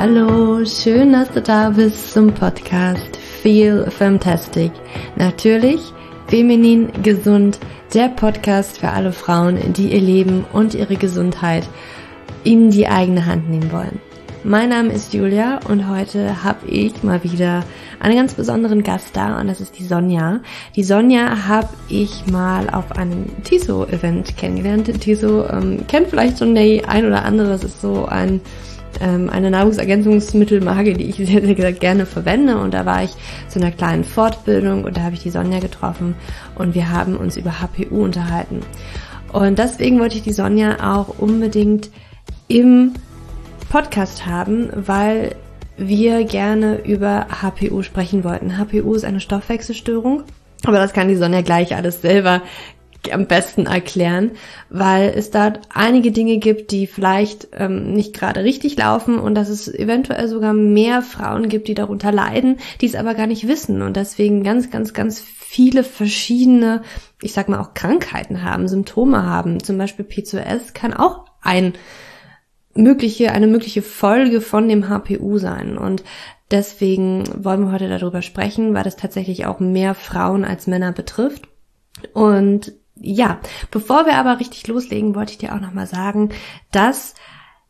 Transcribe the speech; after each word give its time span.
Hallo, 0.00 0.64
schön, 0.64 1.12
dass 1.12 1.28
du 1.32 1.42
da 1.42 1.70
bist 1.70 2.12
zum 2.12 2.32
Podcast 2.32 3.16
Feel 3.16 3.90
Fantastic. 3.90 4.70
Natürlich 5.16 5.80
feminin 6.28 6.92
gesund, 7.02 7.58
der 7.92 8.08
Podcast 8.10 8.78
für 8.78 8.90
alle 8.90 9.10
Frauen, 9.10 9.72
die 9.72 9.92
ihr 9.92 10.00
Leben 10.00 10.44
und 10.52 10.74
ihre 10.74 10.94
Gesundheit 10.94 11.68
in 12.44 12.70
die 12.70 12.86
eigene 12.86 13.26
Hand 13.26 13.50
nehmen 13.50 13.72
wollen. 13.72 14.00
Mein 14.44 14.68
Name 14.68 14.92
ist 14.92 15.14
Julia 15.14 15.58
und 15.68 15.88
heute 15.88 16.44
habe 16.44 16.68
ich 16.68 17.02
mal 17.02 17.24
wieder 17.24 17.64
einen 17.98 18.14
ganz 18.14 18.34
besonderen 18.34 18.84
Gast 18.84 19.16
da 19.16 19.40
und 19.40 19.48
das 19.48 19.60
ist 19.60 19.80
die 19.80 19.84
Sonja. 19.84 20.38
Die 20.76 20.84
Sonja 20.84 21.48
habe 21.48 21.70
ich 21.88 22.24
mal 22.30 22.70
auf 22.70 22.92
einem 22.92 23.26
TISO-Event 23.42 24.36
kennengelernt. 24.36 25.00
TISO 25.00 25.48
ähm, 25.48 25.84
kennt 25.88 26.06
vielleicht 26.06 26.38
schon 26.38 26.54
der 26.54 26.88
ein 26.88 27.04
oder 27.04 27.24
andere, 27.24 27.48
das 27.48 27.64
ist 27.64 27.80
so 27.80 28.06
ein 28.06 28.40
ähm, 29.00 29.30
eine 29.30 29.50
Nahrungsergänzungsmittelmarke, 29.50 30.94
die 30.94 31.04
ich 31.04 31.16
sehr, 31.28 31.44
sehr 31.44 31.72
gerne 31.72 32.06
verwende. 32.06 32.58
Und 32.58 32.74
da 32.74 32.86
war 32.86 33.02
ich 33.02 33.10
zu 33.48 33.60
einer 33.60 33.70
kleinen 33.70 34.04
Fortbildung 34.04 34.84
und 34.84 34.96
da 34.96 35.02
habe 35.02 35.14
ich 35.14 35.22
die 35.22 35.30
Sonja 35.30 35.60
getroffen 35.60 36.14
und 36.54 36.74
wir 36.74 36.90
haben 36.90 37.16
uns 37.16 37.36
über 37.36 37.60
HPU 37.60 38.04
unterhalten. 38.04 38.60
Und 39.32 39.58
deswegen 39.58 40.00
wollte 40.00 40.16
ich 40.16 40.22
die 40.22 40.32
Sonja 40.32 40.96
auch 40.96 41.18
unbedingt 41.18 41.90
im 42.48 42.92
Podcast 43.68 44.24
haben, 44.26 44.70
weil 44.74 45.34
wir 45.76 46.24
gerne 46.24 46.78
über 46.84 47.26
HPU 47.42 47.82
sprechen 47.82 48.24
wollten. 48.24 48.58
HPU 48.58 48.94
ist 48.94 49.04
eine 49.04 49.20
Stoffwechselstörung, 49.20 50.22
aber 50.64 50.78
das 50.78 50.92
kann 50.92 51.08
die 51.08 51.16
Sonja 51.16 51.42
gleich 51.42 51.76
alles 51.76 52.02
selber 52.02 52.42
am 53.12 53.26
besten 53.26 53.66
erklären, 53.66 54.32
weil 54.70 55.12
es 55.14 55.30
da 55.30 55.52
einige 55.72 56.12
Dinge 56.12 56.38
gibt, 56.38 56.72
die 56.72 56.86
vielleicht 56.86 57.48
ähm, 57.52 57.92
nicht 57.92 58.14
gerade 58.14 58.44
richtig 58.44 58.76
laufen 58.76 59.18
und 59.18 59.34
dass 59.34 59.48
es 59.48 59.72
eventuell 59.72 60.28
sogar 60.28 60.52
mehr 60.52 61.02
Frauen 61.02 61.48
gibt, 61.48 61.68
die 61.68 61.74
darunter 61.74 62.12
leiden, 62.12 62.58
die 62.80 62.86
es 62.86 62.94
aber 62.94 63.14
gar 63.14 63.26
nicht 63.26 63.46
wissen 63.46 63.82
und 63.82 63.96
deswegen 63.96 64.42
ganz, 64.42 64.70
ganz, 64.70 64.92
ganz 64.92 65.20
viele 65.20 65.84
verschiedene, 65.84 66.82
ich 67.22 67.32
sag 67.32 67.48
mal 67.48 67.60
auch 67.60 67.74
Krankheiten 67.74 68.42
haben, 68.42 68.68
Symptome 68.68 69.24
haben. 69.24 69.62
Zum 69.62 69.78
Beispiel 69.78 70.04
PCOS 70.04 70.74
kann 70.74 70.92
auch 70.92 71.24
ein 71.40 71.74
mögliche, 72.74 73.32
eine 73.32 73.46
mögliche 73.46 73.82
Folge 73.82 74.40
von 74.40 74.68
dem 74.68 74.88
HPU 74.88 75.38
sein 75.38 75.78
und 75.78 76.02
Deswegen 76.50 77.24
wollen 77.44 77.60
wir 77.60 77.72
heute 77.72 77.88
darüber 77.88 78.22
sprechen, 78.22 78.72
weil 78.72 78.82
das 78.82 78.96
tatsächlich 78.96 79.44
auch 79.44 79.60
mehr 79.60 79.94
Frauen 79.94 80.46
als 80.46 80.66
Männer 80.66 80.92
betrifft. 80.92 81.46
Und 82.14 82.72
ja, 83.00 83.38
bevor 83.70 84.06
wir 84.06 84.14
aber 84.14 84.40
richtig 84.40 84.66
loslegen, 84.66 85.14
wollte 85.14 85.32
ich 85.32 85.38
dir 85.38 85.54
auch 85.54 85.60
nochmal 85.60 85.86
sagen, 85.86 86.30
dass 86.72 87.14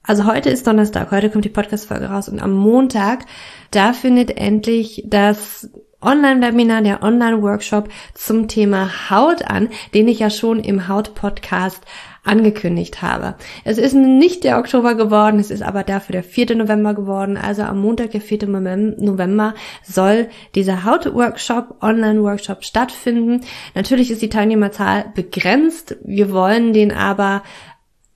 also 0.02 0.24
heute 0.24 0.48
ist 0.48 0.66
Donnerstag, 0.66 1.10
heute 1.10 1.28
kommt 1.28 1.44
die 1.44 1.50
Podcast-Folge 1.50 2.06
raus 2.06 2.30
und 2.30 2.40
am 2.40 2.52
Montag, 2.52 3.26
da 3.70 3.92
findet 3.92 4.38
endlich 4.38 5.04
das 5.06 5.68
Online-Webinar, 6.00 6.80
der 6.80 7.02
Online-Workshop 7.02 7.90
zum 8.14 8.48
Thema 8.48 9.10
Haut 9.10 9.42
an, 9.42 9.68
den 9.92 10.08
ich 10.08 10.20
ja 10.20 10.30
schon 10.30 10.60
im 10.60 10.88
Haut-Podcast 10.88 11.82
angekündigt 12.28 13.02
habe. 13.02 13.34
Es 13.64 13.78
ist 13.78 13.94
nicht 13.94 14.44
der 14.44 14.58
Oktober 14.58 14.94
geworden, 14.94 15.40
es 15.40 15.50
ist 15.50 15.62
aber 15.62 15.82
dafür 15.82 16.12
der 16.12 16.22
4. 16.22 16.56
November 16.56 16.94
geworden. 16.94 17.36
Also 17.36 17.62
am 17.62 17.80
Montag, 17.80 18.10
der 18.12 18.20
4. 18.20 18.46
November, 18.46 19.54
soll 19.82 20.28
dieser 20.54 20.84
Haut-Workshop, 20.84 21.82
Online-Workshop 21.82 22.64
stattfinden. 22.64 23.40
Natürlich 23.74 24.10
ist 24.10 24.22
die 24.22 24.28
Teilnehmerzahl 24.28 25.06
begrenzt. 25.14 25.96
Wir 26.04 26.32
wollen 26.32 26.72
den 26.72 26.92
aber 26.92 27.42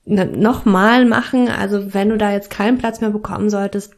nochmal 0.05 1.05
machen. 1.05 1.49
Also 1.49 1.93
wenn 1.93 2.09
du 2.09 2.17
da 2.17 2.31
jetzt 2.31 2.49
keinen 2.49 2.77
Platz 2.77 3.01
mehr 3.01 3.09
bekommen 3.09 3.49
solltest, 3.49 3.93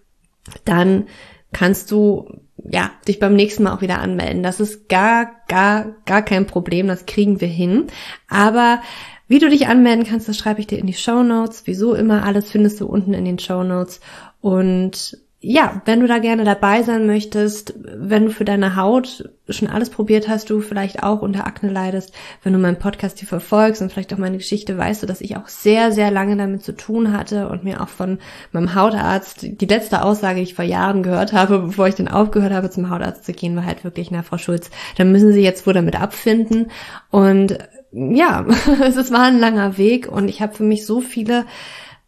dann 0.63 1.07
kannst 1.51 1.91
du 1.91 2.29
ja, 2.67 2.91
dich 3.07 3.19
beim 3.19 3.35
nächsten 3.35 3.63
Mal 3.63 3.73
auch 3.73 3.81
wieder 3.81 3.99
anmelden. 3.99 4.41
Das 4.41 4.59
ist 4.59 4.89
gar, 4.89 5.31
gar, 5.47 5.95
gar 6.05 6.21
kein 6.21 6.47
Problem. 6.47 6.87
Das 6.87 7.05
kriegen 7.05 7.41
wir 7.41 7.47
hin. 7.47 7.87
Aber 8.27 8.81
wie 9.27 9.39
du 9.39 9.49
dich 9.49 9.67
anmelden 9.67 10.05
kannst, 10.05 10.27
das 10.29 10.37
schreibe 10.37 10.59
ich 10.59 10.67
dir 10.67 10.79
in 10.79 10.87
die 10.87 10.93
Show 10.93 11.23
Notes. 11.23 11.63
Wieso 11.65 11.93
immer, 11.93 12.23
alles 12.23 12.51
findest 12.51 12.79
du 12.81 12.85
unten 12.85 13.13
in 13.13 13.25
den 13.25 13.39
Show 13.39 13.63
Notes. 13.63 13.99
Und 14.41 15.17
ja, 15.47 15.81
wenn 15.85 15.99
du 15.99 16.07
da 16.07 16.17
gerne 16.17 16.43
dabei 16.43 16.81
sein 16.81 17.05
möchtest, 17.05 17.75
wenn 17.77 18.25
du 18.25 18.31
für 18.31 18.45
deine 18.45 18.75
Haut 18.75 19.29
schon 19.47 19.67
alles 19.67 19.91
probiert 19.91 20.27
hast, 20.27 20.49
du 20.49 20.59
vielleicht 20.59 21.03
auch 21.03 21.21
unter 21.21 21.45
Akne 21.45 21.69
leidest, 21.69 22.13
wenn 22.41 22.53
du 22.53 22.57
meinen 22.57 22.79
Podcast 22.79 23.19
hier 23.19 23.27
verfolgst 23.27 23.79
und 23.81 23.91
vielleicht 23.91 24.11
auch 24.11 24.17
meine 24.17 24.37
Geschichte, 24.37 24.75
weißt 24.75 25.03
du, 25.03 25.07
dass 25.07 25.21
ich 25.21 25.37
auch 25.37 25.47
sehr, 25.47 25.91
sehr 25.91 26.09
lange 26.09 26.35
damit 26.35 26.63
zu 26.63 26.75
tun 26.75 27.15
hatte 27.15 27.47
und 27.49 27.63
mir 27.63 27.81
auch 27.81 27.89
von 27.89 28.17
meinem 28.53 28.73
Hautarzt, 28.73 29.43
die 29.43 29.65
letzte 29.67 30.01
Aussage, 30.01 30.37
die 30.37 30.43
ich 30.43 30.55
vor 30.55 30.65
Jahren 30.65 31.03
gehört 31.03 31.31
habe, 31.31 31.59
bevor 31.59 31.87
ich 31.87 31.95
dann 31.95 32.07
aufgehört 32.07 32.53
habe, 32.53 32.71
zum 32.71 32.89
Hautarzt 32.89 33.23
zu 33.23 33.33
gehen, 33.33 33.55
war 33.55 33.65
halt 33.65 33.83
wirklich, 33.83 34.09
na, 34.09 34.23
Frau 34.23 34.39
Schulz, 34.39 34.71
dann 34.97 35.11
müssen 35.11 35.31
Sie 35.31 35.41
jetzt 35.41 35.67
wohl 35.67 35.73
damit 35.73 36.01
abfinden 36.01 36.71
und 37.11 37.59
ja, 37.95 38.45
es 38.81 39.11
war 39.11 39.23
ein 39.23 39.39
langer 39.39 39.77
Weg 39.77 40.07
und 40.11 40.27
ich 40.27 40.41
habe 40.41 40.53
für 40.53 40.63
mich 40.63 40.85
so 40.85 40.99
viele 41.01 41.45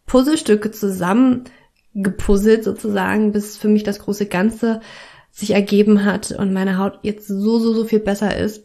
Puzzlestücke 0.06 0.70
zusammen 0.70 1.44
gepuzzelt 1.94 2.62
sozusagen, 2.62 3.32
bis 3.32 3.56
für 3.56 3.68
mich 3.68 3.82
das 3.82 3.98
große 3.98 4.26
Ganze 4.26 4.80
sich 5.30 5.52
ergeben 5.52 6.04
hat 6.04 6.32
und 6.32 6.52
meine 6.52 6.78
Haut 6.78 7.00
jetzt 7.02 7.26
so, 7.26 7.58
so, 7.58 7.72
so 7.72 7.84
viel 7.84 8.00
besser 8.00 8.36
ist. 8.36 8.64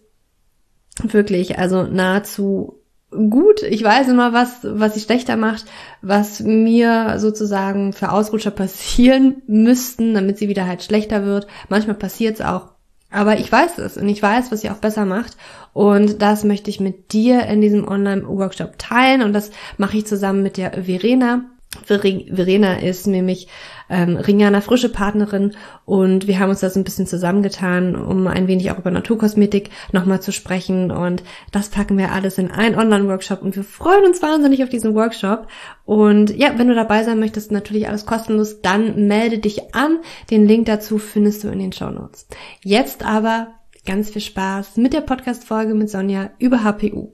Wirklich, 1.01 1.57
also 1.57 1.83
nahezu 1.83 2.83
gut. 3.09 3.61
Ich 3.63 3.83
weiß 3.83 4.09
immer, 4.09 4.33
was, 4.33 4.59
was 4.63 4.93
sie 4.93 4.99
schlechter 4.99 5.37
macht, 5.37 5.65
was 6.01 6.39
mir 6.41 7.15
sozusagen 7.19 7.93
für 7.93 8.11
Ausrutscher 8.11 8.51
passieren 8.51 9.41
müssten, 9.47 10.13
damit 10.13 10.37
sie 10.37 10.49
wieder 10.49 10.67
halt 10.67 10.83
schlechter 10.83 11.25
wird. 11.25 11.47
Manchmal 11.69 11.95
passiert 11.95 12.35
es 12.35 12.41
auch. 12.45 12.72
Aber 13.13 13.37
ich 13.37 13.51
weiß 13.51 13.77
es 13.77 13.95
und 13.95 14.09
ich 14.09 14.21
weiß, 14.23 14.51
was 14.51 14.61
sie 14.61 14.71
auch 14.71 14.77
besser 14.77 15.05
macht. 15.05 15.37
Und 15.71 16.21
das 16.21 16.43
möchte 16.43 16.71
ich 16.71 16.79
mit 16.79 17.13
dir 17.13 17.45
in 17.45 17.61
diesem 17.61 17.87
Online-Workshop 17.87 18.79
teilen. 18.79 19.21
Und 19.21 19.33
das 19.33 19.51
mache 19.77 19.97
ich 19.97 20.07
zusammen 20.07 20.41
mit 20.41 20.57
der 20.57 20.83
Verena. 20.83 21.45
Verena 21.85 22.79
ist 22.79 23.05
nämlich 23.05 23.47
ähm, 23.93 24.17
Ringana 24.17 24.61
frische 24.61 24.89
Partnerin 24.89 25.53
und 25.85 26.27
wir 26.27 26.39
haben 26.39 26.49
uns 26.49 26.61
da 26.61 26.69
so 26.69 26.79
ein 26.79 26.83
bisschen 26.83 27.05
zusammengetan, 27.05 27.95
um 27.95 28.27
ein 28.27 28.47
wenig 28.47 28.71
auch 28.71 28.79
über 28.79 28.91
Naturkosmetik 28.91 29.69
nochmal 29.91 30.21
zu 30.21 30.31
sprechen 30.31 30.91
und 30.91 31.23
das 31.51 31.69
packen 31.69 31.97
wir 31.97 32.11
alles 32.11 32.37
in 32.37 32.49
einen 32.49 32.75
Online-Workshop 32.75 33.43
und 33.43 33.55
wir 33.55 33.63
freuen 33.63 34.05
uns 34.05 34.21
wahnsinnig 34.21 34.63
auf 34.63 34.69
diesen 34.69 34.95
Workshop 34.95 35.47
und 35.85 36.35
ja, 36.35 36.57
wenn 36.57 36.67
du 36.67 36.75
dabei 36.75 37.03
sein 37.03 37.19
möchtest, 37.19 37.51
natürlich 37.51 37.87
alles 37.87 38.05
kostenlos, 38.05 38.61
dann 38.61 39.07
melde 39.07 39.37
dich 39.37 39.75
an. 39.75 39.99
Den 40.31 40.47
Link 40.47 40.65
dazu 40.65 40.97
findest 40.97 41.43
du 41.43 41.49
in 41.49 41.59
den 41.59 41.71
Show 41.71 41.89
Notes. 41.89 42.27
Jetzt 42.63 43.05
aber 43.05 43.59
ganz 43.85 44.09
viel 44.09 44.21
Spaß 44.21 44.77
mit 44.77 44.93
der 44.93 45.01
Podcast-Folge 45.01 45.73
mit 45.75 45.89
Sonja 45.89 46.31
über 46.39 46.63
HPU. 46.63 47.13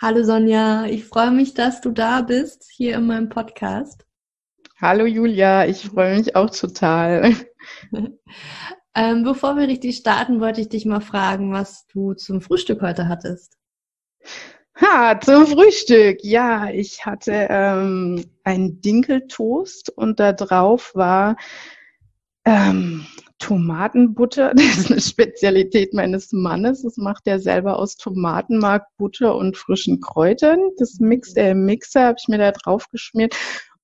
Hallo 0.00 0.24
Sonja, 0.24 0.86
ich 0.86 1.04
freue 1.04 1.30
mich, 1.30 1.54
dass 1.54 1.80
du 1.80 1.90
da 1.90 2.22
bist 2.22 2.68
hier 2.72 2.96
in 2.96 3.06
meinem 3.06 3.28
Podcast. 3.28 4.04
Hallo 4.82 5.06
Julia, 5.06 5.64
ich 5.64 5.84
freue 5.84 6.18
mich 6.18 6.34
auch 6.34 6.50
total. 6.50 7.36
ähm, 8.96 9.22
bevor 9.22 9.56
wir 9.56 9.68
richtig 9.68 9.96
starten, 9.96 10.40
wollte 10.40 10.60
ich 10.60 10.70
dich 10.70 10.86
mal 10.86 11.00
fragen, 11.00 11.52
was 11.52 11.86
du 11.86 12.14
zum 12.14 12.40
Frühstück 12.40 12.82
heute 12.82 13.06
hattest. 13.06 13.56
Ha, 14.80 15.20
zum 15.20 15.46
Frühstück. 15.46 16.24
Ja, 16.24 16.68
ich 16.68 17.06
hatte 17.06 17.46
ähm, 17.48 18.24
einen 18.42 18.80
Dinkeltoast 18.80 19.90
und 19.90 20.18
da 20.18 20.32
drauf 20.32 20.90
war 20.96 21.36
ähm, 22.44 23.06
Tomatenbutter. 23.38 24.52
Das 24.56 24.78
ist 24.78 24.90
eine 24.90 25.00
Spezialität 25.00 25.94
meines 25.94 26.32
Mannes. 26.32 26.82
Das 26.82 26.96
macht 26.96 27.28
er 27.28 27.38
selber 27.38 27.78
aus 27.78 27.98
Tomatenmark, 27.98 28.88
Butter 28.96 29.36
und 29.36 29.56
frischen 29.56 30.00
Kräutern. 30.00 30.58
Das 30.78 30.98
mixt 30.98 31.36
er 31.36 31.52
im 31.52 31.66
Mixer, 31.66 32.06
habe 32.06 32.16
ich 32.18 32.26
mir 32.26 32.38
da 32.38 32.50
drauf 32.50 32.88
geschmiert. 32.88 33.36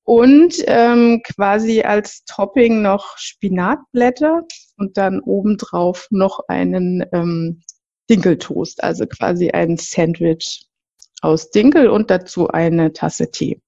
Und 0.09 0.55
ähm, 0.69 1.21
quasi 1.23 1.83
als 1.83 2.25
Topping 2.25 2.81
noch 2.81 3.19
Spinatblätter 3.19 4.41
und 4.79 4.97
dann 4.97 5.21
obendrauf 5.21 6.07
noch 6.09 6.41
einen 6.49 7.05
ähm, 7.13 7.61
Dinkeltoast, 8.09 8.83
also 8.83 9.05
quasi 9.05 9.51
ein 9.51 9.77
Sandwich 9.77 10.65
aus 11.21 11.51
Dinkel 11.51 11.89
und 11.91 12.09
dazu 12.11 12.49
eine 12.49 12.95
Tasse 12.95 13.31
Tee. 13.31 13.61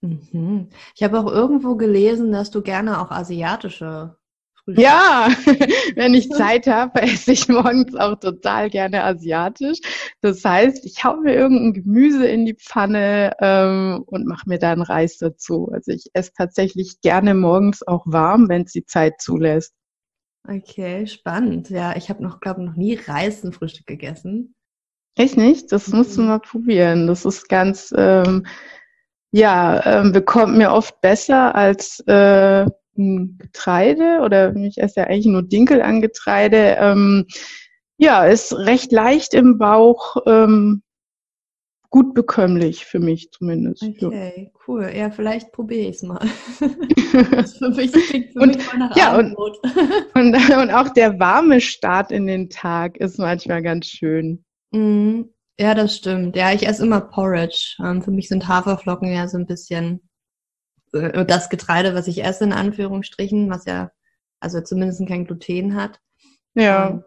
Mhm. 0.00 0.70
Ich 0.96 1.02
habe 1.02 1.20
auch 1.20 1.30
irgendwo 1.30 1.76
gelesen, 1.76 2.32
dass 2.32 2.50
du 2.50 2.62
gerne 2.62 3.02
auch 3.02 3.10
asiatische 3.10 4.16
Frühstück. 4.64 4.84
Ja, 4.84 5.28
wenn 5.96 6.14
ich 6.14 6.30
Zeit 6.30 6.66
habe, 6.66 7.02
esse 7.02 7.32
ich 7.32 7.48
morgens 7.48 7.94
auch 7.94 8.18
total 8.18 8.70
gerne 8.70 9.04
asiatisch. 9.04 9.78
Das 10.20 10.44
heißt, 10.44 10.84
ich 10.86 11.04
hau 11.04 11.16
mir 11.16 11.34
irgendein 11.34 11.74
Gemüse 11.82 12.26
in 12.26 12.46
die 12.46 12.54
Pfanne 12.54 13.32
ähm, 13.40 14.02
und 14.06 14.26
mache 14.26 14.48
mir 14.48 14.58
dann 14.58 14.82
Reis 14.82 15.18
dazu. 15.18 15.70
Also 15.72 15.92
ich 15.92 16.10
esse 16.14 16.32
tatsächlich 16.36 17.00
gerne 17.02 17.34
morgens 17.34 17.86
auch 17.86 18.04
warm, 18.06 18.48
wenn 18.48 18.62
es 18.62 18.72
die 18.72 18.86
Zeit 18.86 19.20
zulässt. 19.20 19.74
Okay, 20.46 21.06
spannend. 21.06 21.70
Ja, 21.70 21.96
ich 21.96 22.10
habe 22.10 22.22
noch, 22.22 22.40
glaube 22.40 22.62
ich, 22.62 22.68
noch 22.68 22.76
nie 22.76 22.94
Reis 22.94 23.44
im 23.44 23.52
Frühstück 23.52 23.86
gegessen. 23.86 24.54
Echt 25.16 25.36
nicht? 25.36 25.72
Das 25.72 25.88
musst 25.88 26.16
du 26.16 26.22
mhm. 26.22 26.28
mal 26.28 26.40
probieren. 26.40 27.06
Das 27.06 27.24
ist 27.24 27.48
ganz 27.48 27.94
ähm, 27.96 28.46
Ja, 29.30 29.84
ähm, 29.84 30.12
bekommt 30.12 30.56
mir 30.56 30.72
oft 30.72 31.00
besser 31.00 31.54
als 31.54 32.00
äh, 32.06 32.66
Getreide 32.96 34.20
oder 34.24 34.54
ich 34.56 34.78
esse 34.78 35.00
ja 35.00 35.06
eigentlich 35.06 35.26
nur 35.26 35.42
Dinkel 35.42 35.82
an 35.82 36.00
Getreide. 36.00 36.76
Ähm, 36.78 37.26
ja, 37.96 38.24
ist 38.24 38.52
recht 38.54 38.92
leicht 38.92 39.34
im 39.34 39.58
Bauch, 39.58 40.16
ähm, 40.26 40.82
gut 41.90 42.12
bekömmlich 42.12 42.86
für 42.86 42.98
mich 42.98 43.30
zumindest. 43.30 43.84
Okay, 43.84 44.32
ja. 44.36 44.50
cool. 44.66 44.92
Ja, 44.92 45.10
vielleicht 45.12 45.52
probiere 45.52 45.90
ich 45.90 45.96
es 45.96 46.02
mal. 46.02 46.26
das 47.30 47.56
für 47.56 47.70
mich 47.70 47.92
klingt 47.92 48.32
für 48.32 48.40
und, 48.40 48.56
mich 48.56 48.66
mal 48.66 48.78
nach 48.78 48.96
ja, 48.96 49.16
und, 49.16 49.36
und, 50.14 50.34
und, 50.34 50.70
auch 50.72 50.88
der 50.88 51.20
warme 51.20 51.60
Start 51.60 52.10
in 52.10 52.26
den 52.26 52.50
Tag 52.50 52.96
ist 52.96 53.18
manchmal 53.18 53.62
ganz 53.62 53.86
schön. 53.86 54.44
Mhm. 54.72 55.30
Ja, 55.56 55.74
das 55.74 55.94
stimmt. 55.94 56.34
Ja, 56.34 56.52
ich 56.52 56.66
esse 56.66 56.84
immer 56.84 57.00
Porridge. 57.00 57.76
Ähm, 57.78 58.02
für 58.02 58.10
mich 58.10 58.28
sind 58.28 58.48
Haferflocken 58.48 59.12
ja 59.12 59.28
so 59.28 59.38
ein 59.38 59.46
bisschen 59.46 60.00
äh, 60.94 61.26
das 61.26 61.50
Getreide, 61.50 61.94
was 61.94 62.06
ich 62.06 62.24
esse, 62.24 62.44
in 62.44 62.52
Anführungsstrichen, 62.52 63.50
was 63.50 63.64
ja 63.66 63.90
also 64.40 64.60
zumindest 64.60 65.06
kein 65.06 65.24
Gluten 65.26 65.74
hat. 65.74 66.00
Ja. 66.54 66.90
Ähm, 66.90 67.04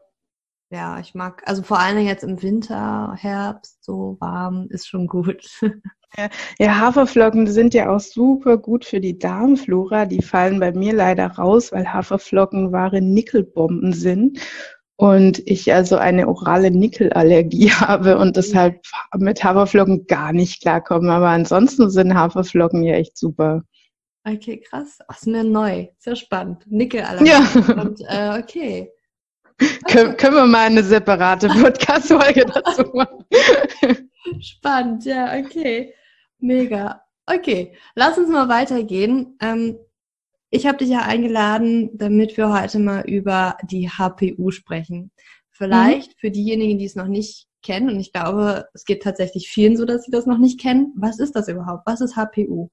ja, 0.70 1.00
ich 1.00 1.16
mag, 1.16 1.44
also 1.46 1.64
vor 1.64 1.80
allem 1.80 2.06
jetzt 2.06 2.24
im 2.24 2.42
Winter, 2.42 3.14
Herbst, 3.16 3.84
so 3.84 4.18
warm, 4.20 4.68
ist 4.70 4.88
schon 4.88 5.08
gut. 5.08 5.48
Ja, 6.18 6.30
ja, 6.58 6.80
Haferflocken 6.80 7.48
sind 7.48 7.74
ja 7.74 7.94
auch 7.94 8.00
super 8.00 8.58
gut 8.58 8.86
für 8.86 9.02
die 9.02 9.20
Darmflora. 9.20 10.06
Die 10.06 10.22
fallen 10.22 10.58
bei 10.58 10.72
mir 10.72 10.94
leider 10.94 11.28
raus, 11.28 11.74
weil 11.74 11.92
Haferflocken 11.92 12.72
wahre 12.72 13.02
Nickelbomben 13.02 13.92
sind 13.92 14.40
und 14.96 15.40
ich 15.46 15.72
also 15.74 15.98
eine 15.98 16.28
orale 16.28 16.72
Nickelallergie 16.72 17.72
habe 17.74 18.18
und 18.18 18.38
deshalb 18.38 18.82
mit 19.18 19.44
Haferflocken 19.44 20.08
gar 20.08 20.32
nicht 20.32 20.62
klarkomme. 20.62 21.12
Aber 21.12 21.30
ansonsten 21.30 21.90
sind 21.90 22.16
Haferflocken 22.16 22.84
ja 22.84 22.96
echt 22.96 23.18
super. 23.18 23.64
Okay, 24.28 24.60
krass. 24.60 25.00
Ach, 25.08 25.16
ist 25.16 25.28
mir 25.28 25.44
neu. 25.44 25.88
Sehr 26.00 26.18
spannend. 26.18 26.64
Nickelallergie. 26.68 27.30
Ja. 27.30 27.82
Und, 27.82 28.02
äh, 28.02 28.38
okay. 28.38 28.92
Kön 29.88 30.18
können 30.18 30.36
wir 30.36 30.46
mal 30.46 30.66
eine 30.66 30.84
separate 30.84 31.48
Podcast-Folge 31.62 32.46
dazu 32.46 32.84
machen? 32.94 33.26
Spannend, 34.42 35.06
ja, 35.06 35.40
okay. 35.40 35.94
Mega. 36.40 37.02
Okay, 37.26 37.74
lass 37.96 38.18
uns 38.18 38.30
mal 38.30 38.50
weitergehen. 38.50 39.38
Ähm, 39.42 39.78
ich 40.50 40.68
habe 40.68 40.78
dich 40.78 40.90
ja 40.90 41.04
eingeladen, 41.04 41.90
damit 41.94 42.36
wir 42.36 42.54
heute 42.54 42.80
mal 42.80 43.10
über 43.10 43.58
die 43.64 43.90
HPU 43.90 44.52
sprechen. 44.52 45.12
Vielleicht 45.52 46.10
mhm. 46.10 46.20
für 46.20 46.32
diejenigen, 46.32 46.78
die 46.80 46.86
es 46.86 46.96
noch 46.96 47.08
nicht 47.08 47.48
kennen, 47.64 47.90
und 47.90 48.00
ich 48.00 48.12
glaube, 48.12 48.68
es 48.74 48.84
geht 48.84 49.04
tatsächlich 49.04 49.48
vielen 49.48 49.78
so, 49.78 49.86
dass 49.86 50.04
sie 50.04 50.12
das 50.12 50.26
noch 50.26 50.38
nicht 50.38 50.60
kennen. 50.60 50.94
Was 50.98 51.20
ist 51.20 51.36
das 51.36 51.48
überhaupt? 51.48 51.84
Was 51.86 52.02
ist 52.02 52.18
HPU? 52.18 52.70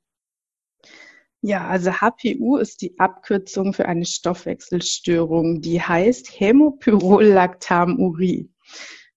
Ja, 1.46 1.68
also 1.68 1.92
HPU 1.92 2.56
ist 2.56 2.80
die 2.80 2.98
Abkürzung 2.98 3.74
für 3.74 3.84
eine 3.84 4.06
Stoffwechselstörung, 4.06 5.60
die 5.60 5.78
heißt 5.78 6.40
Hämopyrolactamurie. 6.40 8.50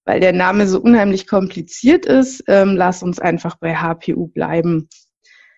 Weil 0.04 0.20
der 0.20 0.34
Name 0.34 0.68
so 0.68 0.82
unheimlich 0.82 1.26
kompliziert 1.26 2.06
ist, 2.06 2.44
ähm, 2.50 2.76
lass 2.76 3.02
uns 3.02 3.20
einfach 3.20 3.56
bei 3.56 3.78
HPU 3.78 4.28
bleiben. 4.28 4.90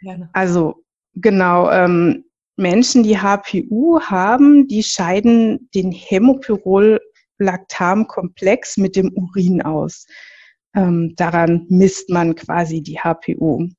Gerne. 0.01 0.29
Also 0.33 0.83
genau, 1.15 1.71
ähm, 1.71 2.25
Menschen, 2.55 3.01
die 3.01 3.17
HPU 3.17 3.99
haben, 4.01 4.67
die 4.67 4.83
scheiden 4.83 5.71
den 5.73 5.91
Hämopyrolactamkomplex 5.91 8.77
mit 8.77 8.95
dem 8.95 9.11
Urin 9.15 9.63
aus. 9.63 10.05
Ähm, 10.75 11.15
daran 11.15 11.65
misst 11.69 12.11
man 12.11 12.35
quasi 12.35 12.83
die 12.83 12.99
HPU. 12.99 13.69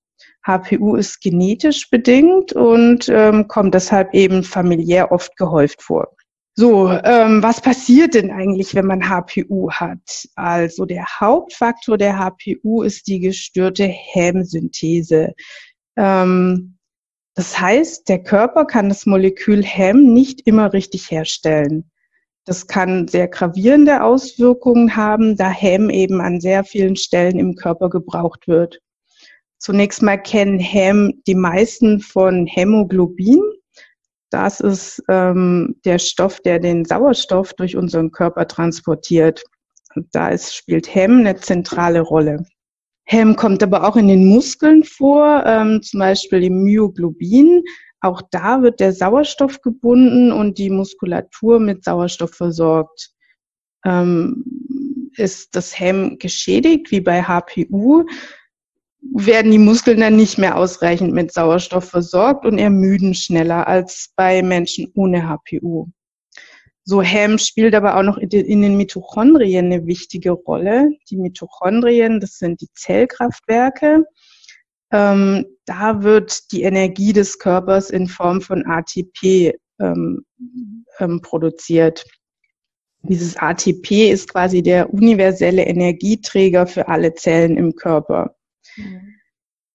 HPU 0.46 0.96
ist 0.96 1.20
genetisch 1.20 1.90
bedingt 1.90 2.52
und 2.52 3.08
ähm, 3.08 3.46
kommt 3.48 3.74
deshalb 3.74 4.14
eben 4.14 4.42
familiär 4.42 5.12
oft 5.12 5.36
gehäuft 5.36 5.82
vor. 5.82 6.08
So, 6.56 6.90
ähm, 6.90 7.42
was 7.42 7.60
passiert 7.60 8.14
denn 8.14 8.30
eigentlich, 8.30 8.74
wenn 8.74 8.86
man 8.86 9.08
HPU 9.08 9.70
hat? 9.70 10.28
Also 10.34 10.84
der 10.84 11.06
Hauptfaktor 11.20 11.96
der 11.96 12.18
HPU 12.18 12.82
ist 12.82 13.06
die 13.06 13.20
gestörte 13.20 13.84
Hemmsynthese. 13.84 15.32
Ähm, 15.96 16.76
das 17.34 17.58
heißt, 17.58 18.08
der 18.08 18.22
Körper 18.22 18.64
kann 18.64 18.88
das 18.88 19.06
Molekül 19.06 19.62
Hem 19.64 20.12
nicht 20.12 20.46
immer 20.46 20.72
richtig 20.72 21.10
herstellen. 21.10 21.90
Das 22.44 22.66
kann 22.66 23.06
sehr 23.06 23.28
gravierende 23.28 24.02
Auswirkungen 24.02 24.96
haben, 24.96 25.36
da 25.36 25.48
Hem 25.48 25.88
eben 25.88 26.20
an 26.20 26.40
sehr 26.40 26.64
vielen 26.64 26.96
Stellen 26.96 27.38
im 27.38 27.54
Körper 27.54 27.88
gebraucht 27.88 28.48
wird. 28.48 28.80
Zunächst 29.60 30.00
mal 30.02 30.16
kennen 30.16 30.58
Hem 30.58 31.22
die 31.26 31.34
meisten 31.34 32.00
von 32.00 32.46
Hämoglobin. 32.46 33.42
Das 34.30 34.60
ist 34.60 35.02
ähm, 35.08 35.76
der 35.84 35.98
Stoff, 35.98 36.40
der 36.40 36.58
den 36.58 36.86
Sauerstoff 36.86 37.52
durch 37.52 37.76
unseren 37.76 38.10
Körper 38.10 38.48
transportiert. 38.48 39.44
Und 39.94 40.06
da 40.12 40.30
ist, 40.30 40.54
spielt 40.54 40.94
Hem 40.94 41.18
eine 41.18 41.36
zentrale 41.36 42.00
Rolle. 42.00 42.46
Hem 43.04 43.36
kommt 43.36 43.62
aber 43.62 43.86
auch 43.86 43.96
in 43.96 44.08
den 44.08 44.28
Muskeln 44.28 44.82
vor, 44.82 45.44
ähm, 45.44 45.82
zum 45.82 46.00
Beispiel 46.00 46.44
im 46.44 46.62
Myoglobin. 46.62 47.62
Auch 48.00 48.22
da 48.30 48.62
wird 48.62 48.80
der 48.80 48.94
Sauerstoff 48.94 49.60
gebunden 49.60 50.32
und 50.32 50.56
die 50.56 50.70
Muskulatur 50.70 51.60
mit 51.60 51.84
Sauerstoff 51.84 52.32
versorgt. 52.32 53.10
Ähm, 53.84 54.42
ist 55.16 55.54
das 55.54 55.78
Hem 55.78 56.18
geschädigt, 56.18 56.90
wie 56.90 57.00
bei 57.00 57.22
HPU, 57.22 58.06
werden 59.02 59.50
die 59.50 59.58
Muskeln 59.58 60.00
dann 60.00 60.16
nicht 60.16 60.38
mehr 60.38 60.56
ausreichend 60.56 61.12
mit 61.12 61.32
Sauerstoff 61.32 61.84
versorgt 61.84 62.44
und 62.44 62.58
ermüden 62.58 63.14
schneller 63.14 63.66
als 63.66 64.12
bei 64.16 64.42
Menschen 64.42 64.90
ohne 64.94 65.28
HPU. 65.28 65.88
So 66.84 67.02
Hem 67.02 67.38
spielt 67.38 67.74
aber 67.74 67.96
auch 67.96 68.02
noch 68.02 68.18
in 68.18 68.62
den 68.62 68.76
Mitochondrien 68.76 69.66
eine 69.66 69.86
wichtige 69.86 70.32
Rolle. 70.32 70.90
Die 71.08 71.16
Mitochondrien, 71.16 72.20
das 72.20 72.38
sind 72.38 72.60
die 72.60 72.68
Zellkraftwerke. 72.74 74.04
Ähm, 74.90 75.46
da 75.66 76.02
wird 76.02 76.50
die 76.52 76.62
Energie 76.62 77.12
des 77.12 77.38
Körpers 77.38 77.90
in 77.90 78.08
Form 78.08 78.40
von 78.40 78.66
ATP 78.66 79.54
ähm, 79.78 80.24
ähm, 80.98 81.20
produziert. 81.20 82.04
Dieses 83.02 83.36
ATP 83.36 84.10
ist 84.10 84.28
quasi 84.28 84.62
der 84.62 84.92
universelle 84.92 85.64
Energieträger 85.64 86.66
für 86.66 86.88
alle 86.88 87.14
Zellen 87.14 87.56
im 87.56 87.74
Körper. 87.74 88.34
Mhm. 88.76 89.14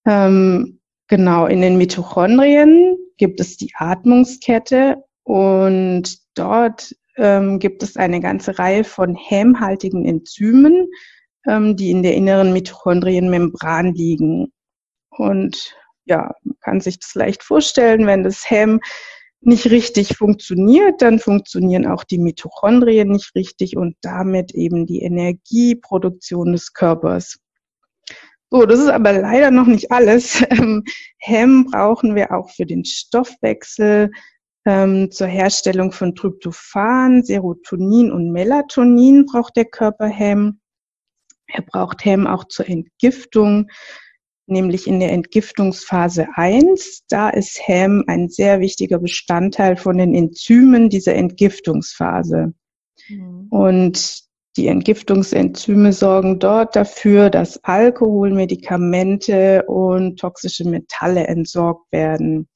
Ähm, 0.08 0.80
genau, 1.08 1.48
in 1.48 1.62
den 1.62 1.78
Mitochondrien 1.78 2.98
gibt 3.18 3.40
es 3.40 3.58
die 3.58 3.72
Atmungskette 3.76 5.04
und 5.24 6.18
dort 6.36 6.96
ähm, 7.18 7.60
gibt 7.60 7.82
es 7.84 7.98
eine 7.98 8.20
ganze 8.20 8.60
Reihe 8.60 8.84
von 8.84 9.16
hämhaltigen 9.16 10.06
Enzymen, 10.06 10.88
ähm, 11.48 11.76
die 11.76 11.92
in 11.92 12.04
der 12.04 12.16
inneren 12.16 12.54
Mitochondrienmembran 12.54 13.94
liegen. 13.94 14.52
Und 15.10 15.74
ja, 16.06 16.32
man 16.44 16.58
kann 16.60 16.82
sich 16.82 17.00
das 17.00 17.16
leicht 17.16 17.44
vorstellen, 17.44 18.06
wenn 18.06 18.24
das 18.24 18.50
Häm 18.50 18.80
nicht 19.42 19.70
richtig 19.70 20.18
funktioniert, 20.18 21.02
dann 21.02 21.20
funktionieren 21.20 21.86
auch 21.86 22.04
die 22.04 22.18
Mitochondrien 22.18 23.10
nicht 23.10 23.36
richtig 23.36 23.78
und 23.78 23.96
damit 24.02 24.54
eben 24.54 24.86
die 24.86 25.02
Energieproduktion 25.04 26.52
des 26.52 26.74
Körpers. 26.74 27.38
So, 28.52 28.66
das 28.66 28.80
ist 28.80 28.90
aber 28.90 29.14
leider 29.14 29.52
noch 29.52 29.68
nicht 29.68 29.92
alles. 29.92 30.44
Ähm, 30.50 30.84
Hem 31.18 31.66
brauchen 31.66 32.16
wir 32.16 32.32
auch 32.32 32.50
für 32.52 32.66
den 32.66 32.86
Stoffwechsel, 32.86 34.12
ähm, 34.66 35.12
zur 35.12 35.28
Herstellung 35.28 35.92
von 35.92 36.16
Tryptophan, 36.16 37.24
Serotonin 37.24 38.12
und 38.12 38.32
Melatonin 38.32 39.26
braucht 39.26 39.56
der 39.56 39.66
Körper 39.66 40.08
Hem. 40.08 40.60
Er 41.48 41.62
braucht 41.62 42.04
Hem 42.04 42.26
auch 42.26 42.46
zur 42.46 42.68
Entgiftung, 42.68 43.70
nämlich 44.48 44.88
in 44.88 45.00
der 45.00 45.12
Entgiftungsphase 45.12 46.28
1. 46.34 47.04
Da 47.08 47.30
ist 47.30 47.60
Hem 47.68 48.04
ein 48.08 48.30
sehr 48.30 48.60
wichtiger 48.60 49.00
Bestandteil 49.00 49.78
von 49.78 49.98
den 49.98 50.16
Enzymen 50.16 50.90
dieser 50.90 51.14
Entgiftungsphase. 51.14 52.54
Mhm. 53.08 53.48
Und 53.50 54.25
die 54.58 54.68
Entgiftungsenzyme 54.68 55.92
sorgen 55.92 56.40
dort 56.40 56.76
dafür, 56.76 57.30
dass 57.30 57.64
Alkohol, 57.64 58.32
Medikamente 58.32 59.64
und 59.68 60.20
toxische 60.20 60.68
Metalle 60.68 61.28
entsorgt 61.28 61.92
werden. 61.92 62.48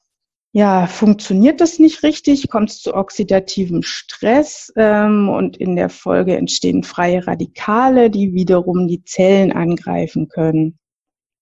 Ja, 0.51 0.87
funktioniert 0.87 1.61
das 1.61 1.77
nicht 1.77 2.01
richtig, 2.01 2.49
kommt 2.49 2.71
es 2.71 2.81
zu 2.81 2.95
oxidativem 2.95 3.83
Stress 3.83 4.73
ähm, 4.75 5.29
und 5.29 5.57
in 5.57 5.75
der 5.75 5.89
Folge 5.89 6.35
entstehen 6.37 6.81
freie 6.83 7.27
Radikale, 7.27 8.09
die 8.09 8.33
wiederum 8.33 8.87
die 8.87 9.03
Zellen 9.03 9.51
angreifen 9.51 10.27
können. 10.27 10.79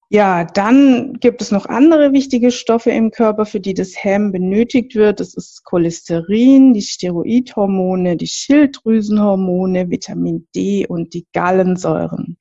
Ja, 0.09 0.45
dann 0.45 1.15
gibt 1.19 1.41
es 1.41 1.51
noch 1.51 1.65
andere 1.65 2.13
wichtige 2.13 2.51
Stoffe 2.51 2.91
im 2.91 3.11
Körper, 3.11 3.45
für 3.45 3.59
die 3.59 3.73
das 3.73 4.01
Hem 4.01 4.31
benötigt 4.31 4.95
wird. 4.95 5.19
Das 5.19 5.33
ist 5.33 5.65
Cholesterin, 5.65 6.73
die 6.73 6.81
Steroidhormone, 6.81 8.15
die 8.15 8.27
Schilddrüsenhormone, 8.27 9.89
Vitamin 9.89 10.47
D 10.55 10.87
und 10.87 11.13
die 11.13 11.27
Gallensäuren. 11.33 12.37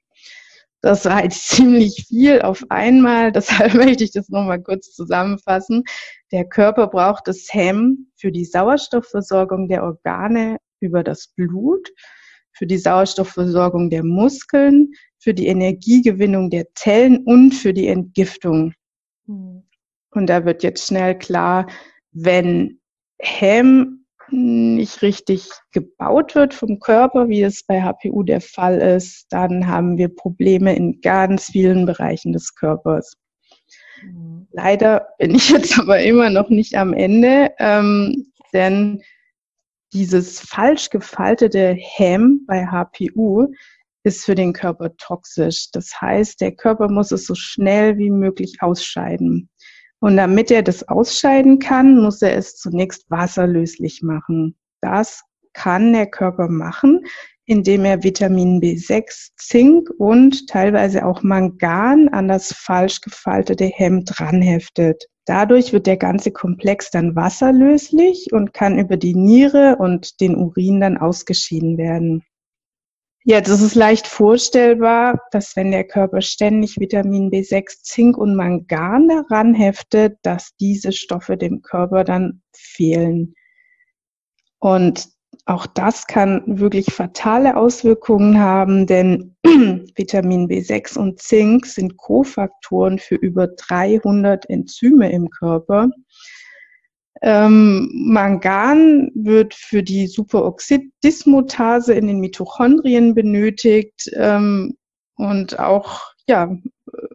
Das 0.81 1.07
war 1.07 1.29
ziemlich 1.31 2.07
viel 2.07 2.43
auf 2.43 2.65
einmal. 2.69 3.33
Deshalb 3.33 3.75
möchte 3.75 4.05
ich 4.05 4.13
das 4.13 4.29
nochmal 4.29 4.63
kurz 4.63 4.93
zusammenfassen. 4.93 5.83
Der 6.31 6.45
Körper 6.45 6.87
braucht 6.87 7.27
das 7.27 7.49
Hem 7.51 8.13
für 8.15 8.31
die 8.31 8.45
Sauerstoffversorgung 8.45 9.69
der 9.69 9.83
Organe 9.83 10.59
über 10.79 11.03
das 11.03 11.29
Blut, 11.35 11.89
für 12.53 12.69
die 12.69 12.79
Sauerstoffversorgung 12.79 13.91
der 13.91 14.05
Muskeln, 14.05 14.93
für 15.27 15.35
die 15.35 15.49
Energiegewinnung 15.49 16.51
der 16.51 16.73
Zellen 16.77 17.25
und 17.25 17.51
für 17.53 17.75
die 17.75 17.89
Entgiftung. 17.89 18.75
Mhm. 19.27 19.65
Und 20.13 20.29
da 20.29 20.45
wird 20.45 20.63
jetzt 20.63 20.87
schnell 20.87 21.19
klar, 21.19 21.67
wenn 22.13 22.79
Hem 23.19 24.05
nicht 24.31 25.03
richtig 25.03 25.51
gebaut 25.73 26.37
wird 26.37 26.55
vom 26.55 26.79
Körper, 26.79 27.29
wie 27.29 27.43
es 27.43 27.65
bei 27.67 27.83
HPU 27.83 28.23
der 28.23 28.41
Fall 28.41 28.79
ist, 28.79 29.27
dann 29.31 29.67
haben 29.67 29.99
wir 29.99 30.15
Probleme 30.15 30.77
in 30.77 31.01
ganz 31.01 31.47
vielen 31.47 31.87
Bereichen 31.87 32.33
des 32.33 32.55
Körpers. 32.55 33.17
Mhm. 34.05 34.47
Leider 34.53 35.09
bin 35.19 35.35
ich 35.35 35.51
jetzt 35.51 35.77
aber 35.81 35.99
immer 36.03 36.31
noch 36.31 36.51
nicht 36.51 36.77
am 36.77 36.93
Ende, 36.93 37.51
ähm, 37.59 38.31
denn 38.53 39.03
dieses 39.93 40.39
falsch 40.39 40.91
gefaltete 40.91 41.77
Hem 41.77 42.45
bei 42.47 42.67
HPU 42.67 43.49
ist 44.07 44.25
für 44.25 44.37
den 44.37 44.53
Körper 44.53 44.97
toxisch. 44.97 45.71
Das 45.73 46.01
heißt, 46.01 46.41
der 46.41 46.53
Körper 46.53 46.89
muss 46.89 47.11
es 47.11 47.27
so 47.27 47.35
schnell 47.35 47.99
wie 47.99 48.11
möglich 48.11 48.59
ausscheiden. 48.61 49.51
Und 49.99 50.17
damit 50.17 50.53
er 50.53 50.63
das 50.63 50.87
ausscheiden 50.87 51.59
kann, 51.59 52.01
muss 52.01 52.23
er 52.23 52.37
es 52.37 52.57
zunächst 52.57 53.11
wasserlöslich 53.11 54.03
machen. 54.03 54.57
Das 54.81 55.23
kann 55.55 55.93
der 55.93 56.07
Körper 56.07 56.49
machen, 56.49 57.05
indem 57.47 57.85
er 57.85 58.05
Vitamin 58.05 58.61
B6, 58.61 59.31
Zink 59.37 59.91
und 59.99 60.47
teilweise 60.49 61.05
auch 61.05 61.25
Mangan 61.25 62.09
an 62.09 62.29
das 62.29 62.53
falsch 62.53 63.01
gefaltete 63.01 63.65
Hemd 63.65 64.13
dranheftet. 64.15 65.07
Dadurch 65.25 65.73
wird 65.73 65.89
der 65.89 65.97
ganze 65.97 66.31
Komplex 66.31 66.93
dann 66.93 67.17
wasserlöslich 67.17 68.29
und 68.33 68.55
kann 68.55 68.79
über 68.79 68.97
die 68.97 69.17
Niere 69.17 69.77
und 69.81 70.21
den 70.21 70.37
Urin 70.37 70.79
dann 70.79 70.97
ausgeschieden 70.97 71.77
werden. 71.77 72.23
Ja, 73.29 73.41
das 73.41 73.61
ist 73.61 73.75
leicht 73.75 74.07
vorstellbar, 74.07 75.21
dass 75.33 75.57
wenn 75.57 75.73
der 75.73 75.83
Körper 75.83 76.21
ständig 76.21 76.79
Vitamin 76.79 77.29
B6, 77.33 77.83
Zink 77.83 78.17
und 78.17 78.37
Mangan 78.37 79.09
daran 79.09 79.53
heftet, 79.53 80.17
dass 80.23 80.55
diese 80.61 80.93
Stoffe 80.93 81.37
dem 81.37 81.61
Körper 81.61 82.05
dann 82.05 82.41
fehlen. 82.53 83.35
Und 84.61 85.09
auch 85.45 85.67
das 85.67 86.07
kann 86.07 86.45
wirklich 86.47 86.93
fatale 86.93 87.57
Auswirkungen 87.57 88.39
haben, 88.39 88.87
denn 88.87 89.35
Vitamin 89.45 90.47
B6 90.47 90.97
und 90.97 91.21
Zink 91.21 91.67
sind 91.67 91.97
Kofaktoren 91.97 93.01
für 93.01 93.17
über 93.17 93.49
300 93.49 94.49
Enzyme 94.49 95.11
im 95.11 95.31
Körper. 95.31 95.91
Ähm, 97.23 97.91
Mangan 97.93 99.11
wird 99.15 99.55
für 99.55 99.83
die 99.83 100.07
Superoxidismutase 100.07 101.95
in 101.95 102.07
den 102.07 102.21
Mitochondrien 102.21 103.15
benötigt 103.15 104.11
ähm, 104.15 104.77
und 105.17 105.59
auch 105.59 106.03
ja, 106.29 106.51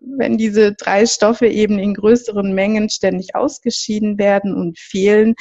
wenn 0.02 0.38
diese 0.38 0.74
drei 0.74 1.06
Stoffe 1.06 1.48
eben 1.48 1.80
in 1.80 1.94
größeren 1.94 2.54
Mengen 2.54 2.90
ständig 2.90 3.36
ausgeschieden 3.36 4.18
werden 4.18 4.54
und 4.54 4.80
fehlen, 4.80 5.36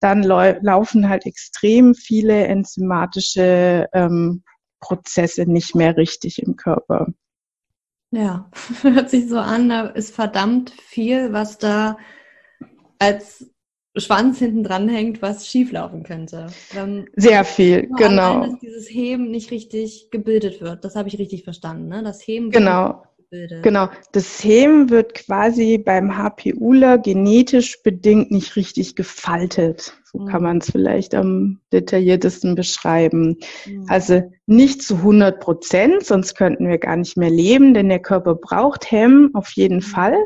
dann 0.00 0.22
laufen 0.22 1.08
halt 1.08 1.26
extrem 1.26 1.94
viele 1.94 2.46
enzymatische 2.46 3.86
ähm, 3.92 4.42
Prozesse 4.80 5.46
nicht 5.46 5.76
mehr 5.76 5.96
richtig 5.96 6.42
im 6.42 6.56
Körper. 6.56 7.06
Ja, 8.10 8.50
hört 8.82 9.10
sich 9.10 9.28
so 9.28 9.38
an, 9.38 9.68
da 9.68 9.86
ist 9.86 10.14
verdammt 10.14 10.70
viel, 10.70 11.32
was 11.32 11.58
da 11.58 11.96
als 12.98 13.51
Schwanz 13.96 14.38
hinten 14.38 14.64
dran 14.64 14.88
hängt, 14.88 15.20
was 15.20 15.46
schieflaufen 15.46 16.02
könnte. 16.02 16.46
Dann 16.74 17.06
Sehr 17.14 17.44
viel, 17.44 17.88
genau. 17.98 18.38
Allein, 18.38 18.50
dass 18.52 18.60
dieses 18.60 18.88
Heben 18.88 19.30
nicht 19.30 19.50
richtig 19.50 20.08
gebildet 20.10 20.60
wird. 20.60 20.84
Das 20.84 20.96
habe 20.96 21.08
ich 21.08 21.18
richtig 21.18 21.44
verstanden, 21.44 21.88
ne? 21.88 22.02
Das 22.02 22.26
Heben 22.26 22.50
genau. 22.50 23.02
gebildet. 23.18 23.62
Genau. 23.62 23.90
Das 24.12 24.42
Heben 24.42 24.88
wird 24.88 25.12
quasi 25.12 25.76
beim 25.76 26.16
HPUler 26.16 26.96
genetisch 26.98 27.82
bedingt 27.82 28.30
nicht 28.30 28.56
richtig 28.56 28.96
gefaltet. 28.96 29.94
So 30.04 30.20
mhm. 30.20 30.26
kann 30.26 30.42
man 30.42 30.58
es 30.58 30.70
vielleicht 30.70 31.14
am 31.14 31.60
detailliertesten 31.72 32.54
beschreiben. 32.54 33.38
Mhm. 33.66 33.86
Also 33.88 34.22
nicht 34.46 34.82
zu 34.82 34.96
100 34.96 35.38
Prozent, 35.38 36.04
sonst 36.04 36.34
könnten 36.34 36.66
wir 36.66 36.78
gar 36.78 36.96
nicht 36.96 37.18
mehr 37.18 37.30
leben, 37.30 37.74
denn 37.74 37.90
der 37.90 38.00
Körper 38.00 38.34
braucht 38.34 38.90
Hem 38.90 39.30
auf 39.34 39.50
jeden 39.52 39.76
mhm. 39.76 39.82
Fall. 39.82 40.16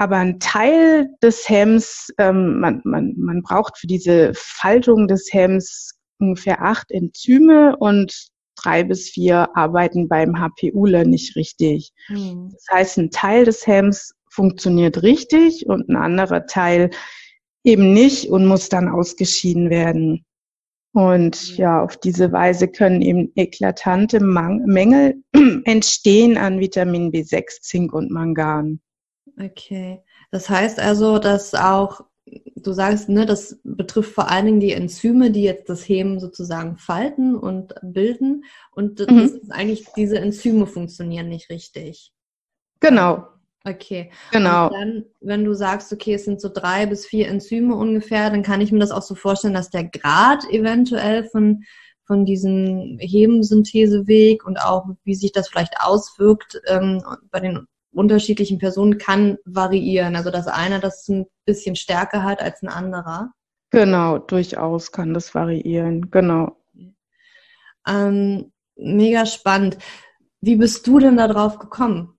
Aber 0.00 0.16
ein 0.16 0.40
Teil 0.40 1.10
des 1.22 1.46
Hems, 1.46 2.10
ähm, 2.16 2.58
man, 2.58 2.80
man, 2.84 3.12
man 3.18 3.42
braucht 3.42 3.76
für 3.76 3.86
diese 3.86 4.32
Faltung 4.34 5.08
des 5.08 5.28
Hems 5.30 5.90
ungefähr 6.18 6.62
acht 6.62 6.90
Enzyme 6.90 7.76
und 7.76 8.28
drei 8.56 8.82
bis 8.82 9.10
vier 9.10 9.54
arbeiten 9.54 10.08
beim 10.08 10.40
HPUler 10.40 11.04
nicht 11.04 11.36
richtig. 11.36 11.92
Mhm. 12.08 12.48
Das 12.50 12.64
heißt, 12.72 12.96
ein 12.96 13.10
Teil 13.10 13.44
des 13.44 13.66
Hems 13.66 14.14
funktioniert 14.30 15.02
richtig 15.02 15.66
und 15.66 15.90
ein 15.90 15.96
anderer 15.96 16.46
Teil 16.46 16.88
eben 17.62 17.92
nicht 17.92 18.30
und 18.30 18.46
muss 18.46 18.70
dann 18.70 18.88
ausgeschieden 18.88 19.68
werden. 19.68 20.24
Und 20.94 21.58
ja, 21.58 21.82
auf 21.84 21.98
diese 21.98 22.32
Weise 22.32 22.68
können 22.68 23.02
eben 23.02 23.32
eklatante 23.34 24.18
Mängel 24.18 25.22
entstehen 25.64 26.38
an 26.38 26.58
Vitamin 26.58 27.12
B6, 27.12 27.60
Zink 27.60 27.92
und 27.92 28.10
Mangan. 28.10 28.80
Okay. 29.40 30.02
Das 30.30 30.48
heißt 30.48 30.78
also, 30.78 31.18
dass 31.18 31.54
auch, 31.54 32.02
du 32.56 32.72
sagst, 32.72 33.08
ne, 33.08 33.26
das 33.26 33.58
betrifft 33.64 34.12
vor 34.12 34.30
allen 34.30 34.46
Dingen 34.46 34.60
die 34.60 34.72
Enzyme, 34.72 35.30
die 35.30 35.42
jetzt 35.42 35.68
das 35.68 35.88
Heben 35.88 36.20
sozusagen 36.20 36.76
falten 36.76 37.34
und 37.34 37.74
bilden. 37.82 38.44
Und 38.72 39.00
mhm. 39.00 39.06
das 39.06 39.30
ist 39.32 39.52
eigentlich, 39.52 39.86
diese 39.96 40.18
Enzyme 40.18 40.66
funktionieren 40.66 41.28
nicht 41.28 41.50
richtig. 41.50 42.12
Genau. 42.80 43.26
Okay. 43.64 44.10
Genau. 44.32 44.68
Und 44.68 44.72
dann, 44.72 45.04
wenn 45.20 45.44
du 45.44 45.54
sagst, 45.54 45.92
okay, 45.92 46.14
es 46.14 46.24
sind 46.24 46.40
so 46.40 46.48
drei 46.48 46.86
bis 46.86 47.06
vier 47.06 47.28
Enzyme 47.28 47.74
ungefähr, 47.74 48.30
dann 48.30 48.42
kann 48.42 48.60
ich 48.60 48.72
mir 48.72 48.78
das 48.78 48.90
auch 48.90 49.02
so 49.02 49.14
vorstellen, 49.14 49.54
dass 49.54 49.70
der 49.70 49.84
Grad 49.84 50.44
eventuell 50.50 51.24
von, 51.24 51.64
von 52.06 52.24
diesem 52.24 52.96
Hebensyntheseweg 53.00 54.46
und 54.46 54.58
auch 54.58 54.86
wie 55.04 55.14
sich 55.14 55.32
das 55.32 55.48
vielleicht 55.48 55.74
auswirkt 55.78 56.60
ähm, 56.68 57.02
bei 57.30 57.40
den 57.40 57.66
unterschiedlichen 57.92 58.58
Personen 58.58 58.98
kann 58.98 59.38
variieren. 59.44 60.16
Also 60.16 60.30
dass 60.30 60.46
einer 60.46 60.78
das 60.78 61.08
ein 61.08 61.26
bisschen 61.44 61.76
stärker 61.76 62.22
hat 62.22 62.42
als 62.42 62.62
ein 62.62 62.68
anderer. 62.68 63.32
Genau, 63.70 64.18
durchaus 64.18 64.92
kann 64.92 65.14
das 65.14 65.34
variieren. 65.34 66.10
Genau. 66.10 66.56
Ähm, 67.86 68.52
mega 68.76 69.26
spannend. 69.26 69.78
Wie 70.40 70.56
bist 70.56 70.86
du 70.86 70.98
denn 70.98 71.16
darauf 71.16 71.58
gekommen? 71.58 72.18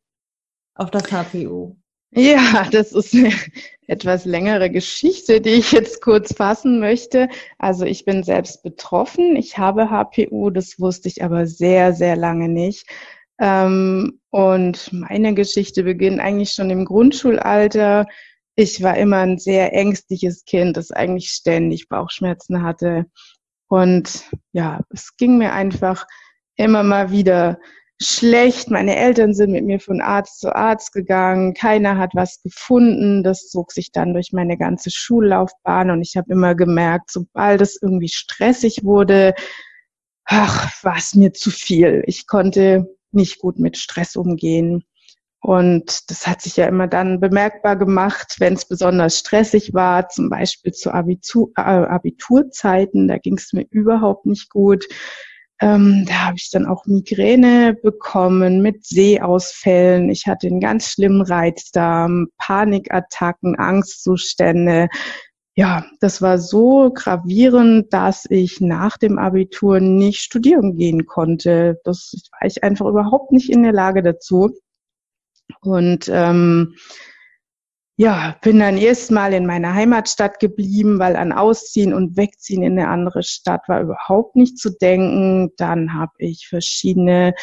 Auf 0.75 0.91
das 0.91 1.11
HPU? 1.11 1.75
Ja, 2.13 2.67
das 2.71 2.91
ist 2.91 3.13
eine 3.13 3.31
etwas 3.87 4.25
längere 4.25 4.69
Geschichte, 4.69 5.41
die 5.41 5.51
ich 5.51 5.71
jetzt 5.71 6.01
kurz 6.01 6.33
fassen 6.33 6.79
möchte. 6.79 7.29
Also 7.57 7.85
ich 7.85 8.05
bin 8.05 8.23
selbst 8.23 8.63
betroffen. 8.63 9.35
Ich 9.35 9.57
habe 9.57 9.89
HPU, 9.89 10.49
das 10.49 10.79
wusste 10.79 11.07
ich 11.07 11.23
aber 11.23 11.47
sehr, 11.47 11.93
sehr 11.93 12.15
lange 12.15 12.49
nicht. 12.49 12.85
Ähm, 13.41 14.19
und 14.29 14.93
meine 14.93 15.33
Geschichte 15.33 15.83
beginnt 15.83 16.21
eigentlich 16.21 16.51
schon 16.51 16.69
im 16.69 16.85
Grundschulalter. 16.85 18.05
Ich 18.55 18.83
war 18.83 18.95
immer 18.97 19.17
ein 19.17 19.39
sehr 19.39 19.73
ängstliches 19.73 20.45
Kind, 20.45 20.77
das 20.77 20.91
eigentlich 20.91 21.29
ständig 21.29 21.89
Bauchschmerzen 21.89 22.63
hatte. 22.63 23.07
Und 23.67 24.29
ja, 24.53 24.81
es 24.89 25.17
ging 25.17 25.37
mir 25.39 25.53
einfach 25.53 26.05
immer 26.55 26.83
mal 26.83 27.11
wieder 27.11 27.57
schlecht. 27.99 28.69
Meine 28.69 28.95
Eltern 28.95 29.33
sind 29.33 29.51
mit 29.51 29.65
mir 29.65 29.79
von 29.79 30.01
Arzt 30.01 30.39
zu 30.39 30.55
Arzt 30.55 30.93
gegangen. 30.93 31.55
Keiner 31.55 31.97
hat 31.97 32.11
was 32.13 32.41
gefunden. 32.43 33.23
Das 33.23 33.49
zog 33.49 33.71
sich 33.71 33.91
dann 33.91 34.13
durch 34.13 34.33
meine 34.33 34.57
ganze 34.57 34.91
Schullaufbahn 34.91 35.89
und 35.89 36.01
ich 36.01 36.15
habe 36.15 36.31
immer 36.31 36.53
gemerkt, 36.53 37.09
sobald 37.11 37.61
es 37.61 37.81
irgendwie 37.81 38.09
stressig 38.09 38.83
wurde, 38.83 39.33
ach, 40.25 40.83
war 40.83 40.97
es 40.97 41.15
mir 41.15 41.33
zu 41.33 41.49
viel. 41.49 42.03
Ich 42.05 42.27
konnte 42.27 42.87
nicht 43.13 43.39
gut 43.39 43.59
mit 43.59 43.77
Stress 43.77 44.15
umgehen. 44.15 44.83
Und 45.41 46.11
das 46.11 46.27
hat 46.27 46.41
sich 46.41 46.57
ja 46.57 46.67
immer 46.67 46.87
dann 46.87 47.19
bemerkbar 47.19 47.75
gemacht, 47.75 48.35
wenn 48.37 48.53
es 48.53 48.65
besonders 48.65 49.17
stressig 49.17 49.73
war, 49.73 50.07
zum 50.07 50.29
Beispiel 50.29 50.71
zu 50.71 50.89
äh, 50.89 51.61
Abiturzeiten, 51.61 53.07
da 53.07 53.17
ging 53.17 53.37
es 53.37 53.51
mir 53.51 53.65
überhaupt 53.71 54.27
nicht 54.27 54.51
gut. 54.51 54.85
Ähm, 55.59 56.05
da 56.07 56.25
habe 56.25 56.37
ich 56.37 56.49
dann 56.51 56.65
auch 56.65 56.85
Migräne 56.85 57.75
bekommen 57.75 58.61
mit 58.61 58.85
Sehausfällen. 58.85 60.09
Ich 60.09 60.27
hatte 60.27 60.47
einen 60.47 60.59
ganz 60.59 60.87
schlimmen 60.89 61.21
Reizdarm, 61.21 62.27
Panikattacken, 62.37 63.57
Angstzustände. 63.57 64.89
Ja, 65.61 65.85
das 65.99 66.23
war 66.23 66.39
so 66.39 66.91
gravierend, 66.91 67.93
dass 67.93 68.25
ich 68.27 68.61
nach 68.61 68.97
dem 68.97 69.19
Abitur 69.19 69.79
nicht 69.79 70.19
studieren 70.19 70.75
gehen 70.75 71.05
konnte. 71.05 71.79
Das 71.83 72.15
war 72.31 72.47
ich 72.47 72.63
einfach 72.63 72.87
überhaupt 72.87 73.31
nicht 73.31 73.51
in 73.51 73.61
der 73.61 73.71
Lage 73.71 74.01
dazu. 74.01 74.57
Und 75.61 76.09
ähm, 76.11 76.73
ja, 77.95 78.35
bin 78.41 78.57
dann 78.57 78.75
erstmal 78.75 79.33
in 79.33 79.45
meiner 79.45 79.75
Heimatstadt 79.75 80.39
geblieben, 80.39 80.97
weil 80.97 81.15
an 81.15 81.31
Ausziehen 81.31 81.93
und 81.93 82.17
Wegziehen 82.17 82.63
in 82.63 82.79
eine 82.79 82.87
andere 82.87 83.21
Stadt 83.21 83.61
war 83.67 83.81
überhaupt 83.81 84.35
nicht 84.35 84.57
zu 84.57 84.71
denken. 84.75 85.51
Dann 85.57 85.93
habe 85.93 86.13
ich 86.17 86.47
verschiedene 86.47 87.35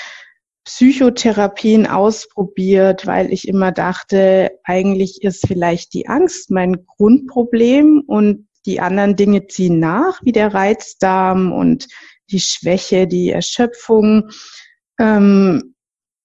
Psychotherapien 0.69 1.87
ausprobiert, 1.87 3.07
weil 3.07 3.33
ich 3.33 3.49
immer 3.49 3.73
dachte, 3.73 4.51
eigentlich 4.65 5.23
ist 5.23 5.47
vielleicht 5.47 5.95
die 5.95 6.09
Angst 6.09 6.51
mein 6.51 6.85
Grundproblem 6.85 8.03
und 8.07 8.47
die 8.67 8.79
anderen 8.79 9.17
Dinge 9.17 9.47
ziehen 9.47 9.79
nach, 9.79 10.21
wie 10.23 10.33
der 10.33 10.53
Reizdarm 10.53 11.53
und 11.53 11.89
die 12.31 12.41
Schwäche, 12.41 13.07
die 13.07 13.31
Erschöpfung. 13.31 14.29
Ähm, 15.01 15.75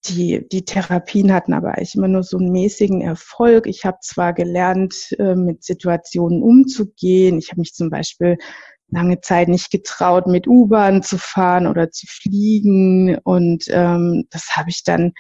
die, 0.08 0.46
die 0.52 0.66
Therapien 0.66 1.32
hatten 1.32 1.54
aber 1.54 1.78
eigentlich 1.78 1.96
immer 1.96 2.10
nur 2.10 2.24
so 2.24 2.38
einen 2.38 2.52
mäßigen 2.52 3.00
Erfolg. 3.00 3.66
Ich 3.66 3.86
habe 3.86 4.00
zwar 4.02 4.34
gelernt, 4.34 5.16
äh, 5.20 5.36
mit 5.36 5.64
Situationen 5.64 6.44
umzugehen. 6.44 7.38
Ich 7.38 7.52
habe 7.52 7.62
mich 7.62 7.74
zum 7.74 7.90
Beispiel 7.90 8.38
lange 8.94 9.22
Zeit 9.22 9.48
nicht 9.48 9.72
getraut, 9.72 10.28
mit 10.28 10.48
U-Bahn 10.48 11.04
zu 11.04 11.18
fahren 11.18 11.68
oder 11.68 11.92
zu 11.92 12.06
fliegen. 12.08 13.18
Und 13.24 13.66
ähm, 13.70 14.26
das 14.30 14.56
habe 14.56 14.70
ich 14.70 14.84
dann 14.84 15.14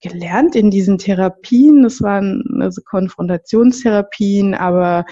gelernt 0.00 0.56
in 0.56 0.70
diesen 0.70 0.98
Therapien. 0.98 1.82
Das 1.82 2.00
waren 2.00 2.42
also 2.60 2.80
Konfrontationstherapien, 2.84 4.54
aber 4.54 5.04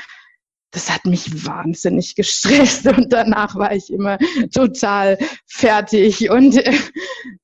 das 0.70 0.90
hat 0.90 1.04
mich 1.06 1.46
wahnsinnig 1.46 2.14
gestresst 2.14 2.86
und 2.86 3.12
danach 3.12 3.56
war 3.56 3.72
ich 3.72 3.92
immer 3.92 4.18
total 4.52 5.18
fertig 5.46 6.30
und 6.30 6.56
äh, 6.56 6.78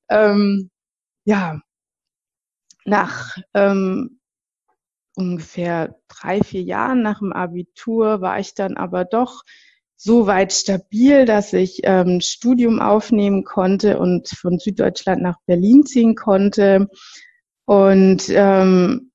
ähm, 0.09 0.69
ja, 1.25 1.59
nach 2.85 3.35
ähm, 3.55 4.19
ungefähr 5.15 5.95
drei, 6.07 6.41
vier 6.41 6.61
Jahren 6.61 7.01
nach 7.01 7.19
dem 7.19 7.33
Abitur 7.33 8.21
war 8.21 8.39
ich 8.39 8.53
dann 8.53 8.77
aber 8.77 9.05
doch 9.05 9.43
so 9.97 10.27
weit 10.27 10.53
stabil, 10.53 11.25
dass 11.25 11.53
ich 11.53 11.81
ähm, 11.83 12.21
Studium 12.21 12.79
aufnehmen 12.79 13.43
konnte 13.43 13.97
und 13.99 14.27
von 14.29 14.59
Süddeutschland 14.59 15.21
nach 15.21 15.37
Berlin 15.45 15.85
ziehen 15.85 16.15
konnte. 16.15 16.89
Und 17.65 18.29
ähm, 18.29 19.11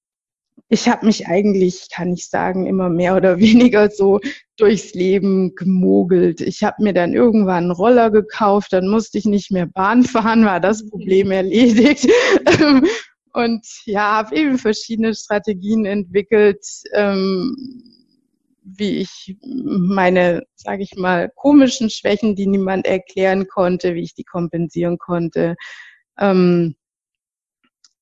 ich 0.73 0.89
habe 0.89 1.07
mich 1.07 1.27
eigentlich, 1.27 1.89
kann 1.91 2.13
ich 2.13 2.29
sagen, 2.29 2.67
immer 2.67 2.89
mehr 2.89 3.17
oder 3.17 3.39
weniger 3.41 3.91
so 3.91 4.21
durchs 4.57 4.95
Leben 4.95 5.55
gemogelt. 5.55 6.41
Ich 6.41 6.63
habe 6.63 6.83
mir 6.83 6.93
dann 6.95 7.13
irgendwann 7.13 7.65
einen 7.65 7.71
Roller 7.73 8.11
gekauft, 8.11 8.73
dann 8.73 8.89
musste 8.89 9.19
ich 9.19 9.25
nicht 9.25 9.51
mehr 9.51 9.67
Bahn 9.67 10.05
fahren, 10.05 10.45
war 10.45 10.61
das 10.61 10.89
Problem 10.89 11.31
erledigt. 11.31 12.09
Und 13.33 13.65
ja, 13.85 14.17
habe 14.17 14.37
eben 14.37 14.59
verschiedene 14.59 15.15
Strategien 15.15 15.85
entwickelt, 15.85 16.65
ähm, 16.95 17.55
wie 18.63 18.99
ich 18.99 19.37
meine, 19.43 20.43
sage 20.55 20.83
ich 20.83 20.97
mal, 20.97 21.31
komischen 21.35 21.91
Schwächen, 21.91 22.37
die 22.37 22.47
niemand 22.47 22.87
erklären 22.87 23.47
konnte, 23.49 23.95
wie 23.95 24.03
ich 24.03 24.15
die 24.15 24.25
kompensieren 24.25 24.99
konnte. 24.99 25.57
Ähm, 26.19 26.77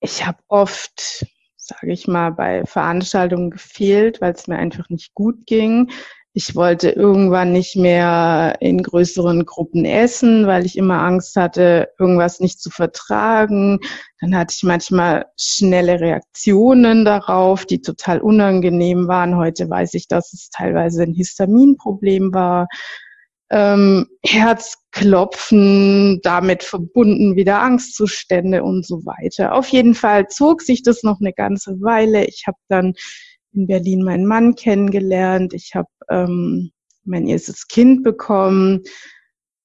ich 0.00 0.24
habe 0.26 0.38
oft 0.48 1.26
sage 1.68 1.92
ich 1.92 2.08
mal, 2.08 2.30
bei 2.30 2.64
Veranstaltungen 2.64 3.50
gefehlt, 3.50 4.20
weil 4.20 4.32
es 4.32 4.46
mir 4.46 4.56
einfach 4.56 4.88
nicht 4.88 5.14
gut 5.14 5.46
ging. 5.46 5.90
Ich 6.38 6.54
wollte 6.54 6.90
irgendwann 6.90 7.50
nicht 7.50 7.74
mehr 7.74 8.58
in 8.60 8.80
größeren 8.80 9.44
Gruppen 9.44 9.84
essen, 9.84 10.46
weil 10.46 10.66
ich 10.66 10.78
immer 10.78 11.02
Angst 11.02 11.34
hatte, 11.34 11.88
irgendwas 11.98 12.38
nicht 12.38 12.60
zu 12.60 12.70
vertragen. 12.70 13.80
Dann 14.20 14.36
hatte 14.36 14.54
ich 14.56 14.62
manchmal 14.62 15.26
schnelle 15.36 15.98
Reaktionen 15.98 17.04
darauf, 17.04 17.66
die 17.66 17.80
total 17.80 18.20
unangenehm 18.20 19.08
waren. 19.08 19.34
Heute 19.34 19.68
weiß 19.68 19.94
ich, 19.94 20.06
dass 20.06 20.32
es 20.32 20.48
teilweise 20.50 21.02
ein 21.02 21.12
Histaminproblem 21.12 22.32
war 22.32 22.68
ähm, 23.50 24.06
Herzklopfen, 24.24 26.20
damit 26.22 26.62
verbunden 26.62 27.34
wieder 27.34 27.60
Angstzustände 27.62 28.62
und 28.62 28.86
so 28.86 29.04
weiter. 29.06 29.54
Auf 29.54 29.68
jeden 29.70 29.94
Fall 29.94 30.28
zog 30.28 30.62
sich 30.62 30.84
das 30.84 31.02
noch 31.02 31.18
eine 31.20 31.32
ganze 31.32 31.80
Weile. 31.80 32.26
Ich 32.26 32.44
habe 32.46 32.58
dann 32.68 32.94
in 33.58 33.66
Berlin 33.66 34.02
meinen 34.02 34.26
Mann 34.26 34.54
kennengelernt. 34.54 35.52
Ich 35.52 35.74
habe 35.74 35.88
ähm, 36.08 36.70
mein 37.04 37.26
erstes 37.26 37.66
Kind 37.66 38.04
bekommen. 38.04 38.82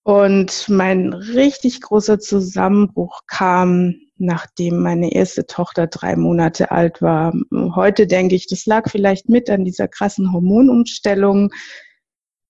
Und 0.05 0.67
mein 0.67 1.13
richtig 1.13 1.79
großer 1.79 2.19
Zusammenbruch 2.19 3.21
kam, 3.27 3.95
nachdem 4.17 4.81
meine 4.81 5.13
erste 5.13 5.45
Tochter 5.45 5.87
drei 5.87 6.17
Monate 6.17 6.71
alt 6.71 7.01
war. 7.01 7.33
Heute 7.53 8.05
denke 8.05 8.35
ich, 8.35 8.47
das 8.47 8.65
lag 8.65 8.89
vielleicht 8.89 9.29
mit 9.29 9.49
an 9.49 9.63
dieser 9.63 9.87
krassen 9.87 10.33
Hormonumstellung. 10.33 11.53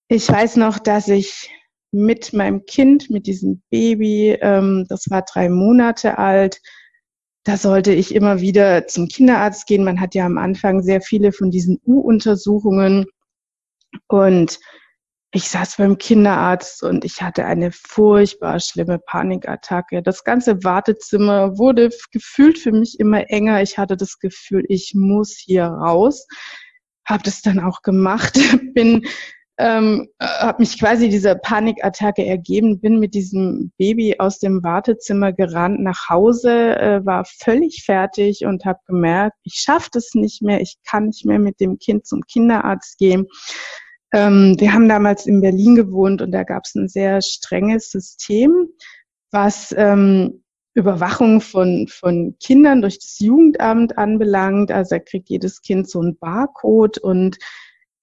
Ich 0.08 0.28
weiß 0.28 0.56
noch, 0.56 0.80
dass 0.80 1.06
ich 1.06 1.48
mit 1.92 2.32
meinem 2.32 2.64
Kind, 2.64 3.08
mit 3.08 3.28
diesem 3.28 3.62
Baby, 3.70 4.36
ähm, 4.40 4.86
das 4.88 5.08
war 5.08 5.22
drei 5.22 5.48
Monate 5.48 6.18
alt, 6.18 6.60
da 7.44 7.58
sollte 7.58 7.92
ich 7.92 8.14
immer 8.14 8.40
wieder 8.40 8.86
zum 8.86 9.06
Kinderarzt 9.06 9.66
gehen. 9.66 9.84
Man 9.84 10.00
hat 10.00 10.14
ja 10.14 10.24
am 10.24 10.38
Anfang 10.38 10.82
sehr 10.82 11.02
viele 11.02 11.30
von 11.30 11.50
diesen 11.50 11.78
U-Untersuchungen. 11.84 13.06
Und 14.08 14.58
ich 15.30 15.48
saß 15.48 15.76
beim 15.76 15.98
Kinderarzt 15.98 16.82
und 16.82 17.04
ich 17.04 17.20
hatte 17.20 17.44
eine 17.44 17.70
furchtbar 17.72 18.60
schlimme 18.60 18.98
Panikattacke. 18.98 20.02
Das 20.02 20.24
ganze 20.24 20.62
Wartezimmer 20.64 21.58
wurde 21.58 21.90
gefühlt 22.12 22.58
für 22.58 22.72
mich 22.72 22.98
immer 22.98 23.28
enger. 23.30 23.60
Ich 23.60 23.76
hatte 23.76 23.96
das 23.96 24.18
Gefühl, 24.18 24.64
ich 24.68 24.92
muss 24.94 25.36
hier 25.36 25.64
raus. 25.64 26.26
Habe 27.04 27.24
das 27.24 27.42
dann 27.42 27.60
auch 27.60 27.82
gemacht, 27.82 28.38
bin 28.74 29.04
ähm, 29.58 30.08
habe 30.20 30.62
mich 30.62 30.78
quasi 30.78 31.08
dieser 31.08 31.36
Panikattacke 31.36 32.24
ergeben, 32.24 32.80
bin 32.80 32.98
mit 32.98 33.14
diesem 33.14 33.72
Baby 33.78 34.16
aus 34.18 34.40
dem 34.40 34.64
Wartezimmer 34.64 35.32
gerannt 35.32 35.80
nach 35.80 36.08
Hause, 36.08 36.76
äh, 36.76 37.06
war 37.06 37.24
völlig 37.24 37.84
fertig 37.84 38.44
und 38.46 38.64
habe 38.64 38.80
gemerkt, 38.86 39.36
ich 39.44 39.54
schaffe 39.54 39.90
das 39.92 40.10
nicht 40.14 40.42
mehr, 40.42 40.60
ich 40.60 40.76
kann 40.84 41.06
nicht 41.06 41.24
mehr 41.24 41.38
mit 41.38 41.60
dem 41.60 41.78
Kind 41.78 42.06
zum 42.06 42.22
Kinderarzt 42.22 42.98
gehen. 42.98 43.26
Ähm, 44.12 44.56
wir 44.58 44.72
haben 44.72 44.88
damals 44.88 45.26
in 45.26 45.40
Berlin 45.40 45.76
gewohnt 45.76 46.20
und 46.20 46.32
da 46.32 46.42
gab 46.42 46.64
es 46.64 46.74
ein 46.74 46.88
sehr 46.88 47.22
strenges 47.22 47.90
System, 47.90 48.68
was 49.30 49.72
ähm, 49.76 50.44
Überwachung 50.74 51.40
von, 51.40 51.86
von 51.88 52.36
Kindern 52.42 52.82
durch 52.82 52.98
das 52.98 53.20
Jugendamt 53.20 53.96
anbelangt. 53.96 54.72
Also 54.72 54.96
da 54.96 54.98
kriegt 54.98 55.30
jedes 55.30 55.62
Kind 55.62 55.88
so 55.88 56.02
ein 56.02 56.16
Barcode 56.18 56.98
und 56.98 57.38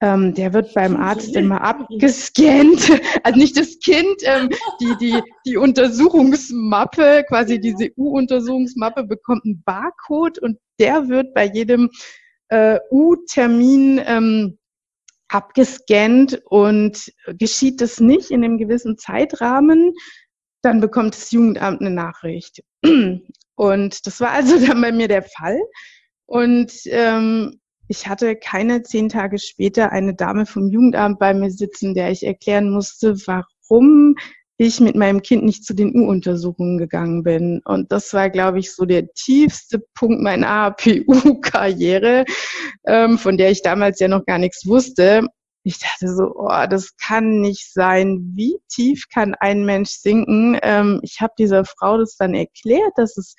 ähm, 0.01 0.33
der 0.33 0.53
wird 0.53 0.73
beim 0.73 0.95
Arzt 0.95 1.35
immer 1.35 1.61
abgescannt. 1.61 2.91
Also 3.23 3.37
nicht 3.37 3.57
das 3.57 3.79
Kind, 3.79 4.21
ähm, 4.23 4.49
die, 4.79 4.95
die, 4.99 5.21
die 5.45 5.57
Untersuchungsmappe, 5.57 7.23
quasi 7.27 7.59
diese 7.59 7.91
U-Untersuchungsmappe 7.97 9.03
bekommt 9.03 9.45
einen 9.45 9.61
Barcode 9.63 10.39
und 10.39 10.57
der 10.79 11.07
wird 11.07 11.33
bei 11.33 11.45
jedem 11.45 11.89
äh, 12.49 12.79
U-Termin 12.89 14.01
ähm, 14.05 14.57
abgescannt 15.29 16.41
und 16.45 17.11
geschieht 17.37 17.79
das 17.79 17.99
nicht 17.99 18.31
in 18.31 18.43
einem 18.43 18.57
gewissen 18.57 18.97
Zeitrahmen, 18.97 19.93
dann 20.61 20.81
bekommt 20.81 21.15
das 21.15 21.31
Jugendamt 21.31 21.81
eine 21.81 21.91
Nachricht. 21.91 22.63
Und 23.55 24.07
das 24.07 24.19
war 24.19 24.31
also 24.31 24.65
dann 24.65 24.81
bei 24.81 24.91
mir 24.91 25.07
der 25.07 25.23
Fall. 25.23 25.59
Und 26.25 26.71
ähm, 26.85 27.60
ich 27.91 28.07
hatte 28.07 28.37
keine 28.37 28.83
zehn 28.83 29.09
Tage 29.09 29.37
später 29.37 29.91
eine 29.91 30.13
Dame 30.13 30.45
vom 30.45 30.69
Jugendamt 30.69 31.19
bei 31.19 31.33
mir 31.33 31.51
sitzen, 31.51 31.93
der 31.93 32.09
ich 32.09 32.25
erklären 32.25 32.69
musste, 32.69 33.17
warum 33.27 34.15
ich 34.55 34.79
mit 34.79 34.95
meinem 34.95 35.21
Kind 35.21 35.43
nicht 35.43 35.65
zu 35.65 35.73
den 35.73 35.93
U-Untersuchungen 35.93 36.77
gegangen 36.77 37.23
bin. 37.23 37.59
Und 37.65 37.91
das 37.91 38.13
war, 38.13 38.29
glaube 38.29 38.59
ich, 38.59 38.73
so 38.73 38.85
der 38.85 39.11
tiefste 39.11 39.83
Punkt 39.93 40.21
meiner 40.21 40.47
APU-Karriere, 40.67 42.23
ähm, 42.87 43.17
von 43.17 43.37
der 43.37 43.51
ich 43.51 43.61
damals 43.61 43.99
ja 43.99 44.07
noch 44.07 44.25
gar 44.25 44.37
nichts 44.37 44.65
wusste. 44.65 45.27
Ich 45.63 45.79
dachte 45.79 46.07
so, 46.15 46.31
oh, 46.33 46.65
das 46.69 46.95
kann 46.95 47.41
nicht 47.41 47.73
sein. 47.73 48.31
Wie 48.35 48.55
tief 48.69 49.03
kann 49.13 49.35
ein 49.37 49.65
Mensch 49.65 49.89
sinken? 49.89 50.57
Ähm, 50.63 51.01
ich 51.03 51.19
habe 51.19 51.33
dieser 51.37 51.65
Frau 51.65 51.97
das 51.97 52.15
dann 52.15 52.33
erklärt, 52.35 52.93
dass 52.95 53.17
es 53.17 53.35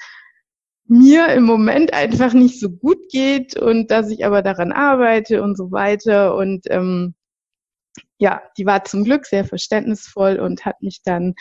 mir 0.86 1.28
im 1.28 1.44
Moment 1.44 1.92
einfach 1.92 2.32
nicht 2.32 2.60
so 2.60 2.70
gut 2.70 3.08
geht 3.10 3.56
und 3.56 3.90
dass 3.90 4.10
ich 4.10 4.24
aber 4.24 4.42
daran 4.42 4.72
arbeite 4.72 5.42
und 5.42 5.56
so 5.56 5.72
weiter. 5.72 6.34
Und 6.36 6.66
ähm, 6.68 7.14
ja, 8.18 8.42
die 8.56 8.66
war 8.66 8.84
zum 8.84 9.04
Glück 9.04 9.26
sehr 9.26 9.44
verständnisvoll 9.44 10.38
und 10.38 10.64
hat 10.64 10.82
mich 10.82 11.00
dann 11.04 11.34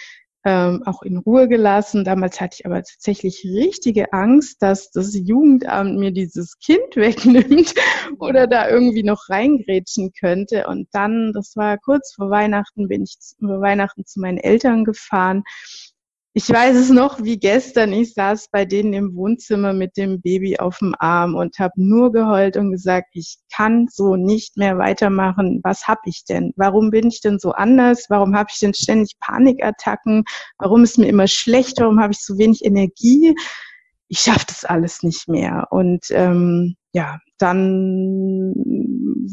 ähm, 0.44 0.82
auch 0.86 1.04
in 1.04 1.18
Ruhe 1.18 1.48
gelassen. 1.48 2.04
Damals 2.04 2.42
hatte 2.42 2.58
ich 2.60 2.66
aber 2.66 2.78
tatsächlich 2.78 3.44
richtige 3.46 4.12
Angst, 4.14 4.62
dass 4.62 4.92
das 4.92 5.16
Jugendamt 5.16 6.00
mir 6.00 6.12
dieses 6.12 6.58
Kind 6.60 6.82
wegnimmt 6.96 7.74
oder 8.20 8.48
da 8.48 8.70
irgendwie 8.70 9.04
noch 9.04 9.30
reingrätschen 9.30 10.12
könnte. 10.20 10.68
Und 10.68 10.88
dann, 10.92 11.34
das 11.34 11.56
war 11.56 11.78
kurz 11.78 12.14
vor 12.16 12.30
Weihnachten, 12.30 12.88
bin 12.88 13.04
ich 13.04 13.16
über 13.40 13.62
Weihnachten 13.62 14.06
zu 14.06 14.20
meinen 14.20 14.38
Eltern 14.40 14.84
gefahren 14.84 15.44
ich 16.34 16.50
weiß 16.50 16.78
es 16.78 16.90
noch 16.90 17.22
wie 17.22 17.38
gestern. 17.38 17.92
Ich 17.92 18.14
saß 18.14 18.48
bei 18.52 18.64
denen 18.64 18.94
im 18.94 19.16
Wohnzimmer 19.16 19.74
mit 19.74 19.98
dem 19.98 20.22
Baby 20.22 20.58
auf 20.60 20.78
dem 20.78 20.96
Arm 21.00 21.36
und 21.36 21.60
habe 21.60 21.74
nur 21.76 22.14
geheult 22.14 22.56
und 22.56 22.72
gesagt, 22.72 23.10
ich 23.14 23.38
kann 23.54 23.88
so 23.92 24.16
nicht 24.16 24.56
mehr 24.56 24.78
weitermachen. 24.78 25.60
Was 25.64 25.88
hab 25.90 26.00
ich 26.06 26.24
denn? 26.24 26.54
Warum 26.56 26.90
bin 26.90 27.10
ich 27.10 27.20
denn 27.20 27.38
so 27.38 27.52
anders? 27.52 28.06
Warum 28.10 28.34
habe 28.34 28.48
ich 28.52 28.60
denn 28.60 28.74
ständig 28.74 29.18
Panikattacken? 29.20 30.24
Warum 30.58 30.84
ist 30.84 30.98
mir 30.98 31.08
immer 31.08 31.28
schlecht? 31.28 31.82
Warum 31.82 32.00
habe 32.00 32.14
ich 32.14 32.20
so 32.20 32.38
wenig 32.38 32.64
Energie? 32.64 33.36
Ich 34.12 34.20
schaffe 34.20 34.46
das 34.50 34.66
alles 34.66 35.04
nicht 35.04 35.30
mehr. 35.30 35.68
Und 35.72 36.08
ähm, 36.10 36.76
ja, 36.92 37.18
dann 37.38 38.54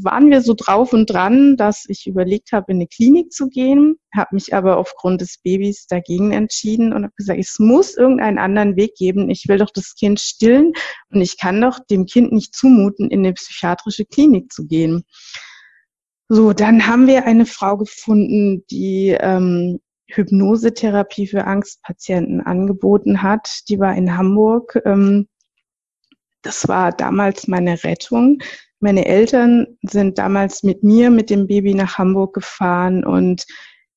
waren 0.04 0.30
wir 0.30 0.40
so 0.40 0.54
drauf 0.54 0.92
und 0.92 1.10
dran, 1.10 1.56
dass 1.56 1.84
ich 1.88 2.06
überlegt 2.06 2.52
habe, 2.52 2.70
in 2.70 2.76
eine 2.76 2.86
Klinik 2.86 3.32
zu 3.32 3.48
gehen, 3.48 3.96
habe 4.14 4.36
mich 4.36 4.54
aber 4.54 4.76
aufgrund 4.76 5.20
des 5.20 5.38
Babys 5.42 5.88
dagegen 5.88 6.30
entschieden 6.30 6.92
und 6.92 7.02
habe 7.02 7.14
gesagt, 7.16 7.40
es 7.40 7.58
muss 7.58 7.96
irgendeinen 7.96 8.38
anderen 8.38 8.76
Weg 8.76 8.94
geben. 8.94 9.30
Ich 9.30 9.48
will 9.48 9.58
doch 9.58 9.70
das 9.74 9.96
Kind 9.96 10.20
stillen 10.20 10.72
und 11.10 11.22
ich 11.22 11.38
kann 11.40 11.60
doch 11.60 11.80
dem 11.90 12.06
Kind 12.06 12.30
nicht 12.30 12.54
zumuten, 12.54 13.10
in 13.10 13.26
eine 13.26 13.32
psychiatrische 13.32 14.04
Klinik 14.04 14.52
zu 14.52 14.64
gehen. 14.64 15.02
So, 16.28 16.52
dann 16.52 16.86
haben 16.86 17.08
wir 17.08 17.24
eine 17.24 17.46
Frau 17.46 17.78
gefunden, 17.78 18.64
die 18.70 19.16
ähm, 19.18 19.80
Hypnosetherapie 20.10 21.26
für 21.26 21.44
Angstpatienten 21.44 22.40
angeboten 22.40 23.22
hat. 23.22 23.68
Die 23.68 23.78
war 23.78 23.94
in 23.94 24.16
Hamburg. 24.16 24.80
Ähm, 24.84 25.28
das 26.42 26.68
war 26.68 26.92
damals 26.92 27.48
meine 27.48 27.82
Rettung. 27.84 28.38
Meine 28.80 29.06
Eltern 29.06 29.66
sind 29.82 30.18
damals 30.18 30.62
mit 30.62 30.84
mir, 30.84 31.10
mit 31.10 31.30
dem 31.30 31.46
Baby 31.46 31.74
nach 31.74 31.98
Hamburg 31.98 32.34
gefahren 32.34 33.04
und 33.04 33.44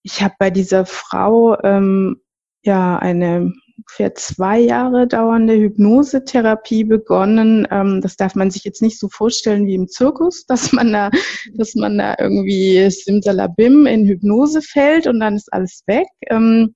ich 0.04 0.24
habe 0.24 0.34
bei 0.40 0.50
dieser 0.50 0.88
Frau 0.88 1.62
ähm, 1.64 2.22
ja 2.64 2.98
eine 2.98 3.54
ungefähr 3.82 4.14
zwei 4.16 4.60
Jahre 4.60 5.08
dauernde 5.08 5.54
Hypnosetherapie 5.56 6.84
begonnen. 6.84 7.68
Ähm, 7.72 8.02
das 8.02 8.16
darf 8.16 8.36
man 8.36 8.52
sich 8.52 8.64
jetzt 8.64 8.82
nicht 8.82 9.00
so 9.00 9.10
vorstellen 9.10 9.66
wie 9.66 9.76
im 9.76 9.88
Zirkus, 9.88 10.46
dass 10.48 10.72
man 10.72 10.92
da, 10.92 11.10
dass 11.54 11.76
man 11.76 11.98
da 11.98 12.16
irgendwie 12.20 12.90
simsalabim 12.90 13.86
in 13.88 14.08
Hypnose 14.08 14.62
fällt 14.62 15.08
und 15.08 15.20
dann 15.20 15.36
ist 15.36 15.52
alles 15.52 15.84
weg. 15.88 16.08
Ähm, 16.28 16.76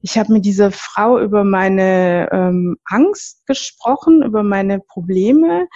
ich 0.00 0.18
habe 0.18 0.32
mit 0.32 0.44
dieser 0.44 0.72
Frau 0.72 1.20
über 1.20 1.44
meine 1.44 2.28
ähm, 2.32 2.76
Angst 2.86 3.46
gesprochen, 3.46 4.22
über 4.22 4.42
meine 4.42 4.80
Probleme 4.80 5.68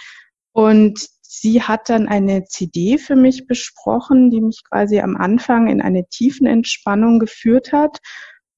und 0.51 0.99
sie 1.21 1.61
hat 1.61 1.87
dann 1.87 2.09
eine 2.09 2.43
CD 2.43 2.97
für 2.97 3.15
mich 3.15 3.47
besprochen, 3.47 4.29
die 4.31 4.41
mich 4.41 4.63
quasi 4.67 4.99
am 4.99 5.15
Anfang 5.15 5.67
in 5.67 5.81
eine 5.81 6.09
tiefen 6.09 6.45
Entspannung 6.45 7.19
geführt 7.19 7.71
hat 7.71 7.99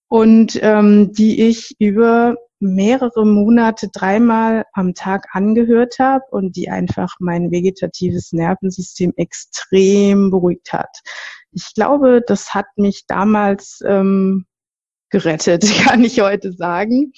und 0.09 0.59
ähm, 0.61 1.13
die 1.13 1.47
ich 1.47 1.75
über 1.79 2.35
mehrere 2.59 3.25
Monate 3.25 3.89
dreimal 3.93 4.65
am 4.73 4.93
Tag 4.93 5.27
angehört 5.31 5.97
habe 5.99 6.25
und 6.31 6.57
die 6.57 6.69
einfach 6.69 7.15
mein 7.19 7.51
vegetatives 7.51 8.33
Nervensystem 8.33 9.13
extrem 9.15 10.29
beruhigt 10.29 10.73
hat. 10.73 10.89
Ich 11.51 11.73
glaube, 11.73 12.21
das 12.25 12.53
hat 12.53 12.65
mich 12.75 13.05
damals 13.07 13.81
ähm, 13.85 14.45
gerettet, 15.09 15.63
kann 15.85 16.03
ich 16.03 16.19
heute 16.19 16.51
sagen. 16.51 17.13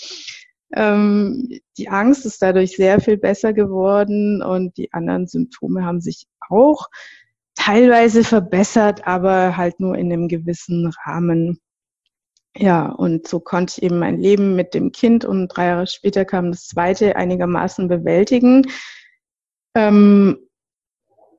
Ähm, 0.73 1.59
die 1.77 1.89
Angst 1.89 2.25
ist 2.25 2.41
dadurch 2.41 2.75
sehr 2.75 3.01
viel 3.01 3.17
besser 3.17 3.53
geworden 3.53 4.43
und 4.43 4.77
die 4.77 4.93
anderen 4.93 5.27
Symptome 5.27 5.83
haben 5.83 6.01
sich 6.01 6.27
auch 6.49 6.87
teilweise 7.55 8.23
verbessert, 8.23 9.05
aber 9.05 9.57
halt 9.57 9.79
nur 9.79 9.97
in 9.97 10.11
einem 10.11 10.27
gewissen 10.27 10.91
Rahmen. 11.05 11.59
Ja, 12.55 12.87
und 12.87 13.27
so 13.27 13.39
konnte 13.39 13.75
ich 13.77 13.83
eben 13.83 13.99
mein 13.99 14.19
Leben 14.19 14.55
mit 14.55 14.73
dem 14.73 14.91
Kind 14.91 15.23
und 15.23 15.47
drei 15.47 15.67
Jahre 15.67 15.87
später 15.87 16.25
kam 16.25 16.51
das 16.51 16.67
zweite 16.67 17.15
einigermaßen 17.15 17.87
bewältigen. 17.87 18.63
Ähm, 19.75 20.37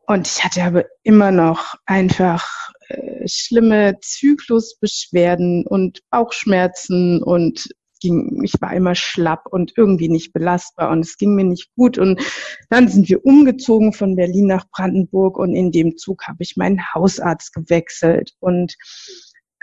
und 0.06 0.26
ich 0.26 0.42
hatte 0.42 0.62
aber 0.62 0.84
immer 1.02 1.30
noch 1.30 1.74
einfach 1.86 2.46
äh, 2.88 3.28
schlimme 3.28 3.98
Zyklusbeschwerden 4.00 5.66
und 5.66 6.00
Bauchschmerzen 6.10 7.22
und 7.22 7.68
ging, 8.00 8.42
ich 8.42 8.54
war 8.60 8.74
immer 8.74 8.94
schlapp 8.94 9.46
und 9.50 9.72
irgendwie 9.76 10.08
nicht 10.08 10.32
belastbar 10.32 10.90
und 10.90 11.00
es 11.00 11.16
ging 11.18 11.34
mir 11.34 11.44
nicht 11.44 11.70
gut. 11.76 11.98
Und 11.98 12.20
dann 12.68 12.88
sind 12.88 13.08
wir 13.08 13.24
umgezogen 13.24 13.92
von 13.92 14.16
Berlin 14.16 14.46
nach 14.46 14.66
Brandenburg 14.70 15.38
und 15.38 15.54
in 15.54 15.70
dem 15.72 15.96
Zug 15.96 16.26
habe 16.26 16.38
ich 16.40 16.56
meinen 16.56 16.82
Hausarzt 16.94 17.54
gewechselt. 17.54 18.32
Und 18.40 18.76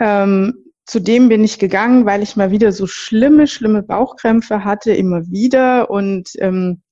ähm, 0.00 0.69
zu 0.90 0.98
dem 0.98 1.28
bin 1.28 1.44
ich 1.44 1.60
gegangen, 1.60 2.04
weil 2.04 2.20
ich 2.20 2.34
mal 2.34 2.50
wieder 2.50 2.72
so 2.72 2.88
schlimme, 2.88 3.46
schlimme 3.46 3.84
Bauchkrämpfe 3.84 4.64
hatte, 4.64 4.92
immer 4.92 5.24
wieder. 5.30 5.88
Und 5.88 6.30
ähm, 6.38 6.82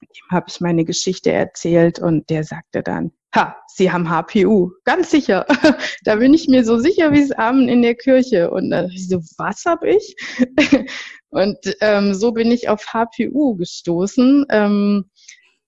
dem 0.00 0.24
habe 0.32 0.46
ich 0.48 0.60
meine 0.60 0.84
Geschichte 0.84 1.30
erzählt 1.30 2.00
und 2.00 2.30
der 2.30 2.42
sagte 2.42 2.82
dann, 2.82 3.12
ha, 3.32 3.56
Sie 3.68 3.92
haben 3.92 4.10
HPU. 4.10 4.72
Ganz 4.82 5.12
sicher. 5.12 5.46
da 6.02 6.16
bin 6.16 6.34
ich 6.34 6.48
mir 6.48 6.64
so 6.64 6.80
sicher 6.80 7.12
wie 7.12 7.22
es 7.22 7.30
Abend 7.30 7.70
in 7.70 7.82
der 7.82 7.94
Kirche. 7.94 8.50
Und 8.50 8.70
dann 8.70 8.90
ich 8.90 9.08
so, 9.08 9.20
was 9.36 9.64
habe 9.66 9.88
ich? 9.88 10.16
und 11.28 11.58
ähm, 11.80 12.14
so 12.14 12.32
bin 12.32 12.50
ich 12.50 12.68
auf 12.68 12.92
HPU 12.92 13.54
gestoßen. 13.54 14.46
Ähm, 14.50 15.10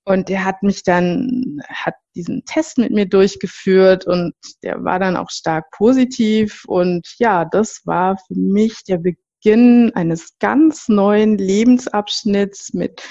und 0.02 0.28
der 0.28 0.44
hat 0.44 0.64
mich 0.64 0.82
dann, 0.82 1.60
hat 1.68 1.94
diesen 2.14 2.44
Test 2.44 2.78
mit 2.78 2.92
mir 2.92 3.06
durchgeführt 3.06 4.06
und 4.06 4.32
der 4.62 4.82
war 4.84 4.98
dann 4.98 5.16
auch 5.16 5.30
stark 5.30 5.70
positiv. 5.72 6.64
Und 6.66 7.06
ja, 7.18 7.44
das 7.44 7.82
war 7.84 8.16
für 8.16 8.34
mich 8.34 8.84
der 8.84 8.98
Beginn 8.98 9.92
eines 9.94 10.38
ganz 10.38 10.88
neuen 10.88 11.38
Lebensabschnitts 11.38 12.74
mit 12.74 13.02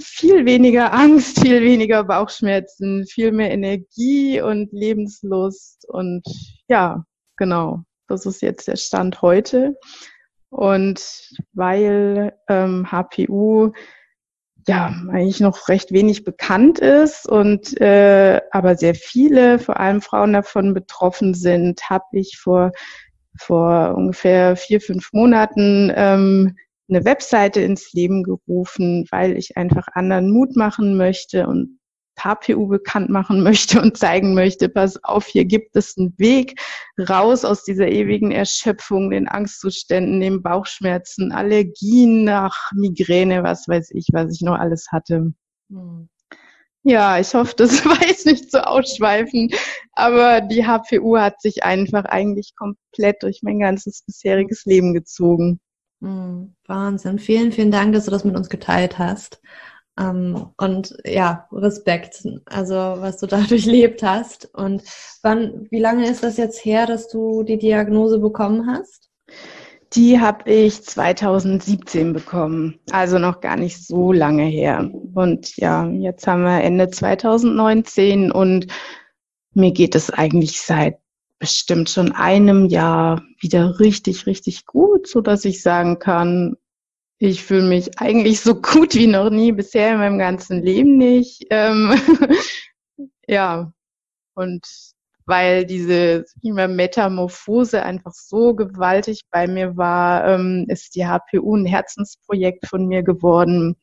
viel 0.00 0.46
weniger 0.46 0.92
Angst, 0.94 1.40
viel 1.40 1.62
weniger 1.62 2.04
Bauchschmerzen, 2.04 3.06
viel 3.06 3.32
mehr 3.32 3.50
Energie 3.50 4.40
und 4.40 4.72
Lebenslust. 4.72 5.86
Und 5.88 6.22
ja, 6.68 7.04
genau, 7.36 7.82
das 8.06 8.26
ist 8.26 8.42
jetzt 8.42 8.68
der 8.68 8.76
Stand 8.76 9.22
heute. 9.22 9.76
Und 10.50 11.28
weil 11.52 12.32
ähm, 12.48 12.90
HPU 12.90 13.72
ja 14.66 14.94
eigentlich 15.10 15.40
noch 15.40 15.68
recht 15.68 15.92
wenig 15.92 16.24
bekannt 16.24 16.78
ist 16.78 17.28
und 17.28 17.80
äh, 17.80 18.40
aber 18.50 18.76
sehr 18.76 18.94
viele, 18.94 19.58
vor 19.58 19.78
allem 19.78 20.00
Frauen 20.02 20.32
davon 20.32 20.74
betroffen 20.74 21.34
sind, 21.34 21.88
habe 21.88 22.04
ich 22.12 22.38
vor 22.38 22.72
vor 23.38 23.94
ungefähr 23.96 24.56
vier 24.56 24.80
fünf 24.80 25.12
Monaten 25.12 25.92
ähm, 25.94 26.56
eine 26.88 27.04
Webseite 27.04 27.60
ins 27.60 27.92
Leben 27.92 28.22
gerufen, 28.22 29.06
weil 29.10 29.36
ich 29.36 29.56
einfach 29.56 29.88
anderen 29.92 30.30
Mut 30.30 30.56
machen 30.56 30.96
möchte 30.96 31.46
und 31.46 31.77
HPU 32.24 32.66
bekannt 32.68 33.10
machen 33.10 33.42
möchte 33.42 33.80
und 33.80 33.96
zeigen 33.96 34.34
möchte, 34.34 34.68
pass 34.68 35.02
auf, 35.04 35.26
hier 35.26 35.44
gibt 35.44 35.76
es 35.76 35.96
einen 35.96 36.14
Weg 36.18 36.60
raus 36.98 37.44
aus 37.44 37.64
dieser 37.64 37.88
ewigen 37.88 38.30
Erschöpfung, 38.30 39.10
den 39.10 39.28
Angstzuständen, 39.28 40.20
den 40.20 40.42
Bauchschmerzen, 40.42 41.32
Allergien 41.32 42.24
nach 42.24 42.70
Migräne, 42.74 43.42
was 43.42 43.68
weiß 43.68 43.90
ich, 43.92 44.08
was 44.12 44.34
ich 44.34 44.40
noch 44.42 44.58
alles 44.58 44.88
hatte. 44.90 45.32
Hm. 45.70 46.08
Ja, 46.84 47.18
ich 47.18 47.34
hoffe, 47.34 47.54
das 47.56 47.84
war 47.84 48.00
jetzt 48.06 48.26
nicht 48.26 48.50
so 48.50 48.58
ausschweifend, 48.58 49.54
aber 49.92 50.40
die 50.40 50.64
HPU 50.66 51.18
hat 51.18 51.40
sich 51.40 51.64
einfach 51.64 52.04
eigentlich 52.04 52.54
komplett 52.56 53.22
durch 53.22 53.40
mein 53.42 53.58
ganzes 53.58 54.02
bisheriges 54.06 54.64
Leben 54.64 54.94
gezogen. 54.94 55.60
Mhm. 56.00 56.54
Wahnsinn. 56.66 57.18
Vielen, 57.18 57.52
vielen 57.52 57.70
Dank, 57.70 57.92
dass 57.92 58.04
du 58.04 58.10
das 58.10 58.24
mit 58.24 58.36
uns 58.36 58.48
geteilt 58.48 58.98
hast. 58.98 59.40
Ähm, 59.98 60.50
und 60.56 60.96
ja, 61.04 61.48
Respekt, 61.52 62.26
also 62.46 62.74
was 62.74 63.18
du 63.18 63.26
da 63.26 63.40
durchlebt 63.40 64.02
hast. 64.02 64.48
Und 64.54 64.82
wann, 65.22 65.66
wie 65.70 65.80
lange 65.80 66.08
ist 66.08 66.22
das 66.22 66.36
jetzt 66.36 66.64
her, 66.64 66.86
dass 66.86 67.08
du 67.08 67.42
die 67.42 67.58
Diagnose 67.58 68.18
bekommen 68.18 68.66
hast? 68.66 69.10
Die 69.94 70.20
habe 70.20 70.50
ich 70.50 70.82
2017 70.82 72.12
bekommen, 72.12 72.78
also 72.90 73.18
noch 73.18 73.40
gar 73.40 73.56
nicht 73.56 73.86
so 73.86 74.12
lange 74.12 74.44
her. 74.44 74.90
Und 75.14 75.56
ja, 75.56 75.88
jetzt 75.88 76.26
haben 76.26 76.42
wir 76.42 76.62
Ende 76.62 76.90
2019 76.90 78.30
und 78.30 78.66
mir 79.54 79.72
geht 79.72 79.94
es 79.94 80.10
eigentlich 80.10 80.60
seit 80.60 80.98
bestimmt 81.38 81.88
schon 81.88 82.12
einem 82.12 82.66
Jahr 82.66 83.22
wieder 83.40 83.80
richtig, 83.80 84.26
richtig 84.26 84.66
gut, 84.66 85.06
so 85.06 85.22
dass 85.22 85.46
ich 85.46 85.62
sagen 85.62 85.98
kann, 85.98 86.56
ich 87.18 87.42
fühle 87.42 87.68
mich 87.68 87.98
eigentlich 87.98 88.40
so 88.40 88.54
gut 88.60 88.94
wie 88.94 89.06
noch 89.06 89.30
nie 89.30 89.52
bisher 89.52 89.92
in 89.92 89.98
meinem 89.98 90.18
ganzen 90.18 90.62
Leben 90.62 90.96
nicht. 90.96 91.46
Ähm, 91.50 91.94
ja, 93.26 93.72
und 94.34 94.66
weil 95.26 95.66
diese 95.66 96.24
Metamorphose 96.42 97.82
einfach 97.82 98.12
so 98.14 98.54
gewaltig 98.54 99.22
bei 99.30 99.46
mir 99.46 99.76
war, 99.76 100.26
ähm, 100.26 100.64
ist 100.68 100.94
die 100.94 101.06
HPU 101.06 101.54
ein 101.54 101.66
Herzensprojekt 101.66 102.66
von 102.66 102.86
mir 102.86 103.02
geworden. 103.02 103.76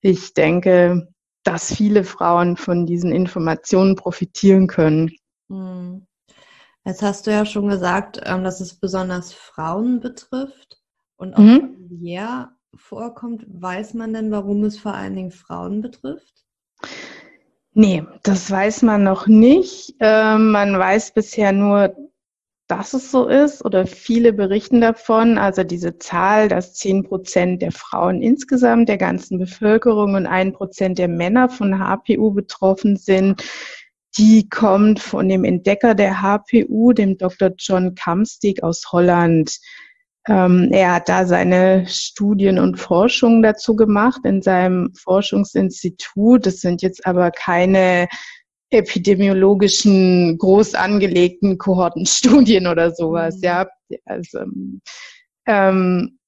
Ich 0.00 0.34
denke, 0.34 1.08
dass 1.44 1.72
viele 1.72 2.02
Frauen 2.02 2.56
von 2.56 2.86
diesen 2.86 3.12
Informationen 3.12 3.94
profitieren 3.94 4.66
können. 4.66 5.12
Hm. 5.48 6.06
Jetzt 6.84 7.02
hast 7.02 7.26
du 7.26 7.30
ja 7.30 7.46
schon 7.46 7.68
gesagt, 7.68 8.20
ähm, 8.24 8.42
dass 8.42 8.60
es 8.60 8.74
besonders 8.74 9.32
Frauen 9.32 10.00
betrifft 10.00 10.82
und 11.16 11.34
auch 11.34 11.38
mhm. 11.38 11.60
familiär 11.60 12.53
vorkommt. 12.78 13.44
Weiß 13.48 13.94
man 13.94 14.12
denn, 14.12 14.30
warum 14.30 14.64
es 14.64 14.78
vor 14.78 14.94
allen 14.94 15.16
Dingen 15.16 15.30
Frauen 15.30 15.80
betrifft? 15.82 16.44
Nee, 17.72 18.04
das 18.22 18.50
weiß 18.50 18.82
man 18.82 19.02
noch 19.02 19.26
nicht. 19.26 19.96
Ähm, 20.00 20.52
man 20.52 20.78
weiß 20.78 21.12
bisher 21.12 21.52
nur, 21.52 21.94
dass 22.68 22.94
es 22.94 23.10
so 23.10 23.26
ist 23.26 23.64
oder 23.64 23.86
viele 23.86 24.32
berichten 24.32 24.80
davon. 24.80 25.38
Also 25.38 25.64
diese 25.64 25.98
Zahl, 25.98 26.48
dass 26.48 26.74
zehn 26.74 27.02
Prozent 27.04 27.62
der 27.62 27.72
Frauen 27.72 28.22
insgesamt 28.22 28.88
der 28.88 28.98
ganzen 28.98 29.38
Bevölkerung 29.38 30.14
und 30.14 30.26
ein 30.26 30.52
Prozent 30.52 30.98
der 30.98 31.08
Männer 31.08 31.48
von 31.48 31.78
HPU 31.78 32.30
betroffen 32.32 32.96
sind, 32.96 33.42
die 34.16 34.48
kommt 34.48 35.00
von 35.00 35.28
dem 35.28 35.44
Entdecker 35.44 35.94
der 35.94 36.22
HPU, 36.22 36.92
dem 36.92 37.18
Dr. 37.18 37.50
John 37.58 37.94
Kamstig 37.96 38.62
aus 38.62 38.92
Holland. 38.92 39.58
Ähm, 40.26 40.70
er 40.72 40.94
hat 40.94 41.08
da 41.08 41.26
seine 41.26 41.86
Studien 41.86 42.58
und 42.58 42.78
Forschungen 42.78 43.42
dazu 43.42 43.76
gemacht 43.76 44.20
in 44.24 44.40
seinem 44.40 44.92
Forschungsinstitut. 44.94 46.46
Das 46.46 46.60
sind 46.60 46.82
jetzt 46.82 47.06
aber 47.06 47.30
keine 47.30 48.08
epidemiologischen, 48.70 50.38
groß 50.38 50.74
angelegten 50.74 51.58
Kohortenstudien 51.58 52.66
oder 52.66 52.92
sowas. 52.92 53.36
Mhm. 53.36 53.42
Ja, 53.42 53.66
also, 54.06 54.44
ähm, 55.46 56.18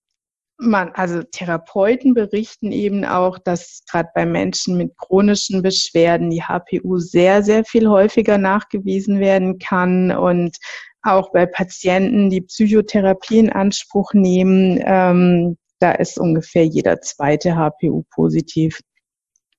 man, 0.58 0.90
also 0.92 1.22
Therapeuten 1.22 2.14
berichten 2.14 2.72
eben 2.72 3.04
auch, 3.04 3.38
dass 3.38 3.82
gerade 3.90 4.08
bei 4.14 4.24
Menschen 4.24 4.76
mit 4.78 4.96
chronischen 4.96 5.62
Beschwerden 5.62 6.30
die 6.30 6.42
HPU 6.42 6.98
sehr, 6.98 7.42
sehr 7.42 7.64
viel 7.64 7.88
häufiger 7.88 8.38
nachgewiesen 8.38 9.20
werden 9.20 9.58
kann 9.58 10.12
und 10.12 10.56
auch 11.06 11.32
bei 11.32 11.46
Patienten, 11.46 12.30
die 12.30 12.40
Psychotherapie 12.40 13.38
in 13.38 13.52
Anspruch 13.52 14.12
nehmen, 14.14 14.80
ähm, 14.84 15.56
da 15.78 15.92
ist 15.92 16.18
ungefähr 16.18 16.64
jeder 16.64 17.00
zweite 17.00 17.56
HPU 17.56 18.04
positiv. 18.14 18.80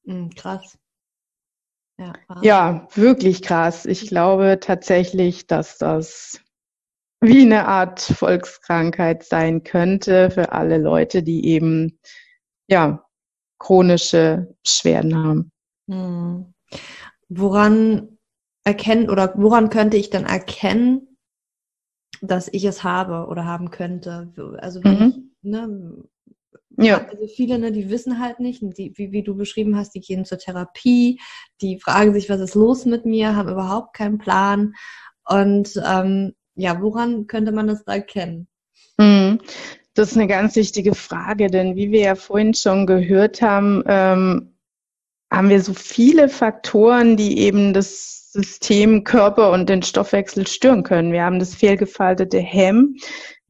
Mhm, 0.04 0.32
krass. 0.32 0.78
Ja, 2.00 2.14
ja, 2.42 2.88
wirklich 2.94 3.42
krass. 3.42 3.86
Ich 3.86 4.08
glaube 4.08 4.60
tatsächlich, 4.62 5.48
dass 5.48 5.78
das 5.78 6.40
wie 7.22 7.42
eine 7.42 7.68
Art 7.68 8.00
Volkskrankheit 8.00 9.24
sein 9.24 9.64
könnte 9.64 10.30
für 10.30 10.52
alle 10.52 10.78
Leute, 10.78 11.24
die 11.24 11.48
eben 11.48 12.00
ja 12.68 13.04
chronische 13.58 14.56
Beschwerden 14.64 15.16
haben. 15.16 15.52
Hm. 15.90 16.54
Woran 17.30 18.20
erkennen 18.64 19.10
oder 19.10 19.34
woran 19.36 19.70
könnte 19.70 19.98
ich 19.98 20.10
dann 20.10 20.26
erkennen, 20.26 21.17
dass 22.22 22.48
ich 22.52 22.64
es 22.66 22.84
habe 22.84 23.28
oder 23.28 23.46
haben 23.46 23.72
könnte? 23.72 24.32
Also 24.60 24.82
mhm. 24.84 25.14
ich, 25.42 25.50
ne, 25.50 26.04
ja. 26.80 27.06
Also 27.10 27.28
viele, 27.28 27.58
ne, 27.58 27.72
die 27.72 27.90
wissen 27.90 28.20
halt 28.20 28.40
nicht, 28.40 28.62
die, 28.62 28.94
wie, 28.96 29.12
wie 29.12 29.24
du 29.24 29.36
beschrieben 29.36 29.76
hast, 29.76 29.96
die 29.96 30.00
gehen 30.00 30.26
zur 30.26 30.38
Therapie, 30.38 31.20
die 31.62 31.80
fragen 31.80 32.14
sich, 32.14 32.30
was 32.30 32.40
ist 32.40 32.56
los 32.56 32.86
mit 32.86 33.06
mir, 33.06 33.36
haben 33.36 33.50
überhaupt 33.50 33.96
keinen 33.96 34.20
Plan. 34.20 34.76
Und 35.26 35.82
ähm, 35.86 36.34
ja, 36.56 36.80
woran 36.82 37.28
könnte 37.28 37.52
man 37.52 37.68
das 37.68 37.84
da 37.84 37.94
erkennen? 37.96 38.48
Mhm. 38.98 39.40
Das 39.96 40.12
ist 40.12 40.18
eine 40.18 40.28
ganz 40.28 40.56
wichtige 40.56 40.94
Frage, 40.94 41.48
denn 41.48 41.76
wie 41.76 41.92
wir 41.92 42.02
ja 42.02 42.16
vorhin 42.16 42.54
schon 42.54 42.86
gehört 42.86 43.42
haben, 43.42 43.84
ähm, 43.88 44.54
haben 45.32 45.50
wir 45.50 45.62
so 45.62 45.74
viele 45.74 46.30
Faktoren, 46.30 47.18
die 47.18 47.40
eben 47.40 47.74
das 47.74 48.27
System, 48.38 49.04
Körper 49.04 49.52
und 49.52 49.68
den 49.68 49.82
Stoffwechsel 49.82 50.46
stören 50.46 50.84
können. 50.84 51.12
Wir 51.12 51.24
haben 51.24 51.40
das 51.40 51.56
fehlgefaltete 51.56 52.38
Hemm, 52.38 52.96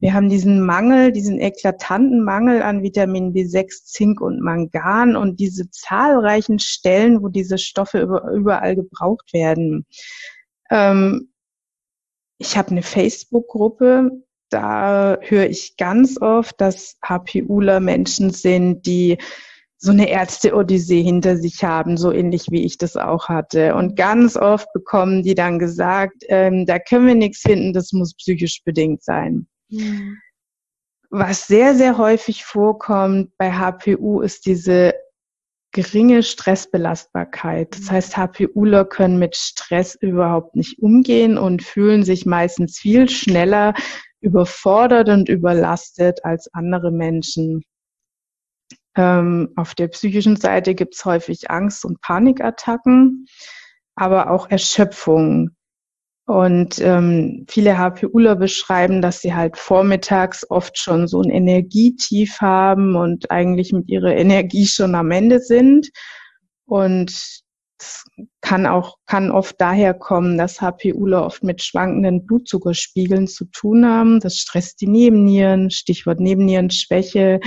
wir 0.00 0.14
haben 0.14 0.28
diesen 0.28 0.64
Mangel, 0.64 1.10
diesen 1.10 1.40
eklatanten 1.40 2.22
Mangel 2.22 2.62
an 2.62 2.82
Vitamin 2.82 3.34
B6, 3.34 3.84
Zink 3.84 4.20
und 4.20 4.40
Mangan 4.40 5.16
und 5.16 5.40
diese 5.40 5.68
zahlreichen 5.70 6.60
Stellen, 6.60 7.22
wo 7.22 7.28
diese 7.28 7.58
Stoffe 7.58 8.00
überall 8.32 8.76
gebraucht 8.76 9.32
werden. 9.32 9.86
Ähm, 10.70 11.32
ich 12.38 12.56
habe 12.56 12.70
eine 12.70 12.82
Facebook-Gruppe, 12.82 14.10
da 14.50 15.18
höre 15.20 15.50
ich 15.50 15.76
ganz 15.76 16.20
oft, 16.20 16.60
dass 16.60 16.96
HPUler 17.04 17.80
Menschen 17.80 18.30
sind, 18.30 18.86
die 18.86 19.18
so 19.80 19.92
eine 19.92 20.10
Ärzte-Odyssee 20.10 21.02
hinter 21.02 21.36
sich 21.36 21.62
haben, 21.62 21.96
so 21.96 22.12
ähnlich 22.12 22.46
wie 22.50 22.64
ich 22.64 22.78
das 22.78 22.96
auch 22.96 23.28
hatte. 23.28 23.76
Und 23.76 23.94
ganz 23.94 24.36
oft 24.36 24.66
bekommen 24.72 25.22
die 25.22 25.36
dann 25.36 25.60
gesagt, 25.60 26.24
ähm, 26.28 26.66
da 26.66 26.80
können 26.80 27.06
wir 27.06 27.14
nichts 27.14 27.40
finden, 27.40 27.72
das 27.72 27.92
muss 27.92 28.14
psychisch 28.16 28.62
bedingt 28.64 29.04
sein. 29.04 29.46
Mhm. 29.70 30.18
Was 31.10 31.46
sehr, 31.46 31.74
sehr 31.74 31.96
häufig 31.96 32.44
vorkommt 32.44 33.30
bei 33.38 33.52
HPU 33.52 34.20
ist 34.20 34.46
diese 34.46 34.94
geringe 35.72 36.22
Stressbelastbarkeit. 36.22 37.74
Das 37.78 37.90
heißt, 37.90 38.16
HPUler 38.16 38.84
können 38.84 39.18
mit 39.18 39.36
Stress 39.36 39.94
überhaupt 39.94 40.56
nicht 40.56 40.78
umgehen 40.80 41.38
und 41.38 41.62
fühlen 41.62 42.02
sich 42.02 42.26
meistens 42.26 42.78
viel 42.78 43.08
schneller 43.08 43.74
überfordert 44.20 45.08
und 45.08 45.28
überlastet 45.28 46.24
als 46.24 46.52
andere 46.52 46.90
Menschen. 46.90 47.62
Ähm, 48.98 49.50
auf 49.54 49.76
der 49.76 49.86
psychischen 49.88 50.34
Seite 50.36 50.74
gibt 50.74 50.96
es 50.96 51.04
häufig 51.04 51.50
Angst- 51.52 51.84
und 51.84 52.00
Panikattacken, 52.00 53.26
aber 53.94 54.30
auch 54.30 54.50
Erschöpfung. 54.50 55.50
Und 56.26 56.80
ähm, 56.80 57.46
viele 57.48 57.78
HPUler 57.78 58.34
beschreiben, 58.34 59.00
dass 59.00 59.20
sie 59.20 59.34
halt 59.34 59.56
vormittags 59.56 60.44
oft 60.50 60.76
schon 60.76 61.06
so 61.06 61.22
ein 61.22 61.30
Energietief 61.30 62.40
haben 62.40 62.96
und 62.96 63.30
eigentlich 63.30 63.72
mit 63.72 63.88
ihrer 63.88 64.14
Energie 64.14 64.66
schon 64.66 64.96
am 64.96 65.12
Ende 65.12 65.38
sind. 65.38 65.90
Und 66.66 67.10
es 67.78 68.04
kann 68.40 68.66
auch, 68.66 68.96
kann 69.06 69.30
oft 69.30 69.60
daher 69.60 69.94
kommen, 69.94 70.36
dass 70.36 70.60
HPUler 70.60 71.24
oft 71.24 71.44
mit 71.44 71.62
schwankenden 71.62 72.26
Blutzuckerspiegeln 72.26 73.28
zu 73.28 73.44
tun 73.46 73.86
haben. 73.86 74.18
Das 74.18 74.36
stresst 74.38 74.80
die 74.80 74.88
Nebennieren, 74.88 75.70
Stichwort 75.70 76.18
Nebennierenschwäche. 76.18 77.38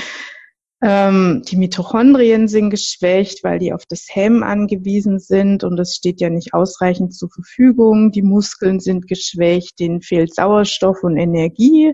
Ähm, 0.84 1.44
die 1.46 1.58
Mitochondrien 1.58 2.48
sind 2.48 2.72
geschwächt, 2.72 3.44
weil 3.44 3.60
die 3.60 3.72
auf 3.72 3.86
das 3.88 4.08
Hemm 4.10 4.42
angewiesen 4.42 5.20
sind 5.20 5.64
und 5.64 5.80
es 5.80 5.96
steht 5.96 6.20
ja 6.22 6.30
nicht 6.30 6.56
ausreichend 6.56 7.14
zur 7.14 7.30
Verfügung. 7.30 8.12
Die 8.12 8.24
Muskeln 8.24 8.80
sind 8.80 9.08
geschwächt, 9.08 9.80
denen 9.80 10.02
fehlt 10.02 10.34
Sauerstoff 10.34 11.04
und 11.04 11.18
Energie. 11.18 11.94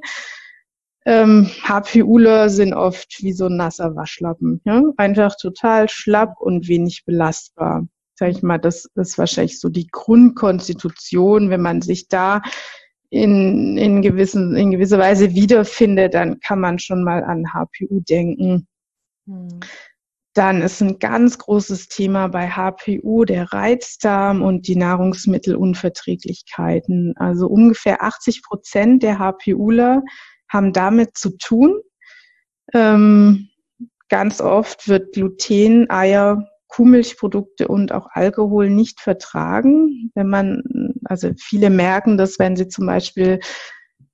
Ähm, 1.06 1.50
HPUler 1.64 2.50
sind 2.50 2.74
oft 2.74 3.24
wie 3.24 3.34
so 3.34 3.46
ein 3.46 3.58
nasser 3.58 3.96
Waschlappen. 3.96 4.62
Ja? 4.66 4.82
Einfach 4.96 5.36
total 5.36 5.90
schlapp 5.90 6.36
und 6.40 6.68
wenig 6.70 7.04
belastbar. 7.06 7.88
Sag 8.16 8.32
ich 8.32 8.42
mal, 8.42 8.58
das 8.58 8.90
ist 8.96 9.18
wahrscheinlich 9.18 9.60
so 9.60 9.70
die 9.70 9.88
Grundkonstitution. 9.88 11.50
Wenn 11.50 11.62
man 11.62 11.82
sich 11.82 12.08
da 12.08 12.42
in, 13.10 13.78
in, 13.78 14.02
gewissen, 14.02 14.56
in 14.56 14.72
gewisser 14.72 14.98
Weise 14.98 15.34
wiederfindet, 15.34 16.14
dann 16.14 16.40
kann 16.40 16.60
man 16.60 16.80
schon 16.80 17.04
mal 17.04 17.24
an 17.24 17.54
HPU 17.54 18.02
denken. 18.02 18.68
Hm. 19.28 19.60
Dann 20.34 20.62
ist 20.62 20.82
ein 20.82 21.00
ganz 21.00 21.38
großes 21.40 21.88
Thema 21.88 22.28
bei 22.28 22.50
HPU 22.50 23.26
der 23.26 23.52
Reizdarm 23.52 24.44
und 24.44 24.68
die 24.68 24.76
Nahrungsmittelunverträglichkeiten. 24.76 27.16
Also 27.18 27.48
ungefähr 27.48 28.04
80 28.04 28.44
Prozent 28.44 29.02
der 29.02 29.18
HPUler 29.18 30.04
haben 30.48 30.74
damit 30.74 31.18
zu 31.18 31.36
tun. 31.38 31.82
Ähm, 32.74 33.50
ganz 34.10 34.40
oft 34.40 34.88
wird 34.88 35.14
Gluten, 35.14 35.90
Eier, 35.90 36.48
Kuhmilchprodukte 36.68 37.68
und 37.68 37.92
auch 37.92 38.08
Alkohol 38.12 38.70
nicht 38.70 39.02
vertragen. 39.02 40.12
Wenn 40.14 40.30
man, 40.30 40.62
also 41.06 41.32
viele 41.40 41.72
merken 41.72 42.18
das, 42.18 42.38
wenn 42.38 42.56
sie 42.56 42.68
zum 42.68 42.86
Beispiel 42.86 43.40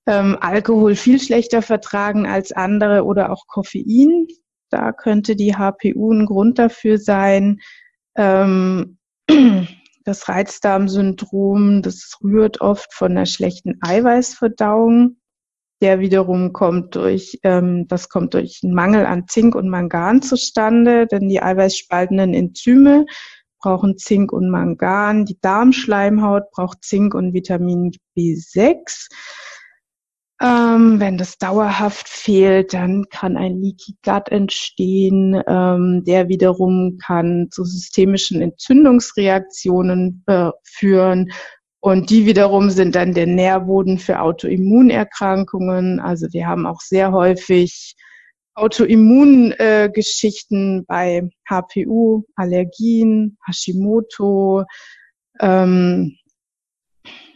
ähm, 0.07 0.37
Alkohol 0.39 0.95
viel 0.95 1.19
schlechter 1.19 1.61
vertragen 1.61 2.27
als 2.27 2.53
andere 2.53 3.03
oder 3.03 3.29
auch 3.31 3.47
Koffein. 3.47 4.27
Da 4.73 4.91
könnte 4.91 5.35
die 5.35 5.53
HPU 5.55 6.11
ein 6.11 6.25
Grund 6.25 6.57
dafür 6.57 6.97
sein. 6.97 7.59
Ähm, 8.17 8.97
das 10.03 10.27
Reizdarmsyndrom, 10.27 11.83
das 11.83 12.17
rührt 12.23 12.59
oft 12.59 12.91
von 12.91 13.11
einer 13.11 13.27
schlechten 13.27 13.77
Eiweißverdauung. 13.81 15.17
Der 15.83 15.99
wiederum 15.99 16.53
kommt 16.53 16.95
durch, 16.95 17.37
ähm, 17.43 17.87
das 17.87 18.09
kommt 18.09 18.33
durch 18.33 18.61
einen 18.63 18.73
Mangel 18.73 19.05
an 19.05 19.27
Zink 19.27 19.53
und 19.53 19.69
Mangan 19.69 20.23
zustande, 20.23 21.05
denn 21.05 21.29
die 21.29 21.43
eiweißspaltenden 21.43 22.33
Enzyme 22.33 23.05
brauchen 23.59 23.99
Zink 23.99 24.33
und 24.33 24.49
Mangan. 24.49 25.25
Die 25.25 25.37
Darmschleimhaut 25.39 26.49
braucht 26.49 26.83
Zink 26.83 27.13
und 27.13 27.33
Vitamin 27.33 27.91
B6. 28.17 29.07
Ähm, 30.41 30.99
wenn 30.99 31.17
das 31.17 31.37
dauerhaft 31.37 32.09
fehlt, 32.09 32.73
dann 32.73 33.05
kann 33.09 33.37
ein 33.37 33.61
Leaky 33.61 33.95
Gut 34.03 34.29
entstehen. 34.29 35.41
Ähm, 35.47 36.03
der 36.05 36.27
wiederum 36.27 36.97
kann 36.97 37.47
zu 37.51 37.63
systemischen 37.63 38.41
Entzündungsreaktionen 38.41 40.23
äh, 40.27 40.49
führen. 40.63 41.31
Und 41.79 42.09
die 42.09 42.25
wiederum 42.25 42.69
sind 42.69 42.95
dann 42.95 43.13
der 43.13 43.27
Nährboden 43.27 43.99
für 43.99 44.21
Autoimmunerkrankungen. 44.21 45.99
Also 45.99 46.27
wir 46.31 46.47
haben 46.47 46.65
auch 46.65 46.81
sehr 46.81 47.11
häufig 47.11 47.95
Autoimmungeschichten 48.55 50.79
äh, 50.79 50.83
bei 50.87 51.29
HPU, 51.49 52.23
Allergien, 52.35 53.37
Hashimoto. 53.45 54.63
Ähm, 55.39 56.17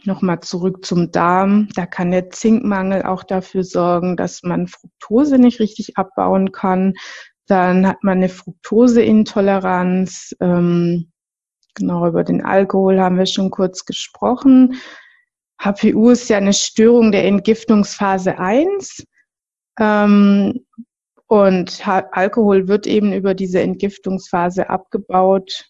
Nochmal 0.08 0.40
zurück 0.40 0.86
zum 0.86 1.12
Darm. 1.12 1.68
Da 1.74 1.84
kann 1.84 2.10
der 2.10 2.30
Zinkmangel 2.30 3.02
auch 3.02 3.24
dafür 3.24 3.62
sorgen, 3.62 4.16
dass 4.16 4.42
man 4.42 4.66
Fructose 4.66 5.38
nicht 5.38 5.60
richtig 5.60 5.98
abbauen 5.98 6.50
kann. 6.50 6.94
Dann 7.46 7.86
hat 7.86 8.02
man 8.02 8.16
eine 8.16 8.30
Fructoseintoleranz. 8.30 10.34
Ähm, 10.40 11.12
genau, 11.74 12.08
über 12.08 12.24
den 12.24 12.42
Alkohol 12.42 12.98
haben 12.98 13.18
wir 13.18 13.26
schon 13.26 13.50
kurz 13.50 13.84
gesprochen. 13.84 14.76
HPU 15.60 16.08
ist 16.08 16.30
ja 16.30 16.38
eine 16.38 16.54
Störung 16.54 17.12
der 17.12 17.26
Entgiftungsphase 17.26 18.38
1. 18.38 19.04
Ähm, 19.78 20.64
und 21.26 21.86
Alkohol 21.86 22.66
wird 22.66 22.86
eben 22.86 23.12
über 23.12 23.34
diese 23.34 23.60
Entgiftungsphase 23.60 24.70
abgebaut. 24.70 25.66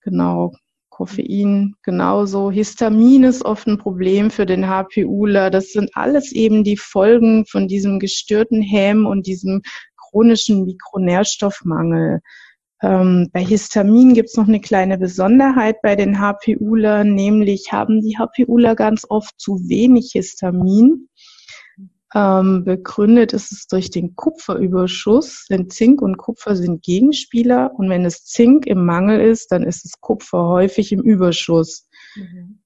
Genau, 0.00 0.54
Koffein 0.94 1.74
genauso. 1.82 2.52
Histamin 2.52 3.24
ist 3.24 3.44
oft 3.44 3.66
ein 3.66 3.78
Problem 3.78 4.30
für 4.30 4.46
den 4.46 4.68
HPUler. 4.68 5.50
Das 5.50 5.72
sind 5.72 5.90
alles 5.94 6.30
eben 6.30 6.62
die 6.62 6.76
Folgen 6.76 7.46
von 7.46 7.66
diesem 7.66 7.98
gestörten 7.98 8.62
Häm 8.62 9.04
und 9.04 9.26
diesem 9.26 9.62
chronischen 9.96 10.64
Mikronährstoffmangel. 10.64 12.20
Ähm, 12.80 13.28
bei 13.32 13.44
Histamin 13.44 14.14
gibt 14.14 14.28
es 14.28 14.36
noch 14.36 14.46
eine 14.46 14.60
kleine 14.60 14.96
Besonderheit 14.96 15.82
bei 15.82 15.96
den 15.96 16.20
HPUler, 16.20 17.02
nämlich 17.02 17.72
haben 17.72 18.00
die 18.00 18.16
HPUler 18.16 18.76
ganz 18.76 19.04
oft 19.08 19.34
zu 19.36 19.68
wenig 19.68 20.10
Histamin. 20.12 21.08
Ähm, 22.14 22.64
begründet 22.64 23.32
ist 23.32 23.50
es 23.50 23.66
durch 23.66 23.90
den 23.90 24.14
Kupferüberschuss, 24.14 25.46
denn 25.50 25.68
Zink 25.68 26.00
und 26.00 26.16
Kupfer 26.16 26.54
sind 26.54 26.82
Gegenspieler 26.82 27.72
und 27.74 27.90
wenn 27.90 28.04
es 28.04 28.24
Zink 28.24 28.66
im 28.66 28.84
Mangel 28.84 29.20
ist, 29.20 29.50
dann 29.50 29.64
ist 29.64 29.84
es 29.84 30.00
Kupfer 30.00 30.46
häufig 30.46 30.92
im 30.92 31.00
Überschuss. 31.00 31.88
Mhm. 32.14 32.60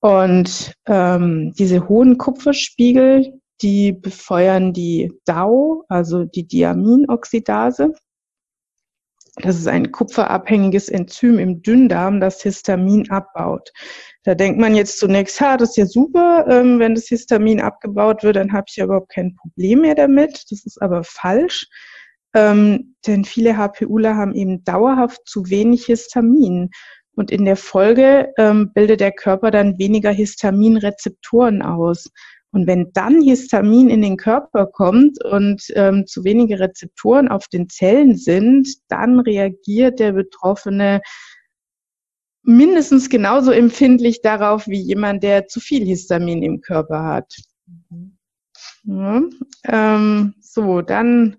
Und 0.00 0.74
ähm, 0.86 1.54
diese 1.58 1.88
hohen 1.88 2.18
Kupferspiegel, 2.18 3.40
die 3.62 3.92
befeuern 3.92 4.72
die 4.72 5.12
DAO, 5.24 5.84
also 5.88 6.24
die 6.24 6.46
Diaminoxidase. 6.46 7.94
Das 9.42 9.56
ist 9.56 9.68
ein 9.68 9.92
kupferabhängiges 9.92 10.88
Enzym 10.88 11.38
im 11.38 11.62
Dünndarm, 11.62 12.20
das 12.20 12.42
Histamin 12.42 13.10
abbaut. 13.10 13.70
Da 14.24 14.34
denkt 14.34 14.60
man 14.60 14.74
jetzt 14.74 14.98
zunächst, 14.98 15.40
ha, 15.40 15.56
das 15.56 15.70
ist 15.70 15.76
ja 15.76 15.86
super, 15.86 16.46
ähm, 16.48 16.78
wenn 16.78 16.94
das 16.94 17.06
Histamin 17.06 17.60
abgebaut 17.60 18.22
wird, 18.22 18.36
dann 18.36 18.52
habe 18.52 18.66
ich 18.68 18.76
ja 18.76 18.84
überhaupt 18.84 19.12
kein 19.12 19.34
Problem 19.34 19.80
mehr 19.80 19.94
damit. 19.94 20.44
Das 20.50 20.64
ist 20.64 20.80
aber 20.82 21.04
falsch, 21.04 21.66
ähm, 22.34 22.96
denn 23.06 23.24
viele 23.24 23.56
HPUler 23.56 24.16
haben 24.16 24.34
eben 24.34 24.62
dauerhaft 24.64 25.20
zu 25.26 25.48
wenig 25.48 25.86
Histamin. 25.86 26.70
Und 27.14 27.30
in 27.30 27.44
der 27.44 27.56
Folge 27.56 28.32
ähm, 28.38 28.72
bildet 28.72 29.00
der 29.00 29.12
Körper 29.12 29.50
dann 29.50 29.78
weniger 29.78 30.10
Histaminrezeptoren 30.10 31.62
aus. 31.62 32.10
Und 32.52 32.66
wenn 32.66 32.92
dann 32.92 33.22
Histamin 33.22 33.90
in 33.90 34.02
den 34.02 34.16
Körper 34.16 34.66
kommt 34.66 35.24
und 35.24 35.62
ähm, 35.74 36.06
zu 36.06 36.24
wenige 36.24 36.58
Rezeptoren 36.58 37.28
auf 37.28 37.46
den 37.48 37.68
Zellen 37.68 38.16
sind, 38.16 38.68
dann 38.88 39.20
reagiert 39.20 40.00
der 40.00 40.12
Betroffene 40.12 41.00
mindestens 42.42 43.08
genauso 43.08 43.52
empfindlich 43.52 44.22
darauf 44.22 44.66
wie 44.66 44.80
jemand, 44.80 45.22
der 45.22 45.46
zu 45.46 45.60
viel 45.60 45.84
Histamin 45.86 46.42
im 46.42 46.60
Körper 46.60 47.04
hat. 47.04 47.36
Mhm. 47.88 48.16
Ja, 48.82 49.22
ähm, 49.64 50.34
so, 50.40 50.80
dann 50.80 51.36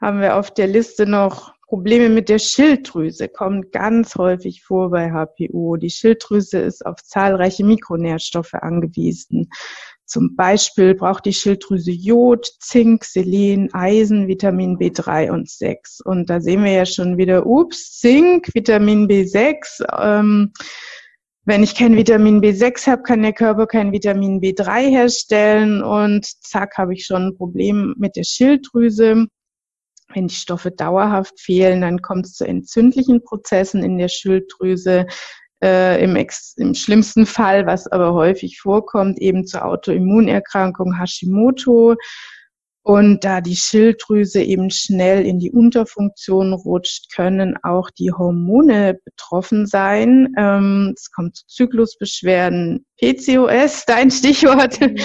haben 0.00 0.20
wir 0.20 0.36
auf 0.36 0.52
der 0.52 0.66
Liste 0.66 1.06
noch 1.06 1.54
Probleme 1.66 2.08
mit 2.08 2.28
der 2.28 2.38
Schilddrüse, 2.38 3.28
kommt 3.28 3.72
ganz 3.72 4.16
häufig 4.16 4.62
vor 4.62 4.90
bei 4.90 5.10
HPO. 5.10 5.76
Die 5.76 5.90
Schilddrüse 5.90 6.58
ist 6.58 6.84
auf 6.84 7.02
zahlreiche 7.02 7.64
Mikronährstoffe 7.64 8.54
angewiesen. 8.54 9.50
Zum 10.06 10.36
Beispiel 10.36 10.94
braucht 10.94 11.24
die 11.24 11.32
Schilddrüse 11.32 11.90
Jod, 11.90 12.46
Zink, 12.60 13.04
Selen, 13.04 13.72
Eisen, 13.72 14.28
Vitamin 14.28 14.76
B3 14.76 15.30
und 15.30 15.48
6. 15.48 16.02
Und 16.04 16.28
da 16.28 16.40
sehen 16.40 16.62
wir 16.62 16.72
ja 16.72 16.86
schon 16.86 17.16
wieder, 17.16 17.46
ups, 17.46 17.98
Zink, 17.98 18.50
Vitamin 18.54 19.08
B6. 19.08 19.84
Ähm, 19.98 20.52
wenn 21.46 21.62
ich 21.62 21.74
kein 21.74 21.96
Vitamin 21.96 22.40
B6 22.40 22.86
habe, 22.86 23.02
kann 23.02 23.22
der 23.22 23.34
Körper 23.34 23.66
kein 23.66 23.92
Vitamin 23.92 24.40
B3 24.40 24.88
herstellen 24.90 25.82
und 25.82 26.24
zack, 26.42 26.78
habe 26.78 26.94
ich 26.94 27.04
schon 27.04 27.28
ein 27.28 27.36
Problem 27.36 27.94
mit 27.98 28.16
der 28.16 28.24
Schilddrüse. 28.24 29.26
Wenn 30.14 30.28
die 30.28 30.34
Stoffe 30.34 30.70
dauerhaft 30.70 31.40
fehlen, 31.40 31.80
dann 31.80 32.00
kommt 32.00 32.26
es 32.26 32.34
zu 32.34 32.46
entzündlichen 32.46 33.22
Prozessen 33.22 33.82
in 33.82 33.98
der 33.98 34.08
Schilddrüse 34.08 35.06
äh, 35.64 36.02
im, 36.04 36.14
Ex 36.14 36.54
im 36.58 36.74
schlimmsten 36.74 37.24
Fall, 37.24 37.66
was 37.66 37.86
aber 37.86 38.12
häufig 38.12 38.60
vorkommt, 38.60 39.18
eben 39.18 39.46
zur 39.46 39.64
Autoimmunerkrankung 39.64 40.98
Hashimoto. 40.98 41.96
Und 42.86 43.24
da 43.24 43.40
die 43.40 43.56
Schilddrüse 43.56 44.42
eben 44.42 44.68
schnell 44.68 45.24
in 45.24 45.38
die 45.38 45.50
Unterfunktion 45.50 46.52
rutscht, 46.52 47.10
können 47.14 47.56
auch 47.62 47.88
die 47.88 48.12
Hormone 48.12 48.98
betroffen 49.06 49.64
sein. 49.64 50.34
Ähm, 50.36 50.92
es 50.94 51.10
kommt 51.10 51.34
zu 51.36 51.46
Zyklusbeschwerden, 51.46 52.84
PCOS, 53.00 53.86
dein 53.86 54.10
Stichwort, 54.10 54.78
mhm. 54.82 54.98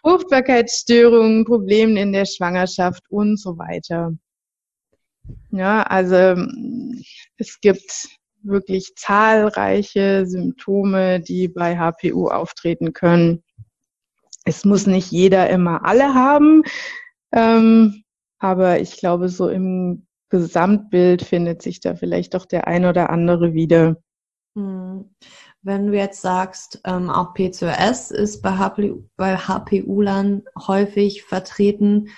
Fruchtbarkeitsstörungen, 0.00 1.44
Problemen 1.44 1.96
in 1.96 2.12
der 2.12 2.24
Schwangerschaft 2.24 3.04
und 3.10 3.38
so 3.38 3.56
weiter. 3.58 4.12
Ja, 5.52 5.82
also 5.82 6.34
es 7.36 7.60
gibt 7.60 8.08
wirklich 8.42 8.94
zahlreiche 8.96 10.26
Symptome, 10.26 11.20
die 11.20 11.48
bei 11.48 11.76
HPU 11.76 12.28
auftreten 12.28 12.92
können. 12.92 13.42
Es 14.44 14.64
muss 14.64 14.86
nicht 14.86 15.10
jeder 15.10 15.50
immer 15.50 15.84
alle 15.84 16.14
haben, 16.14 16.62
ähm, 17.32 18.02
aber 18.38 18.80
ich 18.80 18.96
glaube, 18.96 19.28
so 19.28 19.48
im 19.48 20.06
Gesamtbild 20.30 21.22
findet 21.22 21.60
sich 21.62 21.80
da 21.80 21.94
vielleicht 21.94 22.34
doch 22.34 22.46
der 22.46 22.66
ein 22.66 22.84
oder 22.86 23.10
andere 23.10 23.52
wieder. 23.52 23.96
Hm. 24.54 25.10
Wenn 25.62 25.88
du 25.88 25.96
jetzt 25.96 26.22
sagst, 26.22 26.80
ähm, 26.84 27.10
auch 27.10 27.34
PCOS 27.34 28.10
ist 28.10 28.40
bei, 28.40 28.52
HPU, 28.52 29.04
bei 29.16 29.36
HPU-Lern 29.36 30.44
häufig 30.66 31.24
vertreten, 31.24 32.08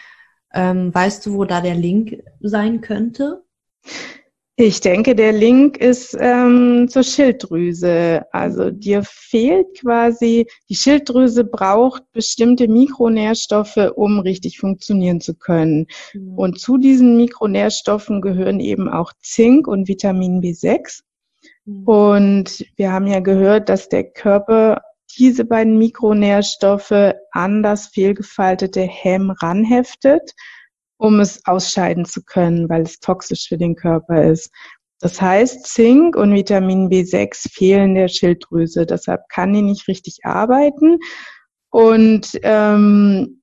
ähm, 0.55 0.95
weißt 0.95 1.27
du, 1.27 1.35
wo 1.35 1.45
da 1.45 1.61
der 1.61 1.75
Link 1.75 2.23
sein 2.41 2.81
könnte? 2.83 3.43
Ich 4.57 4.81
denke, 4.81 5.15
der 5.15 5.33
Link 5.33 5.79
ist 5.79 6.15
ähm, 6.21 6.87
zur 6.89 7.03
Schilddrüse. 7.03 8.27
Also 8.33 8.71
dir 8.71 9.03
fehlt 9.03 9.81
quasi, 9.81 10.47
die 10.69 10.75
Schilddrüse 10.75 11.45
braucht 11.45 12.03
bestimmte 12.13 12.69
Mikronährstoffe, 12.69 13.79
um 13.97 14.21
richtig 14.21 14.59
funktionieren 14.59 15.23
zu 15.23 15.35
können. 15.35 15.87
Mhm. 16.13 16.35
Und 16.35 16.61
zu 16.61 16.77
diesen 16.77 17.17
Mikronährstoffen 17.17 18.21
gehören 18.21 18.61
eben 18.61 18.91
auch 18.91 19.15
Zink 19.23 19.67
und 19.67 19.89
Vitamin 19.89 20.43
B6. 20.43 21.01
Mhm. 21.65 21.85
Und 21.85 22.67
wir 22.77 22.93
haben 22.93 23.07
ja 23.07 23.21
gehört, 23.21 23.71
dass 23.71 23.89
der 23.89 24.05
Körper 24.05 24.83
diese 25.17 25.47
beiden 25.47 25.79
Mikronährstoffe 25.79 27.15
an 27.31 27.63
das 27.63 27.87
fehlgefaltete 27.87 28.83
Hem 28.83 29.31
ranheftet 29.31 30.35
um 31.03 31.19
es 31.19 31.45
ausscheiden 31.47 32.05
zu 32.05 32.23
können, 32.23 32.69
weil 32.69 32.83
es 32.83 33.01
toxisch 33.01 33.49
für 33.49 33.59
den 33.59 33.75
Körper 33.75 34.23
ist. 34.23 34.53
Das 35.01 35.21
heißt, 35.21 35.67
Zink 35.67 36.15
und 36.15 36.33
Vitamin 36.33 36.89
B6 36.89 37.53
fehlen 37.53 37.97
der 37.97 38.07
Schilddrüse, 38.07 38.87
deshalb 38.87 39.29
kann 39.29 39.53
die 39.53 39.63
nicht 39.63 39.89
richtig 39.89 40.21
arbeiten 40.23 40.99
und 41.71 42.39
ähm, 42.45 43.43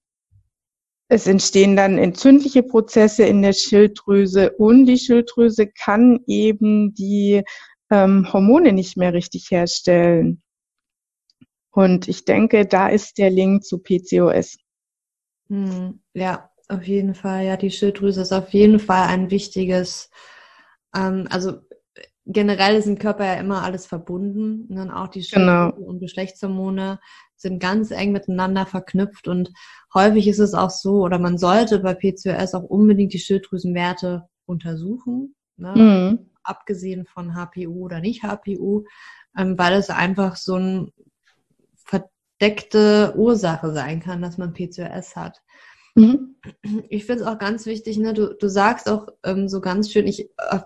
es 1.10 1.28
entstehen 1.28 1.76
dann 1.76 1.98
entzündliche 1.98 2.64
Prozesse 2.64 3.24
in 3.24 3.42
der 3.42 3.52
Schilddrüse 3.52 4.52
und 4.52 4.86
die 4.86 4.98
Schilddrüse 4.98 5.68
kann 5.68 6.22
eben 6.28 6.94
die 6.94 7.44
ähm, 7.92 8.32
Hormone 8.32 8.72
nicht 8.72 8.96
mehr 8.96 9.12
richtig 9.14 9.52
herstellen. 9.52 10.42
Und 11.72 12.08
ich 12.08 12.24
denke, 12.24 12.66
da 12.66 12.88
ist 12.88 13.18
der 13.18 13.32
Link 13.32 13.66
zu 13.66 13.80
PCOS. 13.80 14.58
Hm, 15.50 16.00
ja, 16.14 16.49
auf 16.70 16.88
jeden 16.88 17.16
Fall, 17.16 17.46
ja, 17.46 17.58
die 17.58 17.72
Schilddrüse 17.72 18.22
ist 18.22 18.32
auf 18.32 18.54
jeden 18.54 18.80
Fall 18.80 19.08
ein 19.08 19.32
wichtiges, 19.32 20.10
ähm, 20.96 21.28
also 21.30 21.60
generell 22.26 22.76
ist 22.76 22.86
im 22.86 23.00
Körper 23.00 23.26
ja 23.26 23.34
immer 23.34 23.64
alles 23.64 23.88
verbunden. 23.88 24.68
Und 24.70 24.76
dann 24.76 24.92
auch 24.92 25.08
die 25.08 25.24
Schilddrüse 25.24 25.74
genau. 25.76 25.90
und 25.90 26.00
Geschlechtshormone 26.00 27.00
sind 27.36 27.60
ganz 27.60 27.92
eng 27.92 28.12
miteinander 28.12 28.66
verknüpft 28.66 29.28
und 29.28 29.52
häufig 29.94 30.28
ist 30.28 30.40
es 30.40 30.54
auch 30.54 30.70
so, 30.70 31.02
oder 31.04 31.20
man 31.20 31.38
sollte 31.38 31.80
bei 31.80 31.94
PCOS 31.94 32.54
auch 32.54 32.64
unbedingt 32.64 33.14
die 33.14 33.20
Schilddrüsenwerte 33.20 34.28
untersuchen, 34.46 35.36
ne? 35.56 35.74
mhm. 35.76 36.30
abgesehen 36.44 37.06
von 37.06 37.34
HPU 37.34 37.86
oder 37.86 38.02
nicht 38.02 38.24
HPU, 38.24 38.84
ähm, 39.38 39.58
weil 39.58 39.74
es 39.74 39.90
einfach 39.90 40.36
so 40.36 40.56
eine 40.56 40.92
verdeckte 41.86 43.14
Ursache 43.16 43.72
sein 43.72 44.02
kann, 44.02 44.22
dass 44.22 44.38
man 44.38 44.54
PCOS 44.54 45.16
hat. 45.16 45.42
Mhm. 45.96 46.36
Ich 46.90 47.06
finde 47.06 47.24
es 47.24 47.28
auch 47.28 47.38
ganz 47.38 47.66
wichtig, 47.66 47.98
ne? 47.98 48.14
du, 48.14 48.34
du 48.34 48.48
sagst 48.48 48.88
auch 48.90 49.08
ähm, 49.24 49.50
so 49.50 49.62
ganz 49.62 49.92
schön, 49.92 50.08
ich 50.08 50.30
äh, 50.38 50.60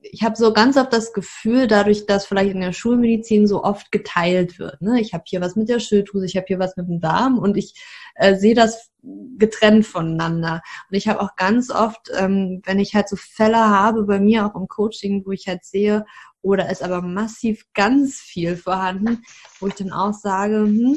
ich 0.00 0.22
habe 0.22 0.36
so 0.36 0.52
ganz 0.52 0.76
oft 0.76 0.92
das 0.92 1.12
Gefühl, 1.12 1.66
dadurch, 1.66 2.06
dass 2.06 2.26
vielleicht 2.26 2.52
in 2.52 2.60
der 2.60 2.72
Schulmedizin 2.72 3.46
so 3.46 3.64
oft 3.64 3.90
geteilt 3.90 4.58
wird. 4.58 4.80
Ne? 4.80 5.00
Ich 5.00 5.12
habe 5.12 5.24
hier 5.26 5.40
was 5.40 5.56
mit 5.56 5.68
der 5.68 5.80
Schilddrüse, 5.80 6.26
ich 6.26 6.36
habe 6.36 6.46
hier 6.46 6.58
was 6.58 6.76
mit 6.76 6.88
dem 6.88 7.00
Darm 7.00 7.38
und 7.38 7.56
ich 7.56 7.74
äh, 8.14 8.36
sehe 8.36 8.54
das 8.54 8.90
getrennt 9.02 9.86
voneinander. 9.86 10.62
Und 10.90 10.96
ich 10.96 11.08
habe 11.08 11.20
auch 11.20 11.36
ganz 11.36 11.70
oft, 11.70 12.10
ähm, 12.16 12.62
wenn 12.64 12.78
ich 12.78 12.94
halt 12.94 13.08
so 13.08 13.16
Fälle 13.16 13.58
habe 13.58 14.04
bei 14.04 14.20
mir 14.20 14.46
auch 14.46 14.54
im 14.54 14.68
Coaching, 14.68 15.24
wo 15.26 15.32
ich 15.32 15.48
halt 15.48 15.64
sehe, 15.64 16.04
oder 16.42 16.70
ist 16.70 16.82
aber 16.82 17.02
massiv 17.02 17.64
ganz 17.74 18.16
viel 18.16 18.56
vorhanden, 18.56 19.22
wo 19.58 19.66
ich 19.66 19.74
dann 19.74 19.92
auch 19.92 20.12
sage, 20.12 20.60
hm, 20.60 20.96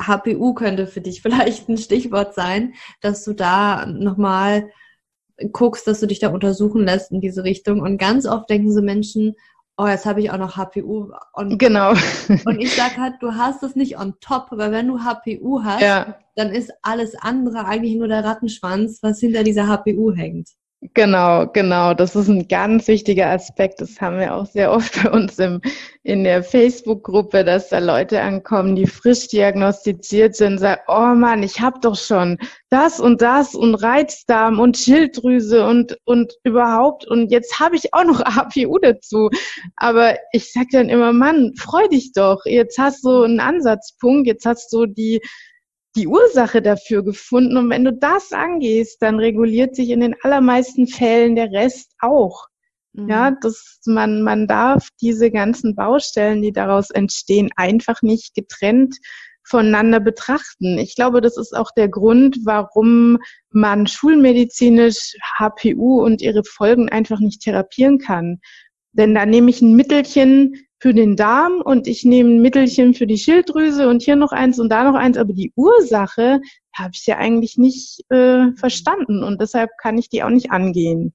HPU 0.00 0.54
könnte 0.54 0.86
für 0.86 1.00
dich 1.00 1.22
vielleicht 1.22 1.68
ein 1.68 1.78
Stichwort 1.78 2.34
sein, 2.34 2.74
dass 3.00 3.24
du 3.24 3.32
da 3.32 3.86
nochmal 3.86 4.70
guckst, 5.52 5.86
dass 5.86 6.00
du 6.00 6.06
dich 6.06 6.20
da 6.20 6.28
untersuchen 6.28 6.84
lässt 6.84 7.10
in 7.10 7.20
diese 7.20 7.44
Richtung. 7.44 7.80
Und 7.80 7.98
ganz 7.98 8.26
oft 8.26 8.48
denken 8.48 8.72
so 8.72 8.82
Menschen, 8.82 9.34
oh, 9.76 9.86
jetzt 9.86 10.06
habe 10.06 10.20
ich 10.20 10.30
auch 10.30 10.38
noch 10.38 10.56
HPU 10.56 11.10
on 11.34 11.58
Genau. 11.58 11.90
Und 12.44 12.60
ich 12.60 12.74
sage 12.74 12.96
halt, 12.98 13.14
du 13.20 13.34
hast 13.34 13.62
es 13.62 13.74
nicht 13.74 13.98
on 13.98 14.14
top, 14.20 14.46
weil 14.50 14.70
wenn 14.70 14.88
du 14.88 15.00
HPU 15.00 15.62
hast, 15.64 15.82
ja. 15.82 16.16
dann 16.36 16.50
ist 16.50 16.72
alles 16.82 17.16
andere 17.16 17.66
eigentlich 17.66 17.96
nur 17.96 18.08
der 18.08 18.24
Rattenschwanz, 18.24 19.00
was 19.02 19.20
hinter 19.20 19.42
dieser 19.42 19.66
HPU 19.66 20.12
hängt. 20.12 20.50
Genau, 20.92 21.46
genau. 21.46 21.94
Das 21.94 22.14
ist 22.14 22.28
ein 22.28 22.46
ganz 22.46 22.88
wichtiger 22.88 23.30
Aspekt. 23.30 23.80
Das 23.80 24.02
haben 24.02 24.18
wir 24.18 24.34
auch 24.34 24.44
sehr 24.44 24.70
oft 24.70 25.02
bei 25.02 25.10
uns 25.10 25.38
im, 25.38 25.62
in 26.02 26.24
der 26.24 26.42
Facebook-Gruppe, 26.42 27.42
dass 27.42 27.70
da 27.70 27.78
Leute 27.78 28.20
ankommen, 28.20 28.76
die 28.76 28.86
frisch 28.86 29.28
diagnostiziert 29.28 30.36
sind, 30.36 30.58
sagen, 30.58 30.82
oh 30.86 31.14
Mann, 31.14 31.42
ich 31.42 31.60
habe 31.60 31.80
doch 31.80 31.96
schon 31.96 32.38
das 32.68 33.00
und 33.00 33.22
das 33.22 33.54
und 33.54 33.76
Reizdarm 33.76 34.60
und 34.60 34.76
Schilddrüse 34.76 35.66
und, 35.66 35.96
und 36.04 36.34
überhaupt 36.42 37.06
und 37.06 37.30
jetzt 37.30 37.58
habe 37.60 37.76
ich 37.76 37.94
auch 37.94 38.04
noch 38.04 38.20
APU 38.20 38.78
dazu. 38.78 39.30
Aber 39.76 40.16
ich 40.32 40.52
sage 40.52 40.68
dann 40.72 40.90
immer, 40.90 41.14
Mann, 41.14 41.52
freu 41.56 41.88
dich 41.88 42.12
doch. 42.12 42.44
Jetzt 42.44 42.78
hast 42.78 43.04
du 43.04 43.22
einen 43.22 43.40
Ansatzpunkt, 43.40 44.26
jetzt 44.26 44.44
hast 44.44 44.70
du 44.72 44.84
die 44.84 45.20
die 45.96 46.06
Ursache 46.06 46.60
dafür 46.60 47.04
gefunden. 47.04 47.56
Und 47.56 47.70
wenn 47.70 47.84
du 47.84 47.92
das 47.92 48.32
angehst, 48.32 49.00
dann 49.00 49.18
reguliert 49.18 49.76
sich 49.76 49.90
in 49.90 50.00
den 50.00 50.16
allermeisten 50.22 50.86
Fällen 50.86 51.36
der 51.36 51.52
Rest 51.52 51.92
auch. 52.00 52.46
Mhm. 52.92 53.08
Ja, 53.08 53.30
dass 53.40 53.80
man, 53.86 54.22
man 54.22 54.46
darf 54.46 54.88
diese 55.00 55.30
ganzen 55.30 55.74
Baustellen, 55.74 56.42
die 56.42 56.52
daraus 56.52 56.90
entstehen, 56.90 57.50
einfach 57.56 58.02
nicht 58.02 58.34
getrennt 58.34 58.96
voneinander 59.46 60.00
betrachten. 60.00 60.78
Ich 60.78 60.94
glaube, 60.94 61.20
das 61.20 61.36
ist 61.36 61.54
auch 61.54 61.70
der 61.76 61.88
Grund, 61.88 62.38
warum 62.44 63.18
man 63.50 63.86
schulmedizinisch 63.86 65.16
HPU 65.38 66.02
und 66.02 66.22
ihre 66.22 66.44
Folgen 66.44 66.88
einfach 66.88 67.20
nicht 67.20 67.42
therapieren 67.42 67.98
kann. 67.98 68.40
Denn 68.94 69.14
da 69.14 69.26
nehme 69.26 69.50
ich 69.50 69.60
ein 69.60 69.74
Mittelchen, 69.76 70.64
für 70.84 70.92
den 70.92 71.16
Darm 71.16 71.62
und 71.64 71.86
ich 71.86 72.04
nehme 72.04 72.28
ein 72.28 72.42
Mittelchen 72.42 72.92
für 72.92 73.06
die 73.06 73.16
Schilddrüse 73.16 73.88
und 73.88 74.02
hier 74.02 74.16
noch 74.16 74.32
eins 74.32 74.58
und 74.58 74.68
da 74.68 74.84
noch 74.84 74.94
eins, 74.94 75.16
aber 75.16 75.32
die 75.32 75.50
Ursache 75.56 76.42
habe 76.74 76.90
ich 76.92 77.06
ja 77.06 77.16
eigentlich 77.16 77.56
nicht 77.56 78.04
äh, 78.10 78.52
verstanden 78.54 79.24
und 79.24 79.40
deshalb 79.40 79.70
kann 79.80 79.96
ich 79.96 80.10
die 80.10 80.22
auch 80.22 80.28
nicht 80.28 80.50
angehen. 80.50 81.14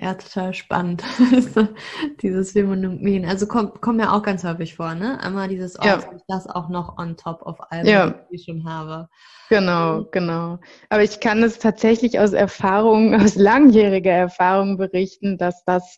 Ja, 0.00 0.14
total 0.14 0.54
spannend. 0.54 1.02
dieses 2.22 2.52
Phänomen. 2.52 3.24
Also 3.24 3.48
kommt, 3.48 3.80
kommt 3.80 3.96
mir 3.96 4.12
auch 4.12 4.22
ganz 4.22 4.44
häufig 4.44 4.76
vor, 4.76 4.94
ne? 4.94 5.18
Einmal 5.20 5.48
dieses, 5.48 5.76
oh, 5.80 5.84
ja. 5.84 5.98
ich 5.98 6.22
das 6.28 6.46
auch 6.46 6.68
noch 6.68 6.96
on 6.98 7.16
top 7.16 7.42
of 7.42 7.58
allem, 7.70 7.86
ja. 7.86 8.06
was 8.06 8.30
ich 8.30 8.44
schon 8.44 8.62
habe. 8.64 9.08
Genau, 9.48 10.04
genau. 10.12 10.60
Aber 10.90 11.02
ich 11.02 11.18
kann 11.18 11.42
es 11.42 11.58
tatsächlich 11.58 12.20
aus 12.20 12.32
Erfahrung, 12.32 13.14
aus 13.20 13.34
langjähriger 13.34 14.12
Erfahrung 14.12 14.76
berichten, 14.76 15.36
dass 15.38 15.64
das 15.64 15.96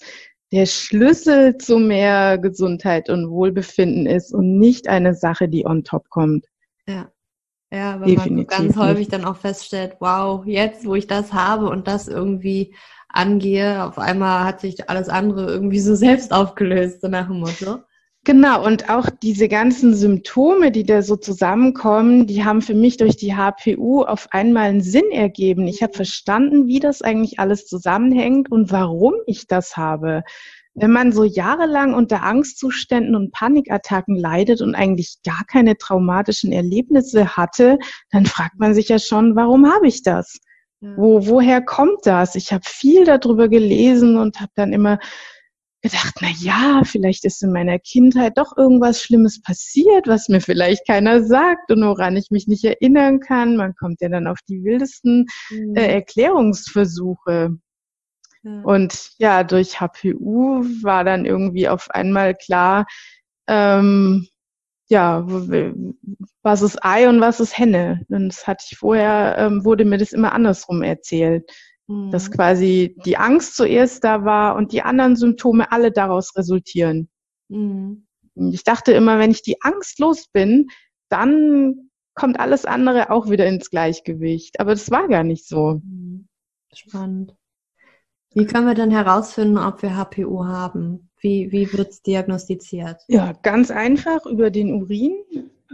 der 0.52 0.66
Schlüssel 0.66 1.58
zu 1.58 1.78
mehr 1.78 2.38
Gesundheit 2.38 3.08
und 3.08 3.30
Wohlbefinden 3.30 4.06
ist 4.06 4.34
und 4.34 4.58
nicht 4.58 4.88
eine 4.88 5.14
Sache, 5.14 5.48
die 5.48 5.66
on 5.66 5.84
top 5.84 6.08
kommt. 6.10 6.46
Ja. 6.86 7.10
Ja, 7.72 8.00
weil 8.00 8.16
Definitiv 8.16 8.58
man 8.58 8.66
ganz 8.66 8.76
häufig 8.76 9.06
dann 9.06 9.24
auch 9.24 9.36
feststellt, 9.36 9.96
wow, 10.00 10.44
jetzt, 10.44 10.84
wo 10.84 10.96
ich 10.96 11.06
das 11.06 11.32
habe 11.32 11.68
und 11.68 11.86
das 11.86 12.08
irgendwie 12.08 12.74
angehe, 13.08 13.84
auf 13.84 13.96
einmal 13.98 14.44
hat 14.44 14.60
sich 14.60 14.90
alles 14.90 15.08
andere 15.08 15.46
irgendwie 15.46 15.78
so 15.78 15.94
selbst 15.94 16.32
aufgelöst, 16.32 17.00
so 17.00 17.06
nach 17.06 17.28
dem 17.28 17.38
Motto. 17.38 17.78
Genau, 18.24 18.66
und 18.66 18.90
auch 18.90 19.08
diese 19.22 19.48
ganzen 19.48 19.94
Symptome, 19.94 20.70
die 20.70 20.84
da 20.84 21.00
so 21.00 21.16
zusammenkommen, 21.16 22.26
die 22.26 22.44
haben 22.44 22.60
für 22.60 22.74
mich 22.74 22.98
durch 22.98 23.16
die 23.16 23.34
HPU 23.34 24.02
auf 24.02 24.28
einmal 24.30 24.68
einen 24.68 24.82
Sinn 24.82 25.10
ergeben. 25.10 25.66
Ich 25.66 25.82
habe 25.82 25.94
verstanden, 25.94 26.66
wie 26.66 26.80
das 26.80 27.00
eigentlich 27.00 27.38
alles 27.38 27.66
zusammenhängt 27.66 28.50
und 28.52 28.70
warum 28.70 29.14
ich 29.26 29.46
das 29.46 29.78
habe. 29.78 30.22
Wenn 30.74 30.90
man 30.90 31.12
so 31.12 31.24
jahrelang 31.24 31.94
unter 31.94 32.22
Angstzuständen 32.22 33.16
und 33.16 33.32
Panikattacken 33.32 34.16
leidet 34.16 34.60
und 34.60 34.74
eigentlich 34.74 35.16
gar 35.24 35.44
keine 35.46 35.78
traumatischen 35.78 36.52
Erlebnisse 36.52 37.38
hatte, 37.38 37.78
dann 38.10 38.26
fragt 38.26 38.58
man 38.58 38.74
sich 38.74 38.90
ja 38.90 38.98
schon, 38.98 39.34
warum 39.34 39.66
habe 39.72 39.88
ich 39.88 40.02
das? 40.02 40.38
Wo, 40.82 41.26
woher 41.26 41.60
kommt 41.62 42.04
das? 42.04 42.34
Ich 42.34 42.52
habe 42.52 42.64
viel 42.66 43.04
darüber 43.04 43.48
gelesen 43.48 44.16
und 44.16 44.40
habe 44.40 44.52
dann 44.54 44.72
immer 44.72 44.98
gedacht, 45.82 46.14
na 46.20 46.28
ja, 46.38 46.82
vielleicht 46.84 47.24
ist 47.24 47.42
in 47.42 47.52
meiner 47.52 47.78
Kindheit 47.78 48.36
doch 48.36 48.56
irgendwas 48.56 49.02
Schlimmes 49.02 49.40
passiert, 49.40 50.06
was 50.06 50.28
mir 50.28 50.40
vielleicht 50.40 50.86
keiner 50.86 51.24
sagt 51.24 51.70
und 51.70 51.82
woran 51.82 52.16
ich 52.16 52.30
mich 52.30 52.46
nicht 52.46 52.64
erinnern 52.64 53.20
kann. 53.20 53.56
Man 53.56 53.74
kommt 53.74 54.00
ja 54.00 54.08
dann 54.08 54.26
auf 54.26 54.38
die 54.48 54.62
wildesten 54.62 55.26
mhm. 55.50 55.76
äh, 55.76 55.86
Erklärungsversuche. 55.94 57.56
Ja. 58.42 58.60
Und 58.62 59.10
ja, 59.18 59.44
durch 59.44 59.80
HPU 59.80 60.64
war 60.82 61.04
dann 61.04 61.26
irgendwie 61.26 61.68
auf 61.68 61.90
einmal 61.90 62.34
klar, 62.34 62.86
ähm, 63.46 64.26
ja, 64.88 65.24
was 66.42 66.62
ist 66.62 66.84
Ei 66.84 67.08
und 67.08 67.20
was 67.20 67.38
ist 67.38 67.56
Henne? 67.56 68.04
Und 68.08 68.28
das 68.28 68.46
hatte 68.46 68.64
ich 68.68 68.76
vorher, 68.76 69.36
ähm, 69.38 69.64
wurde 69.64 69.84
mir 69.84 69.98
das 69.98 70.12
immer 70.12 70.32
andersrum 70.32 70.82
erzählt. 70.82 71.50
Dass 72.10 72.28
mhm. 72.28 72.32
quasi 72.34 72.96
die 73.04 73.16
Angst 73.16 73.56
zuerst 73.56 74.04
da 74.04 74.24
war 74.24 74.56
und 74.56 74.72
die 74.72 74.82
anderen 74.82 75.16
Symptome 75.16 75.72
alle 75.72 75.90
daraus 75.90 76.36
resultieren. 76.36 77.08
Mhm. 77.48 78.06
Ich 78.34 78.64
dachte 78.64 78.92
immer, 78.92 79.18
wenn 79.18 79.30
ich 79.30 79.42
die 79.42 79.60
Angst 79.62 79.98
los 79.98 80.28
bin, 80.28 80.68
dann 81.08 81.90
kommt 82.14 82.38
alles 82.38 82.64
andere 82.64 83.10
auch 83.10 83.28
wieder 83.28 83.46
ins 83.46 83.70
Gleichgewicht. 83.70 84.60
Aber 84.60 84.70
das 84.70 84.90
war 84.90 85.08
gar 85.08 85.24
nicht 85.24 85.46
so. 85.46 85.80
Mhm. 85.82 86.28
Spannend. 86.72 87.34
Wie 88.32 88.46
können 88.46 88.66
wir 88.66 88.74
denn 88.74 88.92
herausfinden, 88.92 89.58
ob 89.58 89.82
wir 89.82 89.96
HPU 89.96 90.44
haben? 90.44 91.10
Wie, 91.20 91.50
wie 91.50 91.72
wird 91.72 91.90
es 91.90 92.02
diagnostiziert? 92.02 93.02
Ja, 93.08 93.32
ganz 93.42 93.72
einfach 93.72 94.24
über 94.26 94.50
den 94.50 94.72
Urin. 94.72 95.14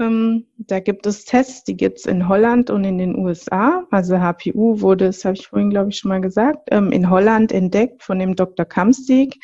Ähm, 0.01 0.47
da 0.59 0.80
gibt 0.80 1.07
es 1.07 1.24
Tests, 1.24 1.64
die 1.64 1.76
gibt 1.76 1.99
es 1.99 2.07
in 2.07 2.28
Holland 2.28 2.70
und 2.70 2.84
in 2.84 2.99
den 2.99 3.16
USA. 3.16 3.86
Also 3.90 4.18
HPU 4.18 4.80
wurde, 4.80 5.07
das 5.07 5.24
habe 5.24 5.36
ich 5.36 5.47
vorhin, 5.47 5.70
glaube 5.70 5.90
ich, 5.90 5.99
schon 5.99 6.11
mal 6.11 6.20
gesagt, 6.20 6.68
ähm, 6.70 6.92
in 6.92 7.09
Holland 7.09 7.53
entdeckt 7.53 8.03
von 8.03 8.18
dem 8.18 8.36
Dr. 8.36 8.66
Kamstig. 8.66 9.38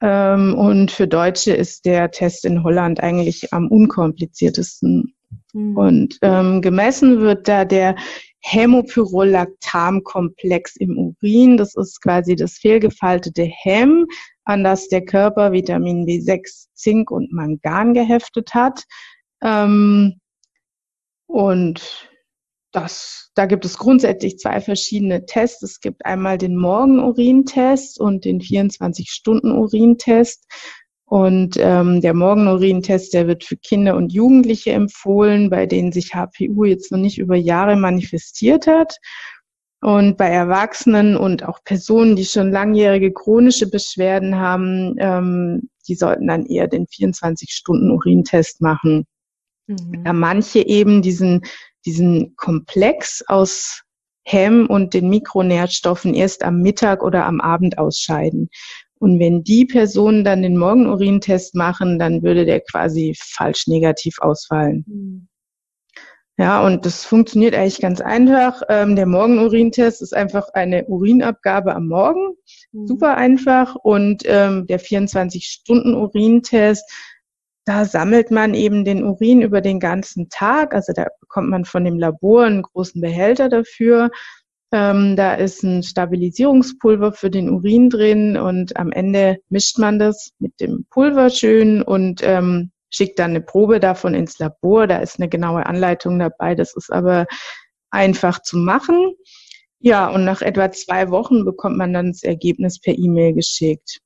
Ähm, 0.00 0.54
und 0.54 0.90
für 0.90 1.06
Deutsche 1.08 1.54
ist 1.54 1.86
der 1.86 2.10
Test 2.10 2.44
in 2.44 2.62
Holland 2.62 3.00
eigentlich 3.00 3.50
am 3.52 3.68
unkompliziertesten. 3.68 5.14
Mhm. 5.52 5.76
Und 5.76 6.18
ähm, 6.22 6.62
gemessen 6.62 7.20
wird 7.20 7.48
da 7.48 7.64
der 7.64 7.96
Hämopyrolactam-Komplex 8.40 10.76
im 10.76 10.96
Urin. 10.98 11.56
Das 11.56 11.74
ist 11.74 12.00
quasi 12.02 12.36
das 12.36 12.58
fehlgefaltete 12.58 13.44
Häm, 13.44 14.06
an 14.44 14.62
das 14.64 14.88
der 14.88 15.04
Körper 15.04 15.52
Vitamin 15.52 16.06
B6, 16.06 16.68
Zink 16.74 17.10
und 17.10 17.32
Mangan 17.32 17.94
geheftet 17.94 18.54
hat. 18.54 18.84
Ähm, 19.42 20.20
und 21.26 22.08
das, 22.72 23.30
da 23.34 23.46
gibt 23.46 23.64
es 23.64 23.78
grundsätzlich 23.78 24.38
zwei 24.38 24.60
verschiedene 24.60 25.24
Tests. 25.24 25.62
Es 25.62 25.80
gibt 25.80 26.04
einmal 26.04 26.38
den 26.38 26.56
Morgenurintest 26.56 27.98
und 27.98 28.24
den 28.24 28.40
24-Stunden-Urintest. 28.40 30.44
Und 31.08 31.56
ähm, 31.58 32.00
der 32.00 32.14
Morgenurintest, 32.14 33.14
der 33.14 33.28
wird 33.28 33.44
für 33.44 33.56
Kinder 33.56 33.96
und 33.96 34.12
Jugendliche 34.12 34.72
empfohlen, 34.72 35.50
bei 35.50 35.66
denen 35.66 35.92
sich 35.92 36.14
HPU 36.14 36.64
jetzt 36.64 36.90
noch 36.90 36.98
nicht 36.98 37.18
über 37.18 37.36
Jahre 37.36 37.76
manifestiert 37.76 38.66
hat. 38.66 38.98
Und 39.80 40.16
bei 40.16 40.28
Erwachsenen 40.28 41.16
und 41.16 41.44
auch 41.44 41.62
Personen, 41.64 42.16
die 42.16 42.24
schon 42.24 42.50
langjährige 42.50 43.12
chronische 43.12 43.70
Beschwerden 43.70 44.36
haben, 44.36 44.96
ähm, 44.98 45.70
die 45.86 45.94
sollten 45.94 46.26
dann 46.26 46.44
eher 46.44 46.66
den 46.66 46.86
24-Stunden-Urintest 46.86 48.60
machen. 48.60 49.06
Mhm. 49.66 50.04
Da 50.04 50.12
manche 50.12 50.66
eben 50.66 51.02
diesen, 51.02 51.42
diesen 51.84 52.34
Komplex 52.36 53.22
aus 53.26 53.82
Hemm 54.24 54.66
und 54.66 54.92
den 54.92 55.08
Mikronährstoffen 55.08 56.14
erst 56.14 56.42
am 56.42 56.60
Mittag 56.60 57.02
oder 57.02 57.26
am 57.26 57.40
Abend 57.40 57.78
ausscheiden. 57.78 58.48
Und 58.98 59.20
wenn 59.20 59.44
die 59.44 59.66
Personen 59.66 60.24
dann 60.24 60.42
den 60.42 60.56
Morgenurintest 60.56 61.54
machen, 61.54 61.98
dann 61.98 62.22
würde 62.22 62.44
der 62.44 62.60
quasi 62.60 63.14
falsch 63.18 63.66
negativ 63.66 64.18
ausfallen. 64.20 64.84
Mhm. 64.88 65.28
Ja, 66.38 66.66
und 66.66 66.84
das 66.84 67.06
funktioniert 67.06 67.54
eigentlich 67.54 67.80
ganz 67.80 68.02
einfach. 68.02 68.60
Ähm, 68.68 68.94
der 68.94 69.06
Morgenurintest 69.06 70.02
ist 70.02 70.14
einfach 70.14 70.50
eine 70.52 70.84
Urinabgabe 70.84 71.74
am 71.74 71.86
Morgen. 71.86 72.36
Mhm. 72.72 72.86
Super 72.86 73.16
einfach. 73.16 73.74
Und 73.76 74.22
ähm, 74.26 74.66
der 74.66 74.78
24-Stunden-Urintest, 74.80 76.84
da 77.66 77.84
sammelt 77.84 78.30
man 78.30 78.54
eben 78.54 78.84
den 78.84 79.04
Urin 79.04 79.42
über 79.42 79.60
den 79.60 79.80
ganzen 79.80 80.28
Tag. 80.28 80.72
Also 80.72 80.92
da 80.94 81.08
bekommt 81.20 81.50
man 81.50 81.64
von 81.64 81.84
dem 81.84 81.98
Labor 81.98 82.44
einen 82.44 82.62
großen 82.62 83.00
Behälter 83.00 83.48
dafür. 83.48 84.10
Ähm, 84.72 85.16
da 85.16 85.34
ist 85.34 85.64
ein 85.64 85.82
Stabilisierungspulver 85.82 87.12
für 87.12 87.28
den 87.28 87.50
Urin 87.50 87.90
drin 87.90 88.36
und 88.36 88.76
am 88.76 88.92
Ende 88.92 89.38
mischt 89.48 89.78
man 89.78 89.98
das 89.98 90.30
mit 90.38 90.60
dem 90.60 90.86
Pulver 90.90 91.28
schön 91.28 91.82
und 91.82 92.20
ähm, 92.22 92.70
schickt 92.88 93.18
dann 93.18 93.30
eine 93.30 93.40
Probe 93.40 93.80
davon 93.80 94.14
ins 94.14 94.38
Labor. 94.38 94.86
Da 94.86 94.98
ist 94.98 95.18
eine 95.18 95.28
genaue 95.28 95.66
Anleitung 95.66 96.20
dabei. 96.20 96.54
Das 96.54 96.74
ist 96.76 96.92
aber 96.92 97.26
einfach 97.90 98.42
zu 98.42 98.58
machen. 98.58 99.14
Ja, 99.80 100.08
und 100.08 100.24
nach 100.24 100.40
etwa 100.40 100.70
zwei 100.70 101.10
Wochen 101.10 101.44
bekommt 101.44 101.78
man 101.78 101.92
dann 101.92 102.12
das 102.12 102.22
Ergebnis 102.22 102.80
per 102.80 102.96
E-Mail 102.96 103.34
geschickt. 103.34 104.00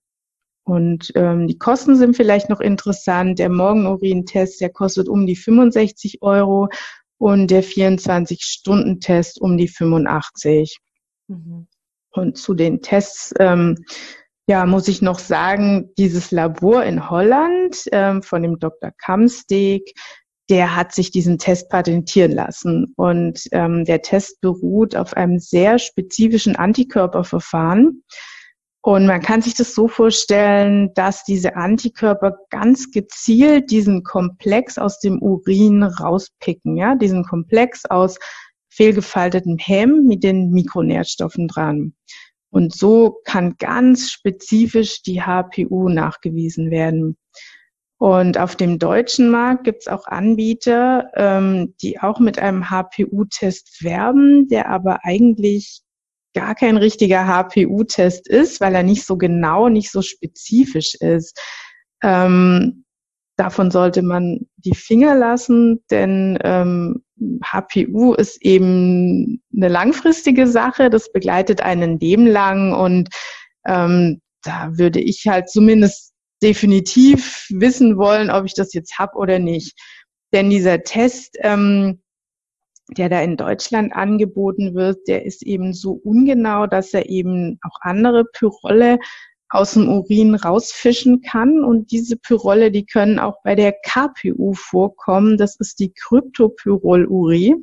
Und 0.65 1.11
ähm, 1.15 1.47
die 1.47 1.59
Kosten 1.59 1.97
sind 1.97 2.17
vielleicht 2.17 2.49
noch 2.49 2.61
interessant. 2.61 3.39
Der 3.39 3.49
Morgenurin-Test, 3.49 4.61
der 4.61 4.71
kostet 4.71 5.09
um 5.09 5.27
die 5.27 5.37
65 5.37 6.23
Euro 6.23 6.69
und 7.19 7.51
der 7.51 7.65
24-Stunden-Test 7.65 9.41
um 9.41 9.57
die 9.57 9.69
85. 9.69 10.79
Mhm. 11.29 11.67
Und 12.13 12.37
zu 12.37 12.55
den 12.55 12.83
Tests 12.83 13.33
ähm, 13.39 13.77
ja, 14.51 14.67
muss 14.67 14.89
ich 14.89 15.01
noch 15.01 15.21
sagen, 15.21 15.91
dieses 15.97 16.33
Labor 16.33 16.83
in 16.83 17.09
Holland 17.09 17.85
ähm, 17.93 18.21
von 18.21 18.43
dem 18.43 18.59
Dr. 18.59 18.91
Kamsteg, 18.99 19.93
der 20.49 20.75
hat 20.75 20.93
sich 20.93 21.13
diesen 21.13 21.39
Test 21.39 21.69
patentieren 21.69 22.33
lassen. 22.33 22.93
Und 22.97 23.45
ähm, 23.53 23.85
der 23.85 24.03
Test 24.03 24.41
beruht 24.41 24.97
auf 24.97 25.17
einem 25.17 25.39
sehr 25.39 25.79
spezifischen 25.79 26.57
Antikörperverfahren. 26.57 28.03
Und 28.83 29.07
man 29.07 29.21
kann 29.21 29.43
sich 29.43 29.55
das 29.55 29.75
so 29.75 29.89
vorstellen, 29.89 30.95
dass 30.95 31.25
diese 31.25 31.55
Antikörper 31.55 32.39
ganz 32.49 32.91
gezielt 32.91 33.71
diesen 33.71 34.05
Komplex 34.05 34.79
aus 34.79 35.01
dem 35.01 35.21
Urin 35.21 35.83
rauspicken, 35.83 36.77
ja, 36.77 36.95
diesen 36.95 37.25
Komplex 37.25 37.85
aus 37.85 38.19
fehlgefaltetem 38.71 39.59
Hemm 39.59 40.05
mit 40.07 40.25
den 40.25 40.51
Mikronährstoffen 40.51 41.47
dran. 41.49 41.95
Und 42.51 42.75
so 42.75 43.21
kann 43.25 43.57
ganz 43.59 44.11
spezifisch 44.11 45.03
die 45.03 45.21
HPU 45.23 45.89
nachgewiesen 45.89 46.71
werden. 46.71 47.19
Und 47.99 48.39
auf 48.39 48.57
dem 48.57 48.79
deutschen 48.79 49.29
Markt 49.29 49.65
gibt 49.65 49.83
es 49.83 49.89
auch 49.89 50.07
Anbieter, 50.07 51.11
ähm, 51.15 51.75
die 51.83 52.01
auch 52.01 52.19
mit 52.19 52.39
einem 52.39 52.71
HPU-Test 52.71 53.85
werben, 53.85 54.49
der 54.49 54.71
aber 54.71 55.05
eigentlich 55.05 55.83
gar 56.35 56.55
kein 56.55 56.77
richtiger 56.77 57.27
HPU-Test 57.27 58.29
ist, 58.29 58.61
weil 58.61 58.75
er 58.75 58.83
nicht 58.83 59.05
so 59.05 59.17
genau, 59.17 59.69
nicht 59.69 59.91
so 59.91 60.03
spezifisch 60.03 60.95
ist. 61.01 61.39
Ähm, 62.03 62.85
davon 63.37 63.71
sollte 63.71 64.03
man 64.03 64.47
die 64.57 64.75
Finger 64.75 65.15
lassen, 65.15 65.83
denn 65.91 66.39
ähm, 66.45 67.03
HPU 67.43 68.15
ist 68.15 68.43
eben 68.43 69.43
eine 69.55 69.69
langfristige 69.69 70.47
Sache, 70.47 70.91
das 70.91 71.13
begleitet 71.13 71.63
einen 71.63 71.99
Leben 71.99 72.27
lang 72.27 72.73
und 72.73 73.09
ähm, 73.67 74.21
da 74.43 74.71
würde 74.79 75.01
ich 75.01 75.27
halt 75.27 75.51
zumindest 75.51 76.13
definitiv 76.43 77.47
wissen 77.51 77.97
wollen, 77.99 78.31
ob 78.31 78.47
ich 78.47 78.55
das 78.55 78.73
jetzt 78.73 78.99
hab 78.99 79.15
oder 79.15 79.39
nicht. 79.39 79.79
Denn 80.33 80.49
dieser 80.49 80.83
Test, 80.83 81.37
ähm, 81.41 82.01
der 82.97 83.09
da 83.09 83.21
in 83.21 83.37
Deutschland 83.37 83.95
angeboten 83.95 84.75
wird, 84.75 85.09
der 85.09 85.25
ist 85.25 85.43
eben 85.43 85.73
so 85.73 85.93
ungenau, 85.93 86.67
dass 86.67 86.93
er 86.95 87.09
eben 87.09 87.59
auch 87.63 87.81
andere 87.83 88.25
Pyrolle 88.25 88.99
aus 89.51 89.73
dem 89.73 89.89
Urin 89.89 90.35
rausfischen 90.35 91.23
kann. 91.23 91.65
Und 91.65 91.91
diese 91.91 92.17
Pyrolle, 92.17 92.71
die 92.71 92.87
können 92.87 93.19
auch 93.19 93.37
bei 93.43 93.55
der 93.55 93.73
KPU 93.85 94.55
vorkommen. 94.55 95.37
Das 95.37 95.57
ist 95.57 95.81
die 95.81 95.93
Kryptopyrolurie. 95.93 97.57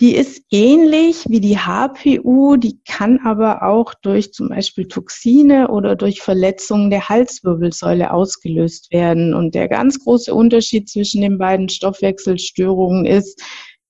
Die 0.00 0.16
ist 0.16 0.42
ähnlich 0.50 1.24
wie 1.28 1.40
die 1.40 1.56
HPU, 1.56 2.56
die 2.56 2.80
kann 2.84 3.20
aber 3.24 3.62
auch 3.62 3.94
durch 4.02 4.32
zum 4.32 4.48
Beispiel 4.48 4.88
Toxine 4.88 5.68
oder 5.68 5.94
durch 5.94 6.20
Verletzungen 6.20 6.90
der 6.90 7.08
Halswirbelsäule 7.08 8.12
ausgelöst 8.12 8.92
werden. 8.92 9.34
Und 9.34 9.54
der 9.54 9.68
ganz 9.68 10.02
große 10.02 10.34
Unterschied 10.34 10.88
zwischen 10.88 11.20
den 11.20 11.38
beiden 11.38 11.68
Stoffwechselstörungen 11.68 13.06
ist, 13.06 13.40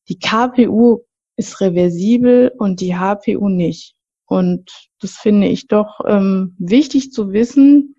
die 0.09 0.19
KPU 0.19 1.01
ist 1.37 1.61
reversibel 1.61 2.53
und 2.59 2.81
die 2.81 2.95
HPU 2.95 3.49
nicht. 3.49 3.95
Und 4.27 4.71
das 5.01 5.13
finde 5.13 5.49
ich 5.49 5.67
doch 5.67 6.01
ähm, 6.07 6.55
wichtig 6.59 7.13
zu 7.13 7.33
wissen, 7.33 7.97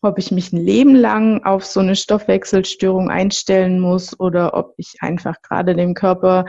ob 0.00 0.18
ich 0.18 0.32
mich 0.32 0.52
ein 0.52 0.60
Leben 0.60 0.96
lang 0.96 1.44
auf 1.44 1.64
so 1.64 1.80
eine 1.80 1.94
Stoffwechselstörung 1.94 3.08
einstellen 3.08 3.78
muss 3.78 4.18
oder 4.18 4.54
ob 4.54 4.74
ich 4.76 4.94
einfach 5.00 5.36
gerade 5.42 5.76
dem 5.76 5.94
Körper 5.94 6.46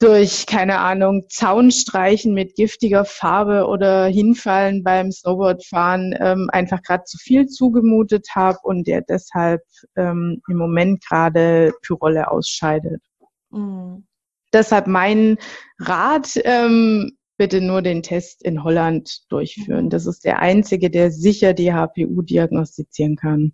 durch, 0.00 0.46
keine 0.46 0.78
Ahnung, 0.78 1.26
Zaunstreichen 1.28 2.32
mit 2.32 2.56
giftiger 2.56 3.04
Farbe 3.04 3.66
oder 3.66 4.06
Hinfallen 4.06 4.82
beim 4.82 5.12
Snowboardfahren 5.12 6.14
ähm, 6.18 6.48
einfach 6.50 6.82
gerade 6.82 7.04
zu 7.04 7.18
viel 7.18 7.46
zugemutet 7.46 8.28
habe 8.34 8.58
und 8.62 8.86
der 8.86 9.02
deshalb 9.02 9.62
ähm, 9.96 10.42
im 10.48 10.56
Moment 10.56 11.04
gerade 11.06 11.72
Pyrolle 11.82 12.30
ausscheidet. 12.30 13.02
Mhm. 13.50 14.04
Deshalb 14.52 14.86
mein 14.86 15.38
Rat, 15.78 16.32
ähm, 16.44 17.12
bitte 17.36 17.60
nur 17.60 17.80
den 17.80 18.02
Test 18.02 18.42
in 18.42 18.64
Holland 18.64 19.30
durchführen. 19.30 19.88
Das 19.88 20.06
ist 20.06 20.24
der 20.24 20.40
einzige, 20.40 20.90
der 20.90 21.10
sicher 21.10 21.54
die 21.54 21.72
HPU 21.72 22.20
diagnostizieren 22.20 23.16
kann. 23.16 23.52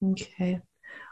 Okay. 0.00 0.60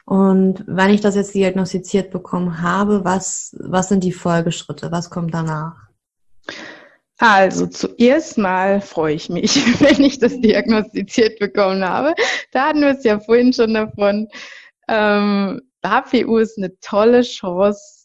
Und 0.05 0.63
wenn 0.67 0.91
ich 0.91 1.01
das 1.01 1.17
jetzt 1.17 1.35
diagnostiziert 1.35 2.11
bekommen 2.11 2.63
habe, 2.63 3.05
was, 3.05 3.57
was 3.59 3.89
sind 3.89 4.05
die 4.05 4.13
Folgeschritte? 4.13 4.93
Was 4.93 5.11
kommt 5.11 5.33
danach? 5.33 5.75
Also 7.19 7.67
zuerst 7.67 8.39
mal 8.39 8.81
freue 8.81 9.15
ich 9.15 9.29
mich, 9.31 9.57
wenn 9.81 10.05
ich 10.05 10.19
das 10.19 10.41
diagnostiziert 10.41 11.39
bekommen 11.39 11.85
habe. 11.85 12.15
Da 12.53 12.69
hatten 12.69 12.81
wir 12.81 12.91
es 12.91 13.05
ja 13.05 13.19
vorhin 13.19 13.53
schon 13.53 13.75
davon. 13.75 14.29
Ähm, 14.89 15.63
HPU 15.85 16.39
ist 16.39 16.59
eine 16.59 16.79
tolle 16.81 17.23
Chance, 17.23 18.04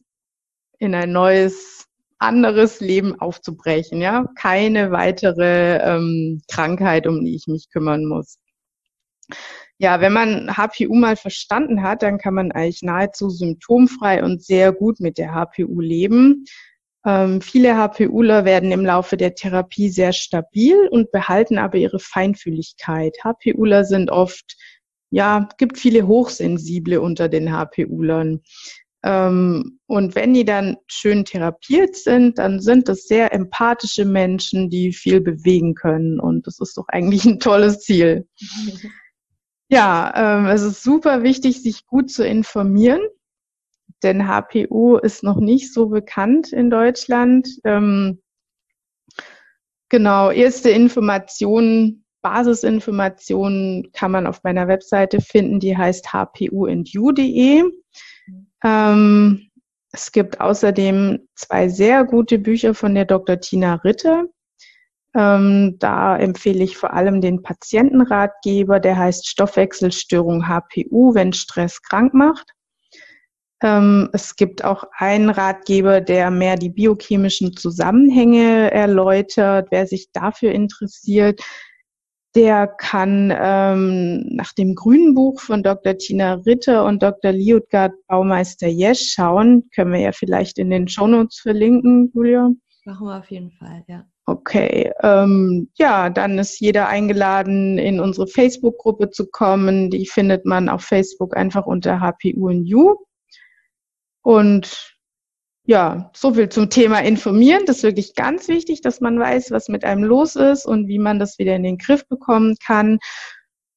in 0.79 0.95
ein 0.95 1.11
neues 1.11 1.85
anderes 2.17 2.81
Leben 2.81 3.19
aufzubrechen, 3.19 4.01
ja, 4.01 4.25
keine 4.35 4.91
weitere 4.91 5.77
ähm, 5.77 6.41
Krankheit, 6.49 7.07
um 7.07 7.23
die 7.23 7.35
ich 7.35 7.47
mich 7.47 7.69
kümmern 7.69 8.05
muss. 8.05 8.37
Ja, 9.77 10.01
wenn 10.01 10.11
man 10.11 10.57
HPU 10.57 10.93
mal 10.93 11.15
verstanden 11.15 11.81
hat, 11.81 12.03
dann 12.03 12.17
kann 12.17 12.33
man 12.33 12.51
eigentlich 12.51 12.81
nahezu 12.81 13.29
symptomfrei 13.29 14.21
und 14.23 14.43
sehr 14.43 14.73
gut 14.73 14.99
mit 14.99 15.17
der 15.17 15.33
HPU 15.33 15.79
leben. 15.79 16.43
Ähm, 17.05 17.39
viele 17.39 17.77
HPUler 17.77 18.43
werden 18.43 18.73
im 18.73 18.85
Laufe 18.85 19.15
der 19.15 19.35
Therapie 19.35 19.89
sehr 19.89 20.11
stabil 20.11 20.75
und 20.91 21.11
behalten 21.11 21.57
aber 21.57 21.77
ihre 21.77 21.99
Feinfühligkeit. 21.99 23.17
HPUler 23.23 23.85
sind 23.85 24.11
oft, 24.11 24.57
ja, 25.09 25.47
gibt 25.57 25.77
viele 25.77 26.07
Hochsensible 26.07 26.99
unter 26.99 27.29
den 27.29 27.49
HPUlern. 27.49 28.41
Ähm, 29.03 29.79
und 29.87 30.15
wenn 30.15 30.33
die 30.33 30.45
dann 30.45 30.77
schön 30.87 31.23
therapiert 31.23 31.95
sind, 31.95 32.37
dann 32.37 32.59
sind 32.59 32.89
das 32.89 33.03
sehr 33.03 33.33
empathische 33.33 34.05
Menschen, 34.05 34.69
die 34.69 34.91
viel 34.91 35.21
bewegen 35.21 35.73
können. 35.73 36.19
Und 36.19 36.47
das 36.47 36.59
ist 36.59 36.77
doch 36.77 36.87
eigentlich 36.89 37.25
ein 37.25 37.39
tolles 37.39 37.79
Ziel. 37.81 38.27
Ja, 39.71 40.11
ähm, 40.15 40.47
es 40.47 40.63
ist 40.63 40.81
super 40.81 41.21
wichtig, 41.21 41.61
sich 41.61 41.85
gut 41.85 42.09
zu 42.09 42.25
informieren, 42.25 43.01
denn 44.01 44.27
HPU 44.27 44.97
ist 44.97 45.21
noch 45.21 45.37
nicht 45.37 45.71
so 45.71 45.89
bekannt 45.89 46.51
in 46.51 46.71
Deutschland. 46.71 47.47
Ähm, 47.63 48.19
genau, 49.89 50.31
erste 50.31 50.71
Informationen, 50.71 52.03
Basisinformationen 52.23 53.91
kann 53.93 54.11
man 54.11 54.25
auf 54.25 54.43
meiner 54.43 54.67
Webseite 54.67 55.21
finden, 55.21 55.59
die 55.59 55.77
heißt 55.77 56.13
hpuindu.de. 56.13 57.63
Ähm, 58.63 59.49
es 59.91 60.11
gibt 60.11 60.39
außerdem 60.39 61.27
zwei 61.35 61.67
sehr 61.69 62.03
gute 62.03 62.37
Bücher 62.37 62.73
von 62.73 62.93
der 62.95 63.05
Dr. 63.05 63.39
Tina 63.39 63.75
Ritter. 63.75 64.25
Ähm, 65.15 65.77
da 65.79 66.17
empfehle 66.17 66.63
ich 66.63 66.77
vor 66.77 66.93
allem 66.93 67.21
den 67.21 67.41
Patientenratgeber, 67.41 68.79
der 68.79 68.97
heißt 68.97 69.27
Stoffwechselstörung 69.27 70.47
HPU, 70.47 71.15
wenn 71.15 71.33
Stress 71.33 71.81
krank 71.81 72.13
macht. 72.13 72.51
Ähm, 73.61 74.09
es 74.13 74.35
gibt 74.35 74.63
auch 74.63 74.85
einen 74.95 75.29
Ratgeber, 75.29 75.99
der 75.99 76.29
mehr 76.31 76.55
die 76.55 76.69
biochemischen 76.69 77.57
Zusammenhänge 77.57 78.71
erläutert. 78.71 79.67
Wer 79.71 79.87
sich 79.87 80.11
dafür 80.13 80.51
interessiert, 80.51 81.41
der 82.35 82.67
kann 82.67 83.33
ähm, 83.35 84.25
nach 84.29 84.53
dem 84.53 84.75
grünen 84.75 85.15
Buch 85.15 85.39
von 85.39 85.63
Dr. 85.63 85.97
Tina 85.97 86.35
Ritter 86.45 86.85
und 86.85 87.01
Dr. 87.01 87.31
Liutgard 87.31 87.93
Baumeister 88.07 88.67
Jesch 88.67 89.13
schauen. 89.13 89.69
Können 89.73 89.93
wir 89.93 89.99
ja 89.99 90.11
vielleicht 90.11 90.59
in 90.59 90.69
den 90.69 90.87
Shownotes 90.87 91.39
verlinken, 91.39 92.11
Julia. 92.13 92.49
Machen 92.85 93.07
wir 93.07 93.17
auf 93.17 93.31
jeden 93.31 93.51
Fall, 93.51 93.83
ja. 93.87 94.05
Okay, 94.25 94.91
ähm, 95.01 95.69
ja, 95.75 96.11
dann 96.11 96.37
ist 96.37 96.59
jeder 96.59 96.87
eingeladen, 96.87 97.79
in 97.79 97.99
unsere 97.99 98.27
Facebook-Gruppe 98.27 99.09
zu 99.09 99.25
kommen. 99.25 99.89
Die 99.89 100.05
findet 100.05 100.45
man 100.45 100.69
auf 100.69 100.83
Facebook 100.83 101.35
einfach 101.35 101.65
unter 101.65 101.99
HPUNU. 101.99 102.95
Und 104.21 104.98
ja, 105.69 106.09
so 106.15 106.33
viel 106.33 106.49
zum 106.49 106.71
Thema 106.71 106.97
informieren. 107.03 107.61
Das 107.67 107.77
ist 107.77 107.83
wirklich 107.83 108.15
ganz 108.15 108.47
wichtig, 108.47 108.81
dass 108.81 109.01
man 109.01 109.19
weiß, 109.19 109.51
was 109.51 109.69
mit 109.69 109.83
einem 109.83 110.03
los 110.03 110.35
ist 110.35 110.65
und 110.65 110.87
wie 110.87 110.97
man 110.97 111.19
das 111.19 111.37
wieder 111.37 111.55
in 111.55 111.61
den 111.61 111.77
Griff 111.77 112.07
bekommen 112.07 112.55
kann. 112.65 112.97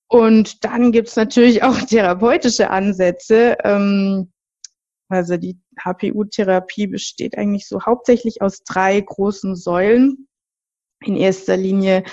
Und 0.08 0.64
dann 0.64 0.90
gibt's 0.92 1.16
natürlich 1.16 1.62
auch 1.62 1.78
therapeutische 1.86 2.70
Ansätze. 2.70 3.58
Ähm, 3.62 4.32
also 5.10 5.36
die 5.36 5.58
HPU-Therapie 5.78 6.86
besteht 6.86 7.36
eigentlich 7.36 7.68
so 7.68 7.82
hauptsächlich 7.82 8.40
aus 8.40 8.62
drei 8.64 8.98
großen 8.98 9.54
Säulen. 9.54 10.28
In 11.04 11.14
erster 11.14 11.58
Linie 11.58 12.04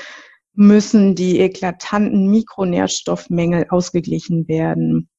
müssen 0.51 1.15
die 1.15 1.39
eklatanten 1.39 2.29
Mikronährstoffmängel 2.29 3.67
ausgeglichen 3.69 4.49
werden. 4.49 5.09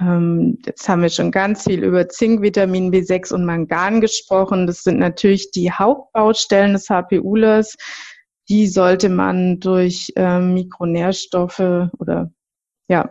Ähm, 0.00 0.58
jetzt 0.64 0.88
haben 0.88 1.02
wir 1.02 1.08
schon 1.08 1.30
ganz 1.30 1.64
viel 1.64 1.82
über 1.82 2.08
Zink, 2.08 2.42
Vitamin 2.42 2.92
B6 2.92 3.32
und 3.32 3.44
Mangan 3.44 4.00
gesprochen. 4.00 4.66
Das 4.66 4.82
sind 4.82 4.98
natürlich 4.98 5.50
die 5.50 5.72
Hauptbaustellen 5.72 6.74
des 6.74 6.88
HPUlers. 6.88 7.76
Die 8.48 8.66
sollte 8.66 9.08
man 9.08 9.60
durch 9.60 10.12
ähm, 10.16 10.54
Mikronährstoffe 10.54 11.90
oder 11.98 12.30
ja, 12.88 13.10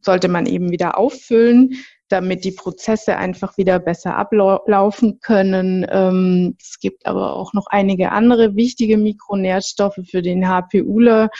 sollte 0.00 0.28
man 0.28 0.46
eben 0.46 0.70
wieder 0.70 0.98
auffüllen 0.98 1.76
damit 2.08 2.44
die 2.44 2.52
Prozesse 2.52 3.16
einfach 3.16 3.56
wieder 3.56 3.78
besser 3.78 4.16
ablaufen 4.16 5.20
können. 5.20 5.86
Ähm, 5.90 6.56
es 6.60 6.78
gibt 6.78 7.06
aber 7.06 7.34
auch 7.34 7.52
noch 7.52 7.66
einige 7.68 8.12
andere 8.12 8.54
wichtige 8.54 8.96
Mikronährstoffe 8.96 10.00
für 10.08 10.22
den 10.22 10.46
HPUler, 10.46 11.30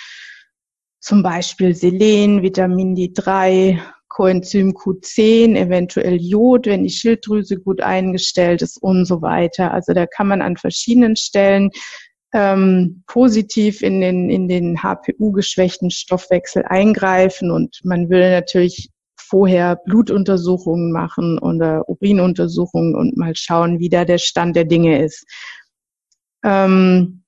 zum 0.98 1.22
Beispiel 1.22 1.74
Selen, 1.74 2.42
Vitamin 2.42 2.96
D3, 2.96 3.80
Coenzym 4.08 4.72
Q10, 4.72 5.56
eventuell 5.56 6.16
Jod, 6.20 6.66
wenn 6.66 6.84
die 6.84 6.90
Schilddrüse 6.90 7.58
gut 7.58 7.80
eingestellt 7.80 8.62
ist 8.62 8.82
und 8.82 9.04
so 9.04 9.22
weiter. 9.22 9.72
Also 9.72 9.92
da 9.92 10.06
kann 10.06 10.28
man 10.28 10.42
an 10.42 10.56
verschiedenen 10.56 11.16
Stellen 11.16 11.70
ähm, 12.32 13.02
positiv 13.06 13.82
in 13.82 14.00
den, 14.00 14.30
in 14.30 14.48
den 14.48 14.82
HPU-geschwächten 14.82 15.90
Stoffwechsel 15.90 16.64
eingreifen 16.64 17.50
und 17.50 17.80
man 17.84 18.10
will 18.10 18.30
natürlich 18.30 18.90
vorher 19.18 19.76
Blutuntersuchungen 19.76 20.92
machen 20.92 21.38
oder 21.38 21.88
Urinuntersuchungen 21.88 22.94
und 22.94 23.16
mal 23.16 23.34
schauen, 23.34 23.78
wie 23.80 23.88
da 23.88 24.04
der 24.04 24.18
Stand 24.18 24.54
der 24.56 24.64
Dinge 24.64 25.02
ist. 25.02 25.24
Ähm, 26.44 27.24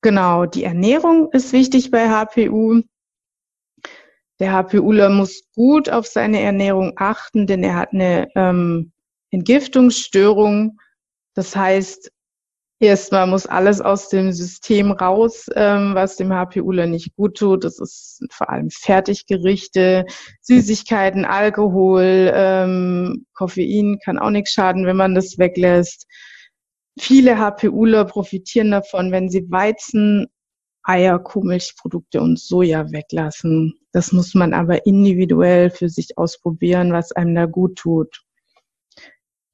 genau, 0.00 0.46
die 0.46 0.64
Ernährung 0.64 1.30
ist 1.32 1.52
wichtig 1.52 1.90
bei 1.90 2.08
HPU. 2.08 2.82
Der 4.40 4.52
HPUler 4.52 5.10
muss 5.10 5.42
gut 5.54 5.88
auf 5.88 6.06
seine 6.06 6.40
Ernährung 6.40 6.94
achten, 6.96 7.46
denn 7.46 7.62
er 7.62 7.76
hat 7.76 7.92
eine 7.92 8.28
ähm, 8.34 8.92
Entgiftungsstörung. 9.30 10.78
Das 11.34 11.54
heißt, 11.54 12.10
Erstmal 12.80 13.26
muss 13.26 13.46
alles 13.46 13.80
aus 13.80 14.08
dem 14.08 14.32
System 14.32 14.90
raus, 14.90 15.46
ähm, 15.54 15.94
was 15.94 16.16
dem 16.16 16.32
HPUler 16.32 16.86
nicht 16.86 17.14
gut 17.16 17.38
tut. 17.38 17.64
Das 17.64 17.78
ist 17.78 18.22
vor 18.30 18.50
allem 18.50 18.68
Fertiggerichte, 18.68 20.04
Süßigkeiten, 20.42 21.24
Alkohol, 21.24 22.32
ähm, 22.34 23.26
Koffein 23.32 23.98
kann 24.04 24.18
auch 24.18 24.30
nichts 24.30 24.52
schaden, 24.52 24.86
wenn 24.86 24.96
man 24.96 25.14
das 25.14 25.38
weglässt. 25.38 26.06
Viele 26.98 27.38
HPUler 27.38 28.04
profitieren 28.04 28.72
davon, 28.72 29.12
wenn 29.12 29.30
sie 29.30 29.50
Weizen, 29.50 30.26
Eier, 30.84 31.18
Kuhmilchprodukte 31.18 32.20
und 32.20 32.38
Soja 32.38 32.92
weglassen. 32.92 33.74
Das 33.92 34.12
muss 34.12 34.34
man 34.34 34.54
aber 34.54 34.86
individuell 34.86 35.70
für 35.70 35.88
sich 35.88 36.16
ausprobieren, 36.16 36.92
was 36.92 37.12
einem 37.12 37.34
da 37.34 37.46
gut 37.46 37.76
tut. 37.76 38.22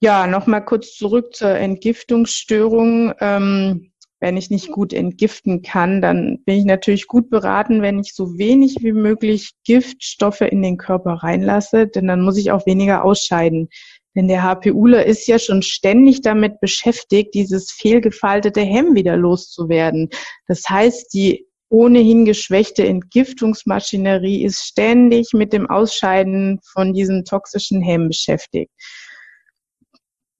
Ja, 0.03 0.27
nochmal 0.27 0.65
kurz 0.65 0.95
zurück 0.97 1.35
zur 1.35 1.51
Entgiftungsstörung. 1.51 3.13
Ähm, 3.21 3.93
wenn 4.21 4.37
ich 4.37 4.51
nicht 4.51 4.71
gut 4.71 4.93
entgiften 4.93 5.63
kann, 5.63 6.03
dann 6.03 6.43
bin 6.45 6.59
ich 6.59 6.65
natürlich 6.67 7.07
gut 7.07 7.31
beraten, 7.31 7.81
wenn 7.81 7.99
ich 7.99 8.15
so 8.15 8.39
wenig 8.39 8.77
wie 8.81 8.93
möglich 8.93 9.53
Giftstoffe 9.65 10.43
in 10.43 10.61
den 10.61 10.77
Körper 10.77 11.15
reinlasse, 11.15 11.87
denn 11.87 12.07
dann 12.07 12.21
muss 12.21 12.37
ich 12.37 12.51
auch 12.51 12.67
weniger 12.67 13.03
ausscheiden. 13.03 13.71
Denn 14.17 14.27
der 14.29 14.43
HPUler 14.43 15.07
ist 15.07 15.29
ja 15.29 15.39
schon 15.39 15.63
ständig 15.63 16.23
damit 16.23 16.61
beschäftigt, 16.61 17.35
dieses 17.35 17.71
fehlgefaltete 17.71 18.61
Hemm 18.61 18.95
wieder 18.95 19.17
loszuwerden. 19.17 20.11
Das 20.49 20.63
heißt, 20.69 21.15
die 21.15 21.47
ohnehin 21.69 22.25
geschwächte 22.25 22.85
Entgiftungsmaschinerie 22.85 24.45
ist 24.45 24.65
ständig 24.65 25.33
mit 25.33 25.53
dem 25.53 25.71
Ausscheiden 25.71 26.59
von 26.65 26.93
diesen 26.93 27.25
toxischen 27.25 27.81
Hemm 27.81 28.09
beschäftigt. 28.09 28.73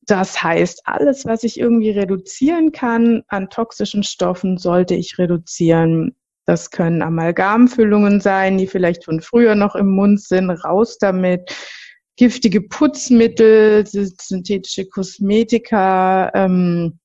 Das 0.07 0.43
heißt, 0.43 0.83
alles, 0.87 1.25
was 1.25 1.45
ich 1.45 1.61
irgendwie 1.61 1.91
reduzieren 1.91 2.73
kann 2.73 3.23
an 3.29 3.49
toxischen 3.49 4.03
Stoffen, 4.03 4.59
sollte 4.59 4.97
ich 4.97 5.19
reduzieren. 5.19 6.17
Das 6.47 6.73
können 6.73 7.01
Amalgamfüllungen 7.01 8.21
sein, 8.21 8.59
die 8.59 8.67
vielleicht 8.67 9.05
von 9.05 9.21
früher 9.21 9.55
noch 9.55 9.77
im 9.77 9.89
Mund 9.89 10.21
sind. 10.21 10.51
Raus 10.51 10.99
damit. 10.99 11.55
Giftige 12.21 12.61
Putzmittel, 12.61 13.87
synthetische 13.87 14.85
Kosmetika. 14.85 16.31
Ähm, 16.35 16.99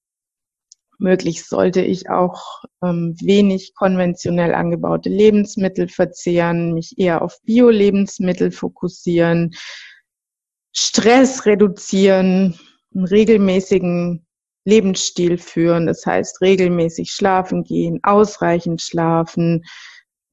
möglichst 0.97 1.47
sollte 1.47 1.79
ich 1.79 2.09
auch 2.09 2.65
ähm, 2.83 3.15
wenig 3.21 3.75
konventionell 3.75 4.53
angebaute 4.53 5.07
Lebensmittel 5.07 5.87
verzehren, 5.87 6.73
mich 6.73 6.95
eher 6.97 7.21
auf 7.21 7.41
Bio-Lebensmittel 7.43 8.51
fokussieren, 8.51 9.55
Stress 10.75 11.45
reduzieren, 11.45 12.59
einen 12.93 13.05
regelmäßigen 13.05 14.27
Lebensstil 14.65 15.37
führen. 15.37 15.85
Das 15.85 16.05
heißt, 16.05 16.41
regelmäßig 16.41 17.11
schlafen 17.11 17.63
gehen, 17.63 18.01
ausreichend 18.03 18.81
schlafen, 18.81 19.63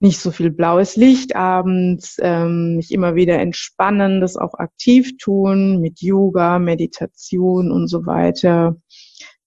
nicht 0.03 0.19
so 0.19 0.33
viel 0.33 0.51
blaues 0.51 0.97
Licht 0.97 1.37
abends, 1.37 2.17
ähm, 2.21 2.77
mich 2.77 2.91
immer 2.91 3.15
wieder 3.15 3.39
entspannen, 3.39 4.21
das 4.21 4.37
auch 4.37 4.55
aktiv 4.55 5.17
tun 5.17 5.81
mit 5.81 6.01
Yoga, 6.01 6.59
Meditation 6.59 7.71
und 7.71 7.87
so 7.87 8.05
weiter. 8.05 8.77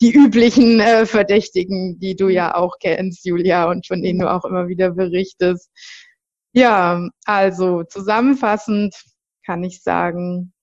Die 0.02 0.14
üblichen 0.14 0.80
äh, 0.80 1.06
Verdächtigen, 1.06 2.00
die 2.00 2.16
du 2.16 2.30
ja 2.30 2.56
auch 2.56 2.78
kennst, 2.80 3.26
Julia, 3.26 3.70
und 3.70 3.86
von 3.86 4.02
denen 4.02 4.20
du 4.20 4.32
auch 4.32 4.46
immer 4.46 4.68
wieder 4.70 4.92
berichtest. 4.92 5.70
Ja, 6.54 7.06
also 7.26 7.84
zusammenfassend 7.84 8.96
kann 9.46 9.64
ich 9.64 9.84
sagen, 9.84 10.54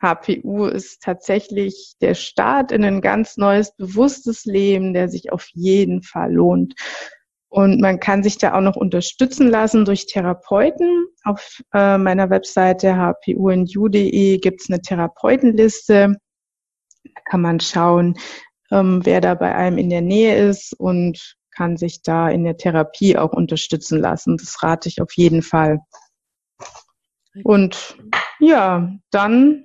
HPU 0.00 0.66
ist 0.66 1.02
tatsächlich 1.02 1.94
der 2.00 2.14
Start 2.14 2.72
in 2.72 2.84
ein 2.84 3.00
ganz 3.00 3.36
neues, 3.36 3.74
bewusstes 3.76 4.44
Leben, 4.44 4.94
der 4.94 5.08
sich 5.08 5.32
auf 5.32 5.48
jeden 5.52 6.02
Fall 6.02 6.32
lohnt. 6.32 6.74
Und 7.50 7.80
man 7.80 7.98
kann 7.98 8.22
sich 8.22 8.38
da 8.38 8.54
auch 8.54 8.60
noch 8.60 8.76
unterstützen 8.76 9.48
lassen 9.48 9.84
durch 9.84 10.06
Therapeuten. 10.06 11.06
Auf 11.24 11.60
äh, 11.74 11.98
meiner 11.98 12.30
Webseite 12.30 12.94
hpunu.de 12.96 14.38
gibt 14.38 14.62
es 14.62 14.70
eine 14.70 14.80
Therapeutenliste. 14.80 16.16
Da 17.02 17.20
kann 17.28 17.40
man 17.40 17.58
schauen, 17.58 18.16
ähm, 18.70 19.00
wer 19.04 19.20
da 19.20 19.34
bei 19.34 19.52
einem 19.52 19.78
in 19.78 19.90
der 19.90 20.00
Nähe 20.00 20.48
ist 20.48 20.78
und 20.78 21.36
kann 21.50 21.76
sich 21.76 22.02
da 22.02 22.28
in 22.30 22.44
der 22.44 22.56
Therapie 22.56 23.18
auch 23.18 23.32
unterstützen 23.32 23.98
lassen. 23.98 24.36
Das 24.36 24.62
rate 24.62 24.88
ich 24.88 25.02
auf 25.02 25.12
jeden 25.16 25.42
Fall. 25.42 25.80
Und 27.42 27.98
ja, 28.38 28.92
dann 29.10 29.64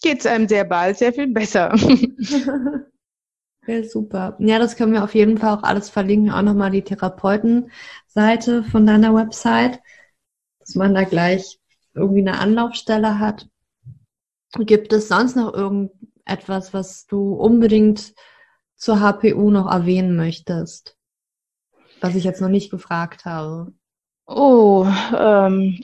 geht 0.00 0.20
es 0.20 0.26
einem 0.26 0.46
sehr 0.46 0.64
bald 0.64 0.96
sehr 0.96 1.12
viel 1.12 1.26
besser. 1.26 1.74
Ja, 3.66 3.84
super. 3.84 4.36
Ja, 4.38 4.58
das 4.58 4.76
können 4.76 4.92
wir 4.92 5.04
auf 5.04 5.14
jeden 5.14 5.38
Fall 5.38 5.56
auch 5.56 5.62
alles 5.62 5.90
verlinken. 5.90 6.30
Auch 6.32 6.42
nochmal 6.42 6.70
die 6.70 6.82
Therapeutenseite 6.82 8.64
von 8.64 8.86
deiner 8.86 9.14
Website, 9.14 9.80
dass 10.58 10.74
man 10.74 10.94
da 10.94 11.04
gleich 11.04 11.60
irgendwie 11.94 12.20
eine 12.20 12.38
Anlaufstelle 12.38 13.18
hat. 13.18 13.48
Gibt 14.58 14.92
es 14.92 15.08
sonst 15.08 15.36
noch 15.36 15.54
irgendetwas, 15.54 16.00
etwas, 16.26 16.74
was 16.74 17.06
du 17.06 17.34
unbedingt 17.34 18.14
zur 18.76 19.00
HPU 19.00 19.50
noch 19.50 19.70
erwähnen 19.70 20.16
möchtest? 20.16 20.96
Was 22.00 22.14
ich 22.14 22.22
jetzt 22.24 22.40
noch 22.40 22.48
nicht 22.48 22.70
gefragt 22.70 23.24
habe. 23.24 23.72
Oh, 24.26 24.86
ähm, 25.18 25.80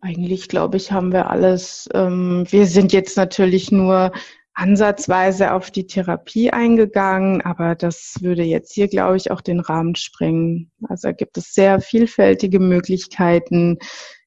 eigentlich 0.00 0.48
glaube 0.48 0.76
ich, 0.78 0.90
haben 0.92 1.12
wir 1.12 1.30
alles. 1.30 1.88
Ähm, 1.92 2.44
wir 2.48 2.66
sind 2.66 2.92
jetzt 2.92 3.16
natürlich 3.16 3.70
nur 3.70 4.12
ansatzweise 4.56 5.52
auf 5.52 5.70
die 5.70 5.86
Therapie 5.86 6.50
eingegangen, 6.50 7.42
aber 7.42 7.74
das 7.74 8.16
würde 8.22 8.42
jetzt 8.42 8.72
hier, 8.72 8.88
glaube 8.88 9.18
ich, 9.18 9.30
auch 9.30 9.42
den 9.42 9.60
Rahmen 9.60 9.94
sprengen. 9.94 10.70
Also 10.88 11.12
gibt 11.12 11.36
es 11.36 11.52
sehr 11.52 11.80
vielfältige 11.80 12.58
Möglichkeiten, 12.58 13.78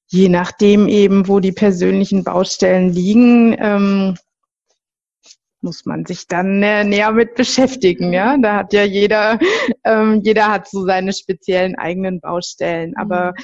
je 0.08 0.30
nachdem 0.30 0.88
eben, 0.88 1.28
wo 1.28 1.40
die 1.40 1.52
persönlichen 1.52 2.24
Baustellen 2.24 2.90
liegen. 2.90 3.56
Ähm, 3.60 4.16
muss 5.62 5.86
man 5.86 6.06
sich 6.06 6.28
dann 6.28 6.64
äh, 6.64 6.86
näher 6.86 7.12
mit 7.12 7.36
beschäftigen. 7.36 8.14
Ja, 8.14 8.38
da 8.38 8.58
hat 8.58 8.72
ja 8.72 8.84
jeder, 8.84 9.40
ähm, 9.84 10.22
jeder 10.24 10.52
hat 10.52 10.70
so 10.70 10.86
seine 10.86 11.12
speziellen 11.12 11.76
eigenen 11.76 12.22
Baustellen. 12.22 12.96
Aber 12.96 13.34
mhm 13.36 13.44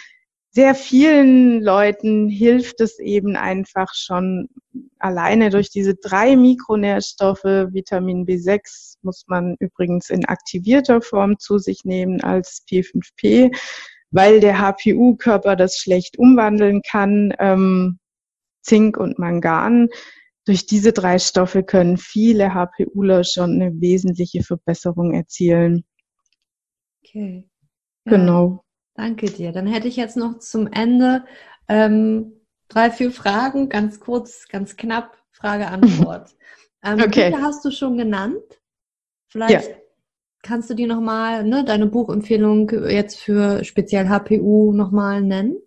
sehr 0.56 0.74
vielen 0.74 1.62
Leuten 1.62 2.30
hilft 2.30 2.80
es 2.80 2.97
eben 2.99 3.36
einfach 3.36 3.93
schon 3.93 4.47
alleine 4.99 5.49
durch 5.49 5.70
diese 5.70 5.95
drei 5.95 6.38
Mikronährstoffe. 6.38 7.43
Vitamin 7.43 8.26
B6 8.26 8.95
muss 9.01 9.26
man 9.28 9.58
übrigens 9.60 10.10
in 10.10 10.24
aktivierter 10.24 11.01
Form 11.01 11.38
zu 11.39 11.58
sich 11.58 11.84
nehmen 11.84 12.22
als 12.22 12.64
P5P, 12.70 13.53
weil 14.12 14.39
der 14.39 14.58
HPU-Körper 14.58 15.58
das 15.58 15.76
schlecht 15.78 16.18
umwandeln 16.18 16.82
kann. 16.89 17.34
Ähm, 17.38 17.99
Zink 18.62 18.95
und 18.95 19.20
Mangan. 19.20 19.89
Durch 20.45 20.66
diese 20.66 20.93
drei 20.93 21.20
Stoffe 21.20 21.64
können 21.64 21.97
viele 21.97 22.53
HPUler 22.53 23.26
schon 23.26 23.62
eine 23.62 23.74
wesentliche 23.82 24.41
Verbesserung 24.41 25.14
erzielen. 25.14 25.84
Okay. 27.03 27.49
Genau. 28.06 28.64
Danke 28.96 29.28
dir. 29.28 29.52
Dann 29.52 29.68
hätte 29.68 29.88
ich 29.88 29.98
jetzt 29.98 30.18
noch 30.18 30.39
zum 30.39 30.68
Ende 30.68 31.26
ähm, 31.68 32.34
drei, 32.70 32.89
vier 32.89 33.12
Fragen, 33.12 33.70
ganz 33.70 34.00
kurz, 34.00 34.48
ganz 34.48 34.78
knapp, 34.78 35.18
Frage-Antwort. 35.32 36.36
ähm, 36.84 37.00
okay. 37.00 37.30
Bücher 37.30 37.43
hast 37.43 37.64
du 37.66 37.72
schon 37.72 37.98
genannt. 37.98 38.41
Vielleicht 39.28 39.70
ja. 39.70 39.76
kannst 40.41 40.70
du 40.70 40.74
die 40.74 40.86
nochmal, 40.86 41.43
ne, 41.43 41.66
deine 41.66 41.88
Buchempfehlung 41.88 42.70
jetzt 42.89 43.20
für 43.20 43.64
speziell 43.66 44.08
HPU 44.08 44.72
nochmal 44.72 45.22
nennen? 45.22 45.58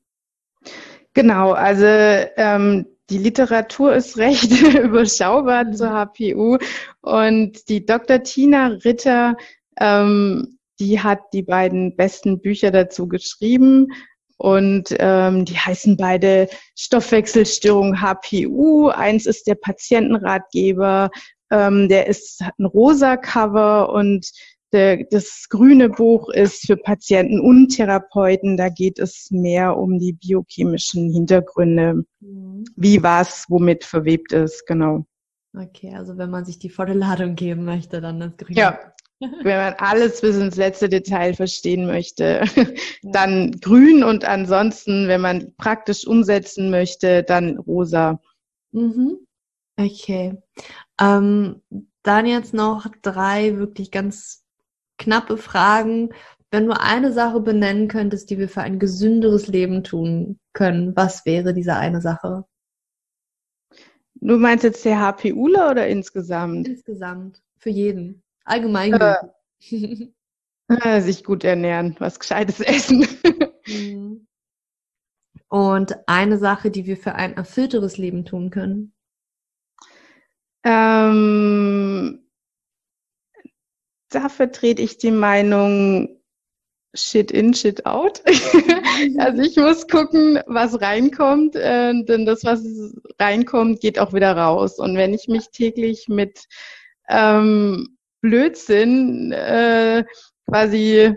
Genau, 1.13 1.53
also 1.53 1.85
ähm, 1.85 2.87
die 3.11 3.19
Literatur 3.19 3.95
ist 3.95 4.17
recht 4.17 4.51
überschaubar 4.83 5.65
mhm. 5.65 5.73
zur 5.75 5.91
HPU 5.91 6.59
und 7.03 7.69
die 7.69 7.85
Dr. 7.85 8.23
Tina 8.23 8.69
Ritter 8.69 9.37
ähm, 9.79 10.58
die 10.81 11.01
hat 11.01 11.21
die 11.33 11.43
beiden 11.43 11.97
besten 11.97 12.41
Bücher 12.41 12.71
dazu 12.71 13.09
geschrieben 13.09 13.89
und 14.37 14.95
ähm, 14.99 15.45
die 15.45 15.57
heißen 15.57 15.97
beide 15.97 16.49
Stoffwechselstörung 16.77 18.01
HPU. 18.01 18.89
Eins 18.89 19.27
ist 19.27 19.47
der 19.47 19.57
Patientenratgeber, 19.57 21.11
ähm, 21.51 21.89
der 21.89 22.07
ist 22.07 22.41
hat 22.43 22.59
ein 22.59 22.67
rosa 22.67 23.17
Cover 23.17 23.93
und 23.93 24.31
der, 24.73 25.05
das 25.11 25.47
grüne 25.49 25.89
Buch 25.89 26.29
ist 26.29 26.67
für 26.67 26.77
Patienten 26.77 27.41
und 27.41 27.69
Therapeuten. 27.71 28.57
Da 28.57 28.69
geht 28.69 28.99
es 28.99 29.29
mehr 29.31 29.77
um 29.77 29.99
die 29.99 30.13
biochemischen 30.13 31.11
Hintergründe, 31.11 32.05
mhm. 32.21 32.65
wie 32.77 33.03
was 33.03 33.47
womit 33.49 33.85
verwebt 33.85 34.33
ist, 34.33 34.67
genau. 34.67 35.07
Okay, 35.57 35.95
also 35.95 36.19
wenn 36.19 36.31
man 36.31 36.45
sich 36.45 36.59
die 36.59 36.71
volle 36.71 36.95
Ladung 36.95 37.35
geben 37.35 37.65
möchte, 37.65 38.01
dann 38.01 38.21
das 38.21 38.37
grüne. 38.37 38.59
Ja, 38.59 38.79
wenn 39.21 39.57
man 39.57 39.75
alles 39.79 40.21
bis 40.21 40.37
ins 40.37 40.57
letzte 40.57 40.89
Detail 40.89 41.35
verstehen 41.35 41.87
möchte, 41.87 42.45
dann 43.03 43.53
grün 43.61 44.05
und 44.05 44.25
ansonsten, 44.25 45.09
wenn 45.09 45.21
man 45.21 45.55
praktisch 45.57 46.07
umsetzen 46.07 46.71
möchte, 46.71 47.25
dann 47.25 47.59
rosa. 47.59 48.21
Mhm. 48.73 49.19
Okay. 49.77 50.41
Ähm, 51.01 51.63
dann 52.03 52.27
jetzt 52.27 52.55
noch 52.55 52.87
drei 53.03 53.57
wirklich 53.57 53.91
ganz 53.91 54.45
knappe 54.99 55.37
Fragen. 55.37 56.11
Wenn 56.51 56.67
du 56.67 56.79
eine 56.79 57.13
Sache 57.13 57.41
benennen 57.41 57.89
könntest, 57.89 58.31
die 58.31 58.39
wir 58.39 58.49
für 58.49 58.63
ein 58.63 58.79
gesünderes 58.79 59.47
Leben 59.47 59.85
tun 59.85 60.39
können, 60.53 60.97
was 60.97 61.27
wäre 61.27 61.55
diese 61.55 61.77
eine 61.77 62.01
Sache? 62.01 62.45
Du 64.21 64.37
meinst 64.37 64.65
jetzt 64.65 64.85
der 64.85 65.01
HPUler 65.01 65.71
oder 65.71 65.87
insgesamt? 65.87 66.67
Insgesamt, 66.67 67.43
für 67.57 67.71
jeden. 67.71 68.23
Allgemein. 68.45 68.93
Äh, 68.93 69.17
äh, 70.69 71.01
sich 71.01 71.25
gut 71.25 71.45
ernähren, 71.45 71.97
was 71.99 72.19
Gescheites 72.19 72.61
essen. 72.61 73.07
Mhm. 73.67 74.27
Und 75.49 75.97
eine 76.07 76.39
Sache, 76.39 76.71
die 76.71 76.87
wir 76.87 76.97
für 76.97 77.15
ein 77.15 77.37
erfüllteres 77.37 77.97
Leben 77.97 78.25
tun 78.25 78.51
können? 78.51 78.93
Ähm, 80.65 82.29
da 84.11 84.29
vertrete 84.29 84.83
ich 84.83 84.99
die 84.99 85.11
Meinung, 85.11 86.18
Shit 86.95 87.31
in, 87.31 87.53
Shit 87.53 87.85
out. 87.85 88.23
also 89.19 89.43
ich 89.43 89.57
muss 89.57 89.87
gucken, 89.89 90.41
was 90.47 90.81
reinkommt, 90.81 91.55
äh, 91.55 91.93
denn 92.05 92.25
das, 92.25 92.45
was 92.45 92.63
reinkommt, 93.21 93.81
geht 93.81 93.99
auch 93.99 94.13
wieder 94.13 94.37
raus. 94.37 94.79
Und 94.79 94.97
wenn 94.97 95.13
ich 95.13 95.29
mich 95.29 95.51
täglich 95.51 96.09
mit 96.09 96.45
ähm, 97.09 97.99
Blödsinn 98.23 99.33
äh, 99.33 100.05
quasi 100.49 101.15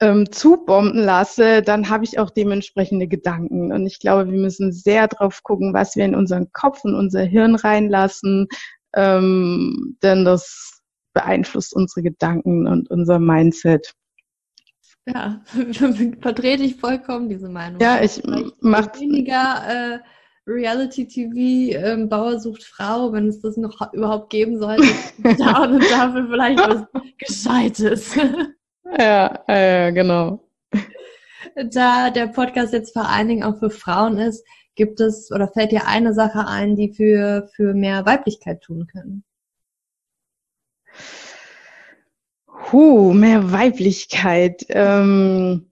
ähm, 0.00 0.30
zubomben 0.30 1.02
lasse, 1.02 1.62
dann 1.62 1.88
habe 1.88 2.04
ich 2.04 2.18
auch 2.18 2.30
dementsprechende 2.30 3.08
Gedanken. 3.08 3.72
Und 3.72 3.86
ich 3.86 3.98
glaube, 3.98 4.30
wir 4.30 4.38
müssen 4.38 4.72
sehr 4.72 5.08
drauf 5.08 5.42
gucken, 5.42 5.74
was 5.74 5.96
wir 5.96 6.04
in 6.04 6.14
unseren 6.14 6.52
Kopf 6.52 6.84
und 6.84 6.94
unser 6.94 7.22
Hirn 7.22 7.56
reinlassen, 7.56 8.46
ähm, 8.94 9.96
denn 10.02 10.24
das 10.24 10.82
beeinflusst 11.14 11.74
unsere 11.74 12.02
Gedanken 12.02 12.66
und 12.68 12.90
unser 12.90 13.18
Mindset. 13.18 13.92
Ja, 15.14 15.40
vertrete 16.20 16.62
ich 16.62 16.76
vollkommen 16.76 17.28
diese 17.28 17.48
Meinung. 17.48 17.80
Ja, 17.80 18.02
ich 18.02 18.22
mache 18.60 19.00
weniger 19.00 19.62
äh, 19.66 19.98
Reality-TV, 20.46 21.76
ähm, 21.76 22.08
Bauer 22.08 22.40
sucht 22.40 22.64
Frau, 22.64 23.12
wenn 23.12 23.28
es 23.28 23.40
das 23.40 23.56
noch 23.56 23.92
überhaupt 23.92 24.30
geben 24.30 24.58
sollte, 24.58 24.88
da 25.38 25.64
und 25.64 25.82
dafür 25.90 26.26
vielleicht 26.28 26.58
was 26.58 26.84
Gescheites. 27.18 28.14
ja, 28.98 29.44
ja, 29.46 29.90
genau. 29.90 30.44
Da 31.72 32.10
der 32.10 32.28
Podcast 32.28 32.72
jetzt 32.72 32.92
vor 32.92 33.08
allen 33.08 33.28
Dingen 33.28 33.42
auch 33.44 33.58
für 33.58 33.70
Frauen 33.70 34.18
ist, 34.18 34.44
gibt 34.74 35.00
es 35.00 35.30
oder 35.32 35.48
fällt 35.48 35.72
dir 35.72 35.86
eine 35.86 36.14
Sache 36.14 36.46
ein, 36.46 36.76
die 36.76 36.92
für, 36.92 37.48
für 37.54 37.74
mehr 37.74 38.06
Weiblichkeit 38.06 38.62
tun 38.62 38.86
können? 38.90 39.24
Huh, 42.60 43.12
mehr 43.12 43.52
Weiblichkeit. 43.52 44.66
Ähm, 44.68 45.70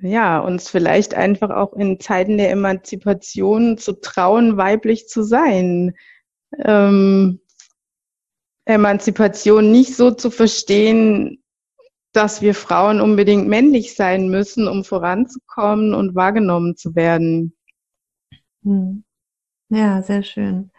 ja, 0.00 0.38
uns 0.40 0.68
vielleicht 0.68 1.14
einfach 1.14 1.50
auch 1.50 1.72
in 1.74 2.00
Zeiten 2.00 2.38
der 2.38 2.50
Emanzipation 2.50 3.78
zu 3.78 4.00
trauen, 4.00 4.56
weiblich 4.56 5.08
zu 5.08 5.22
sein. 5.22 5.94
Ähm, 6.58 7.40
Emanzipation 8.66 9.70
nicht 9.70 9.96
so 9.96 10.10
zu 10.10 10.30
verstehen, 10.30 11.42
dass 12.12 12.40
wir 12.40 12.54
Frauen 12.54 13.00
unbedingt 13.00 13.46
männlich 13.46 13.94
sein 13.94 14.28
müssen, 14.28 14.68
um 14.68 14.84
voranzukommen 14.84 15.94
und 15.94 16.14
wahrgenommen 16.14 16.76
zu 16.76 16.94
werden. 16.94 17.54
Hm. 18.64 19.04
Ja, 19.68 20.02
sehr 20.02 20.22
schön. 20.22 20.70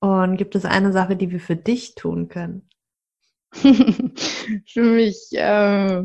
Und 0.00 0.36
gibt 0.36 0.54
es 0.54 0.64
eine 0.64 0.92
Sache, 0.92 1.16
die 1.16 1.30
wir 1.30 1.40
für 1.40 1.56
dich 1.56 1.94
tun 1.94 2.28
können? 2.28 2.69
für 4.66 4.82
mich 4.82 5.30
äh, 5.32 6.04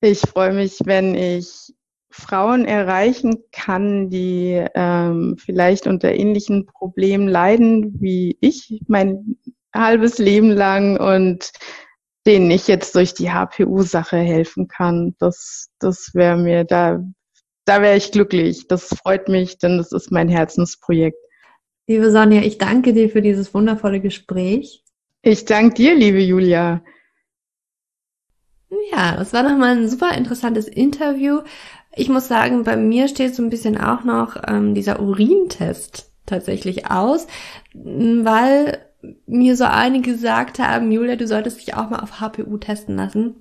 ich 0.00 0.20
freue 0.20 0.52
mich, 0.52 0.78
wenn 0.84 1.14
ich 1.14 1.74
Frauen 2.10 2.64
erreichen 2.64 3.44
kann, 3.52 4.10
die 4.10 4.64
ähm, 4.74 5.36
vielleicht 5.38 5.86
unter 5.86 6.12
ähnlichen 6.12 6.66
Problemen 6.66 7.28
leiden 7.28 8.00
wie 8.00 8.36
ich 8.40 8.80
mein 8.86 9.36
halbes 9.74 10.18
Leben 10.18 10.50
lang 10.50 10.98
und 10.98 11.50
denen 12.26 12.50
ich 12.50 12.68
jetzt 12.68 12.94
durch 12.94 13.14
die 13.14 13.30
HPU-Sache 13.30 14.18
helfen 14.18 14.68
kann. 14.68 15.14
Das, 15.18 15.68
das 15.78 16.10
wäre 16.14 16.36
mir 16.36 16.64
da, 16.64 17.02
da 17.64 17.82
wäre 17.82 17.96
ich 17.96 18.12
glücklich. 18.12 18.68
Das 18.68 18.88
freut 18.88 19.28
mich, 19.28 19.58
denn 19.58 19.78
das 19.78 19.92
ist 19.92 20.10
mein 20.10 20.28
Herzensprojekt. 20.28 21.18
Liebe 21.88 22.10
Sonja, 22.10 22.42
ich 22.42 22.58
danke 22.58 22.92
dir 22.92 23.08
für 23.08 23.22
dieses 23.22 23.52
wundervolle 23.52 24.00
Gespräch. 24.00 24.84
Ich 25.28 25.44
danke 25.44 25.74
dir, 25.74 25.94
liebe 25.94 26.20
Julia. 26.20 26.80
Ja, 28.90 29.14
das 29.14 29.34
war 29.34 29.42
nochmal 29.42 29.76
ein 29.76 29.86
super 29.86 30.16
interessantes 30.16 30.66
Interview. 30.66 31.40
Ich 31.94 32.08
muss 32.08 32.28
sagen, 32.28 32.64
bei 32.64 32.78
mir 32.78 33.08
steht 33.08 33.34
so 33.34 33.42
ein 33.42 33.50
bisschen 33.50 33.76
auch 33.76 34.04
noch 34.04 34.36
ähm, 34.46 34.74
dieser 34.74 35.00
Urintest 35.00 36.10
tatsächlich 36.24 36.90
aus, 36.90 37.26
weil 37.74 38.78
mir 39.26 39.54
so 39.54 39.64
einige 39.64 40.12
gesagt 40.12 40.60
haben, 40.60 40.90
Julia, 40.90 41.16
du 41.16 41.26
solltest 41.26 41.60
dich 41.60 41.74
auch 41.74 41.90
mal 41.90 42.00
auf 42.00 42.22
HPU 42.22 42.56
testen 42.56 42.96
lassen, 42.96 43.34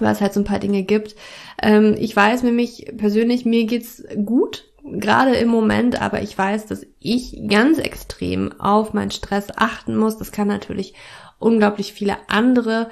weil 0.00 0.10
es 0.10 0.20
halt 0.20 0.32
so 0.32 0.40
ein 0.40 0.44
paar 0.44 0.58
Dinge 0.58 0.82
gibt. 0.82 1.14
Ähm, 1.62 1.94
ich 2.00 2.16
weiß 2.16 2.42
nämlich 2.42 2.92
persönlich, 2.96 3.44
mir 3.44 3.64
geht's 3.66 4.02
gut, 4.24 4.69
gerade 4.98 5.34
im 5.36 5.48
Moment, 5.48 6.00
aber 6.00 6.22
ich 6.22 6.36
weiß, 6.36 6.66
dass 6.66 6.86
ich 6.98 7.40
ganz 7.48 7.78
extrem 7.78 8.58
auf 8.60 8.92
meinen 8.92 9.10
Stress 9.10 9.48
achten 9.56 9.96
muss. 9.96 10.18
Das 10.18 10.32
kann 10.32 10.48
natürlich 10.48 10.94
unglaublich 11.38 11.92
viele 11.92 12.16
andere 12.28 12.90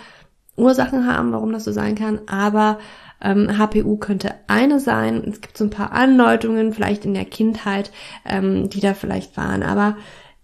Ursachen 0.56 1.06
haben, 1.06 1.32
warum 1.32 1.52
das 1.52 1.64
so 1.64 1.72
sein 1.72 1.94
kann, 1.94 2.20
aber 2.26 2.78
ähm, 3.20 3.58
HPU 3.58 3.96
könnte 3.96 4.34
eine 4.46 4.80
sein. 4.80 5.24
Es 5.26 5.40
gibt 5.40 5.56
so 5.56 5.64
ein 5.64 5.70
paar 5.70 5.92
Andeutungen, 5.92 6.72
vielleicht 6.72 7.04
in 7.04 7.14
der 7.14 7.24
Kindheit, 7.24 7.90
ähm, 8.24 8.68
die 8.68 8.80
da 8.80 8.94
vielleicht 8.94 9.36
waren, 9.36 9.62
aber 9.62 9.96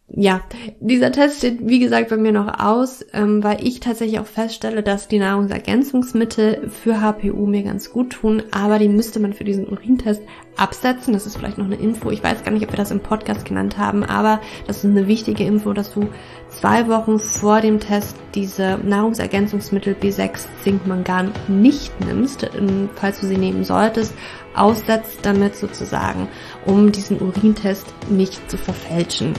ja, 0.09 0.43
dieser 0.81 1.11
Test 1.11 1.39
steht, 1.39 1.67
wie 1.67 1.79
gesagt, 1.79 2.11
bei 2.11 2.19
mir 2.19 2.31
noch 2.31 2.61
aus, 2.61 3.05
ähm, 3.15 3.43
weil 3.43 3.67
ich 3.67 3.81
tatsächlich 3.81 4.21
auch 4.21 4.27
feststelle, 4.27 4.83
dass 4.83 5.09
die 5.09 5.19
Nahrungsergänzungsmittel 5.19 6.69
für 6.69 7.01
HPU 7.01 7.47
mir 7.47 7.63
ganz 7.63 7.91
gut 7.91 8.11
tun, 8.11 8.43
aber 8.51 8.79
die 8.79 8.91
müsste 8.91 9.19
man 9.19 9.33
für 9.33 9.45
diesen 9.45 9.67
Urintest 9.67 10.23
absetzen. 10.57 11.15
Das 11.15 11.27
ist 11.27 11.39
vielleicht 11.39 11.57
noch 11.57 11.65
eine 11.65 11.77
Info. 11.77 12.11
Ich 12.11 12.23
weiß 12.23 12.45
gar 12.45 12.53
nicht, 12.53 12.65
ob 12.65 12.73
wir 12.73 12.77
das 12.77 12.91
im 12.91 13.01
Podcast 13.01 13.47
genannt 13.47 13.79
haben, 13.79 14.05
aber 14.05 14.41
das 14.67 14.79
ist 14.79 14.85
eine 14.85 15.09
wichtige 15.09 15.45
Info, 15.45 15.73
dass 15.73 15.93
du 15.93 16.09
zwei 16.49 16.87
Wochen 16.87 17.19
vor 17.19 17.63
dem 17.63 17.81
Test 17.81 18.15
diese 18.35 18.79
Nahrungsergänzungsmittel 18.85 19.97
B6, 20.01 20.47
Zink, 20.63 20.87
Mangan 20.87 21.33
nicht 21.49 21.93
nimmst, 22.07 22.47
falls 22.95 23.21
du 23.21 23.27
sie 23.27 23.39
nehmen 23.39 23.65
solltest, 23.65 24.15
aussetzt 24.55 25.21
damit 25.23 25.57
sozusagen, 25.57 26.29
um 26.67 26.93
diesen 26.93 27.21
Urintest 27.21 27.87
nicht 28.11 28.51
zu 28.51 28.59
verfälschen. 28.59 29.33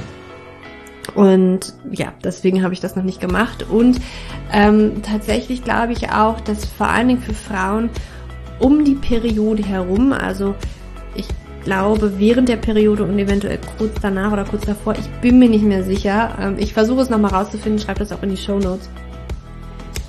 Und 1.14 1.74
ja, 1.92 2.14
deswegen 2.24 2.64
habe 2.64 2.74
ich 2.74 2.80
das 2.80 2.96
noch 2.96 3.04
nicht 3.04 3.22
gemacht. 3.22 3.66
Und 3.70 4.00
ähm, 4.52 5.02
tatsächlich 5.04 5.64
glaube 5.64 5.94
ich 5.94 6.10
auch, 6.10 6.42
dass 6.42 6.66
vor 6.66 6.88
allen 6.88 7.10
Dingen 7.10 7.22
für 7.22 7.34
Frauen 7.34 7.90
um 8.60 8.86
die 8.86 8.96
Periode 8.96 9.64
herum, 9.64 10.14
also 10.14 10.56
ich 11.14 11.28
glaube 11.64 12.20
während 12.20 12.50
der 12.50 12.58
Periode 12.58 13.04
und 13.04 13.20
eventuell 13.20 13.60
kurz 13.78 13.96
danach 14.02 14.32
oder 14.32 14.46
kurz 14.46 14.66
davor, 14.66 14.96
ich 14.98 15.10
bin 15.22 15.40
mir 15.40 15.50
nicht 15.50 15.64
mehr 15.64 15.84
sicher. 15.84 16.38
Ähm, 16.42 16.56
ich 16.58 16.74
versuche 16.74 17.02
es 17.02 17.10
nochmal 17.10 17.32
rauszufinden, 17.32 17.80
schreibe 17.80 18.00
das 18.00 18.12
auch 18.12 18.24
in 18.24 18.30
die 18.30 18.38
Show 18.38 18.60
Notes 18.60 18.90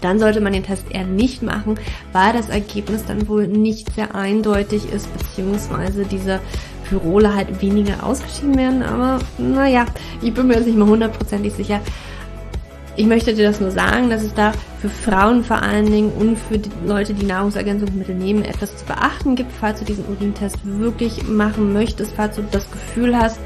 dann 0.01 0.18
sollte 0.18 0.40
man 0.40 0.53
den 0.53 0.62
Test 0.62 0.86
eher 0.90 1.05
nicht 1.05 1.42
machen, 1.42 1.78
weil 2.12 2.32
das 2.32 2.49
Ergebnis 2.49 3.05
dann 3.07 3.28
wohl 3.28 3.49
nicht 3.49 3.94
sehr 3.94 4.14
eindeutig 4.14 4.90
ist, 4.92 5.09
beziehungsweise 5.16 6.05
diese 6.05 6.40
Pyrole 6.89 7.34
halt 7.34 7.61
weniger 7.62 8.05
ausgeschieden 8.05 8.57
werden. 8.57 8.82
Aber 8.82 9.18
naja, 9.39 9.87
ich 10.22 10.32
bin 10.32 10.47
mir 10.47 10.55
jetzt 10.55 10.66
nicht 10.66 10.78
mehr 10.78 10.87
hundertprozentig 10.87 11.53
sicher. 11.53 11.80
Ich 12.99 13.07
möchte 13.07 13.34
dir 13.34 13.49
das 13.49 13.61
nur 13.61 13.70
sagen, 13.70 14.09
dass 14.09 14.22
es 14.22 14.32
da 14.32 14.53
für 14.80 14.89
Frauen 14.89 15.45
vor 15.45 15.62
allen 15.62 15.84
Dingen 15.84 16.12
und 16.12 16.39
für 16.39 16.59
die 16.59 16.70
Leute, 16.87 17.12
die 17.12 17.26
Nahrungsergänzungsmittel 17.26 18.14
nehmen, 18.14 18.43
etwas 18.43 18.74
zu 18.74 18.87
beachten 18.87 19.34
gibt, 19.34 19.53
falls 19.53 19.80
du 19.80 19.84
diesen 19.84 20.07
Urintest 20.09 20.59
wirklich 20.64 21.28
machen 21.28 21.74
möchtest, 21.74 22.14
falls 22.16 22.37
du 22.37 22.45
das 22.51 22.70
Gefühl 22.70 23.14
hast, 23.14 23.39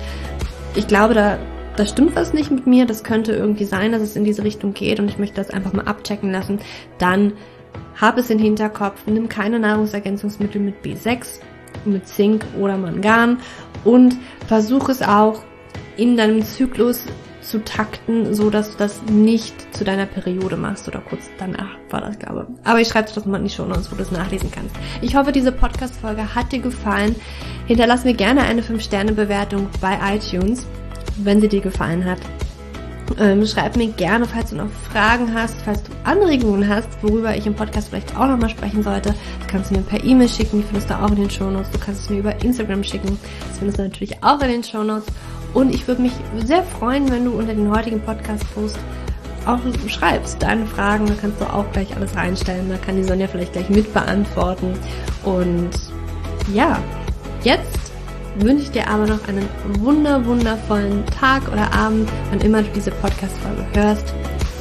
ich 0.76 0.86
glaube, 0.86 1.14
da, 1.14 1.38
da 1.76 1.84
stimmt 1.84 2.14
was 2.14 2.32
nicht 2.32 2.52
mit 2.52 2.68
mir, 2.68 2.86
das 2.86 3.02
könnte 3.02 3.32
irgendwie 3.32 3.64
sein, 3.64 3.90
dass 3.90 4.02
es 4.02 4.14
in 4.14 4.22
diese 4.22 4.44
Richtung 4.44 4.72
geht 4.72 5.00
und 5.00 5.08
ich 5.08 5.18
möchte 5.18 5.36
das 5.36 5.50
einfach 5.50 5.72
mal 5.72 5.84
abchecken 5.86 6.30
lassen, 6.30 6.60
dann 6.98 7.32
hab 8.00 8.18
es 8.18 8.30
im 8.30 8.38
Hinterkopf, 8.38 9.00
nimm 9.06 9.28
keine 9.28 9.58
Nahrungsergänzungsmittel 9.58 10.60
mit 10.60 10.76
B6, 10.84 11.40
mit 11.84 12.08
Zink 12.08 12.44
oder 12.58 12.76
Mangan 12.76 13.38
und 13.84 14.16
versuch 14.46 14.88
es 14.88 15.02
auch 15.02 15.42
in 15.96 16.16
deinem 16.16 16.44
Zyklus 16.44 17.04
zu 17.40 17.64
takten, 17.64 18.34
so 18.34 18.50
dass 18.50 18.72
du 18.72 18.78
das 18.78 19.02
nicht 19.10 19.74
zu 19.74 19.84
deiner 19.84 20.06
Periode 20.06 20.56
machst 20.56 20.86
oder 20.88 21.00
kurz 21.00 21.30
danach 21.38 21.76
war 21.88 22.00
das, 22.00 22.18
glaube 22.18 22.46
ich. 22.48 22.66
Aber 22.66 22.80
ich 22.80 22.88
schreibe 22.88 23.08
dir 23.08 23.14
das 23.14 23.26
mal 23.26 23.38
in 23.38 23.44
die 23.44 23.50
Show 23.50 23.64
wo 23.64 23.96
du 23.96 24.02
es 24.02 24.10
nachlesen 24.10 24.50
kannst. 24.50 24.74
Ich 25.00 25.16
hoffe, 25.16 25.32
diese 25.32 25.52
Podcast-Folge 25.52 26.34
hat 26.34 26.52
dir 26.52 26.60
gefallen. 26.60 27.16
Hinterlass 27.66 28.04
mir 28.04 28.14
gerne 28.14 28.42
eine 28.42 28.62
5-Sterne-Bewertung 28.62 29.68
bei 29.80 29.98
iTunes, 30.14 30.66
wenn 31.16 31.40
sie 31.40 31.48
dir 31.48 31.60
gefallen 31.60 32.04
hat. 32.04 32.20
Ähm, 33.18 33.44
schreib 33.44 33.76
mir 33.76 33.88
gerne, 33.88 34.26
falls 34.26 34.50
du 34.50 34.56
noch 34.56 34.70
Fragen 34.92 35.34
hast, 35.34 35.56
falls 35.64 35.82
du 35.82 35.92
Anregungen 36.04 36.68
hast, 36.68 36.88
worüber 37.02 37.36
ich 37.36 37.46
im 37.46 37.54
Podcast 37.54 37.88
vielleicht 37.88 38.16
auch 38.16 38.26
nochmal 38.26 38.50
sprechen 38.50 38.82
sollte. 38.82 39.14
Das 39.38 39.48
kannst 39.48 39.70
du 39.70 39.74
mir 39.74 39.82
per 39.82 40.02
E-Mail 40.02 40.28
schicken, 40.28 40.58
die 40.58 40.62
findest 40.64 40.90
du 40.90 40.94
auch 40.94 41.10
in 41.10 41.16
den 41.16 41.30
Show 41.30 41.50
Notes. 41.50 41.70
Du 41.70 41.78
kannst 41.78 42.02
es 42.02 42.10
mir 42.10 42.18
über 42.18 42.40
Instagram 42.42 42.84
schicken, 42.84 43.18
das 43.48 43.58
findest 43.58 43.78
du 43.78 43.82
natürlich 43.82 44.22
auch 44.22 44.40
in 44.40 44.48
den 44.48 44.64
Show 44.64 44.82
Notes. 44.82 45.06
Und 45.52 45.74
ich 45.74 45.86
würde 45.88 46.02
mich 46.02 46.12
sehr 46.44 46.62
freuen, 46.62 47.10
wenn 47.10 47.24
du 47.24 47.32
unter 47.32 47.54
den 47.54 47.70
heutigen 47.70 48.00
Podcast-Post 48.00 48.78
auch 49.46 49.58
schreibst, 49.88 50.40
deine 50.42 50.66
Fragen, 50.66 51.06
da 51.06 51.14
kannst 51.20 51.40
du 51.40 51.44
auch 51.46 51.70
gleich 51.72 51.94
alles 51.96 52.14
reinstellen, 52.14 52.68
da 52.68 52.76
kann 52.76 52.96
die 52.96 53.04
Sonja 53.04 53.26
vielleicht 53.26 53.54
gleich 53.54 53.68
mit 53.70 53.92
beantworten. 53.92 54.74
Und 55.24 55.70
ja, 56.54 56.78
jetzt 57.42 57.90
wünsche 58.36 58.64
ich 58.64 58.70
dir 58.70 58.88
aber 58.88 59.06
noch 59.06 59.26
einen 59.28 59.48
wunder, 59.80 60.24
wundervollen 60.24 61.04
Tag 61.06 61.42
oder 61.52 61.72
Abend, 61.72 62.08
wann 62.30 62.40
immer 62.40 62.62
du 62.62 62.68
diese 62.74 62.90
Podcast-Folge 62.90 63.66
hörst. 63.74 64.14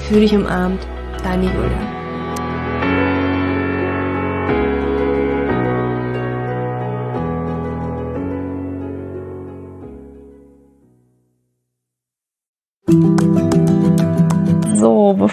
Fühl 0.07 0.21
dich 0.21 0.33
umarmt, 0.33 0.85
deine 1.23 1.45
Julia. 1.45 1.98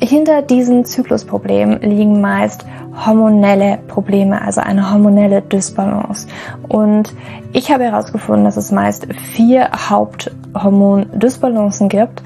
hinter 0.00 0.42
diesen 0.42 0.84
Zyklusproblemen 0.84 1.80
liegen 1.80 2.20
meist 2.20 2.66
hormonelle 3.06 3.78
Probleme, 3.88 4.42
also 4.42 4.60
eine 4.60 4.92
hormonelle 4.92 5.42
Dysbalance. 5.42 6.28
Und 6.68 7.14
ich 7.52 7.72
habe 7.72 7.84
herausgefunden, 7.84 8.44
dass 8.44 8.56
es 8.56 8.72
meist 8.72 9.06
vier 9.14 9.70
Haupthormon-Dysbalancen 9.72 11.88
gibt. 11.88 12.22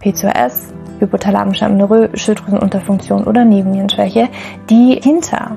PCOS, 0.00 0.72
hypothalamische 0.98 1.66
Amenorrhoe, 1.66 2.10
Schilddrüsenunterfunktion 2.14 3.24
oder 3.24 3.44
Nebennierenschwäche, 3.44 4.28
die 4.68 5.00
hinter 5.02 5.56